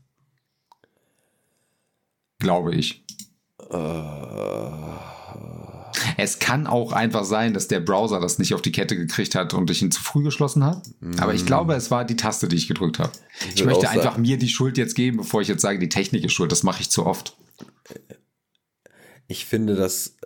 [2.40, 3.06] Glaube ich.
[6.18, 9.54] Es kann auch einfach sein, dass der Browser das nicht auf die Kette gekriegt hat
[9.54, 10.82] und ich ihn zu früh geschlossen habe.
[11.18, 13.12] Aber ich glaube, es war die Taste, die ich gedrückt habe.
[13.54, 15.90] Ich, würd möchte einfach sagen- mir die Schuld jetzt geben, bevor ich jetzt sage, die
[15.90, 16.52] Technik ist schuld.
[16.52, 17.36] Das mache ich zu oft.
[19.28, 20.18] Ich finde das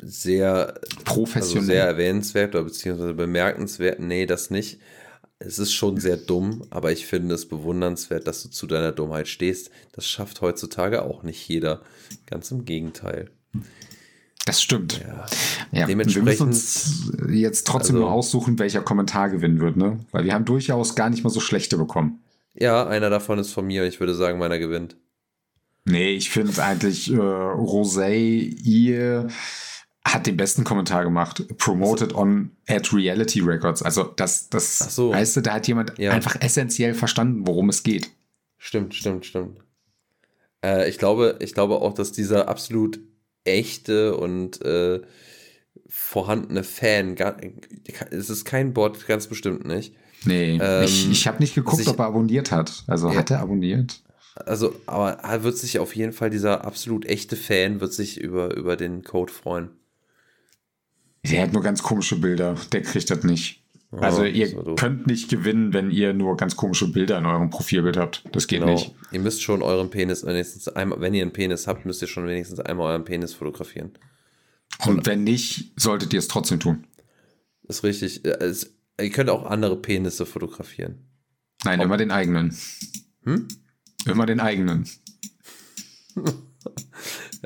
[0.00, 1.66] sehr, also Professionell.
[1.66, 4.00] sehr erwähnenswert oder beziehungsweise bemerkenswert.
[4.00, 4.80] Nee, das nicht.
[5.38, 9.28] Es ist schon sehr dumm, aber ich finde es bewundernswert, dass du zu deiner Dummheit
[9.28, 9.70] stehst.
[9.92, 11.82] Das schafft heutzutage auch nicht jeder.
[12.24, 13.30] Ganz im Gegenteil.
[14.46, 15.00] Das stimmt.
[15.06, 15.26] Ja.
[15.80, 19.98] Ja, Dementsprechend- wir müssen uns jetzt trotzdem Also- nur aussuchen, welcher Kommentar gewinnen wird, ne?
[20.12, 22.20] Weil wir haben durchaus gar nicht mal so schlechte bekommen.
[22.54, 24.96] Ja, einer davon ist von mir ich würde sagen, meiner gewinnt.
[25.84, 28.14] Nee, ich finde eigentlich, äh, Rosé,
[28.64, 29.28] ihr
[30.04, 31.44] hat den besten Kommentar gemacht.
[31.58, 33.82] Promoted on at Reality Records.
[33.82, 35.10] Also das, das, so.
[35.10, 36.12] weißt du, da hat jemand Ja.
[36.12, 38.10] einfach essentiell verstanden, worum es geht.
[38.58, 39.58] Stimmt, stimmt, stimmt.
[40.64, 42.98] Äh, ich, glaube, ich glaube auch, dass dieser absolut
[43.46, 45.00] echte und äh,
[45.88, 47.16] vorhandene Fan,
[48.10, 49.94] es ist kein Bot, ganz bestimmt nicht.
[50.24, 52.84] Nee, Ähm, ich, ich habe nicht geguckt, sich- ob er abonniert hat.
[52.86, 53.16] Also Ja.
[53.16, 54.02] hat er abonniert?
[54.34, 58.54] Also, aber er wird sich auf jeden Fall, dieser absolut echte Fan wird sich über,
[58.54, 59.70] über den Code freuen.
[61.24, 62.56] Der hat nur ganz komische Bilder.
[62.72, 63.62] Der kriegt das nicht.
[64.00, 67.50] Also Oh, ihr so könnt nicht gewinnen, wenn ihr nur ganz komische Bilder in eurem
[67.50, 68.24] Profilbild habt.
[68.32, 68.72] Das geht Genau.
[68.72, 68.94] nicht.
[69.12, 72.26] Ihr müsst schon euren Penis wenigstens einmal, wenn ihr einen Penis habt, müsst ihr schon
[72.26, 73.92] wenigstens einmal euren Penis fotografieren.
[74.84, 76.84] Und wenn nicht, solltet ihr es trotzdem tun.
[77.68, 78.24] Ist richtig.
[78.24, 80.98] Es, ihr könnt auch andere Penisse fotografieren.
[81.64, 82.56] Nein, immer den eigenen.
[83.24, 83.48] Hm?
[84.06, 84.86] Immer den eigenen.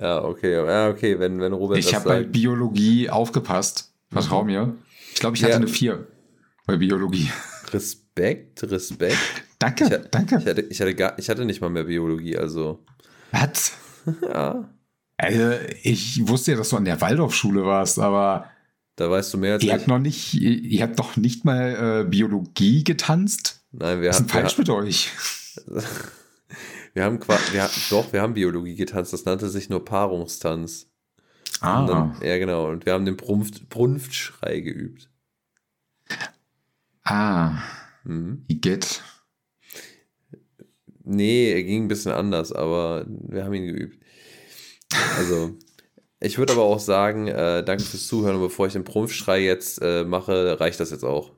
[0.01, 0.55] Ja, okay.
[0.55, 2.33] Ja, okay, wenn, wenn Robert Ich das habe bei sagt.
[2.33, 3.93] Biologie aufgepasst.
[4.11, 4.77] Vertrau mir.
[5.13, 5.57] Ich glaube, ich hatte Ja.
[5.59, 6.07] eine 4
[6.71, 7.31] bei Biologie.
[7.73, 9.17] Respekt, Respekt.
[9.59, 10.37] Danke, Ich, danke.
[10.39, 12.85] Ich hatte, ich, hatte gar, ich hatte nicht mal mehr Biologie, also.
[13.33, 13.73] Was?
[14.23, 14.69] Ja,
[15.19, 15.53] Also,
[15.83, 18.51] ich wusste ja, dass du an der Waldorfschule warst, aber
[18.97, 19.75] da weißt du mehr als ihr ich.
[19.75, 23.63] habt noch nicht, ihr, habt noch nicht mal äh, Biologie getanzt.
[23.73, 25.11] Nein, wir Was ist denn hatten, wir, falsch mit euch?
[26.95, 30.87] wir haben qua- wir hatten, doch, wir haben Biologie getanzt, das nannte sich nur Paarungstanz.
[31.61, 32.71] Ah, dann, ja, genau.
[32.71, 35.11] Und wir haben den Brunft, Brunftschrei geübt.
[37.11, 37.63] Ah,
[38.05, 38.45] Mhm.
[38.49, 39.03] Igitt.
[41.05, 43.99] Nee, er ging ein bisschen anders, aber wir haben ihn geübt.
[45.19, 45.57] Also,
[46.21, 49.81] ich würde aber auch sagen, äh, danke fürs Zuhören und bevor ich den Prumpfschrei jetzt
[49.83, 51.33] äh, mache, reicht das jetzt auch.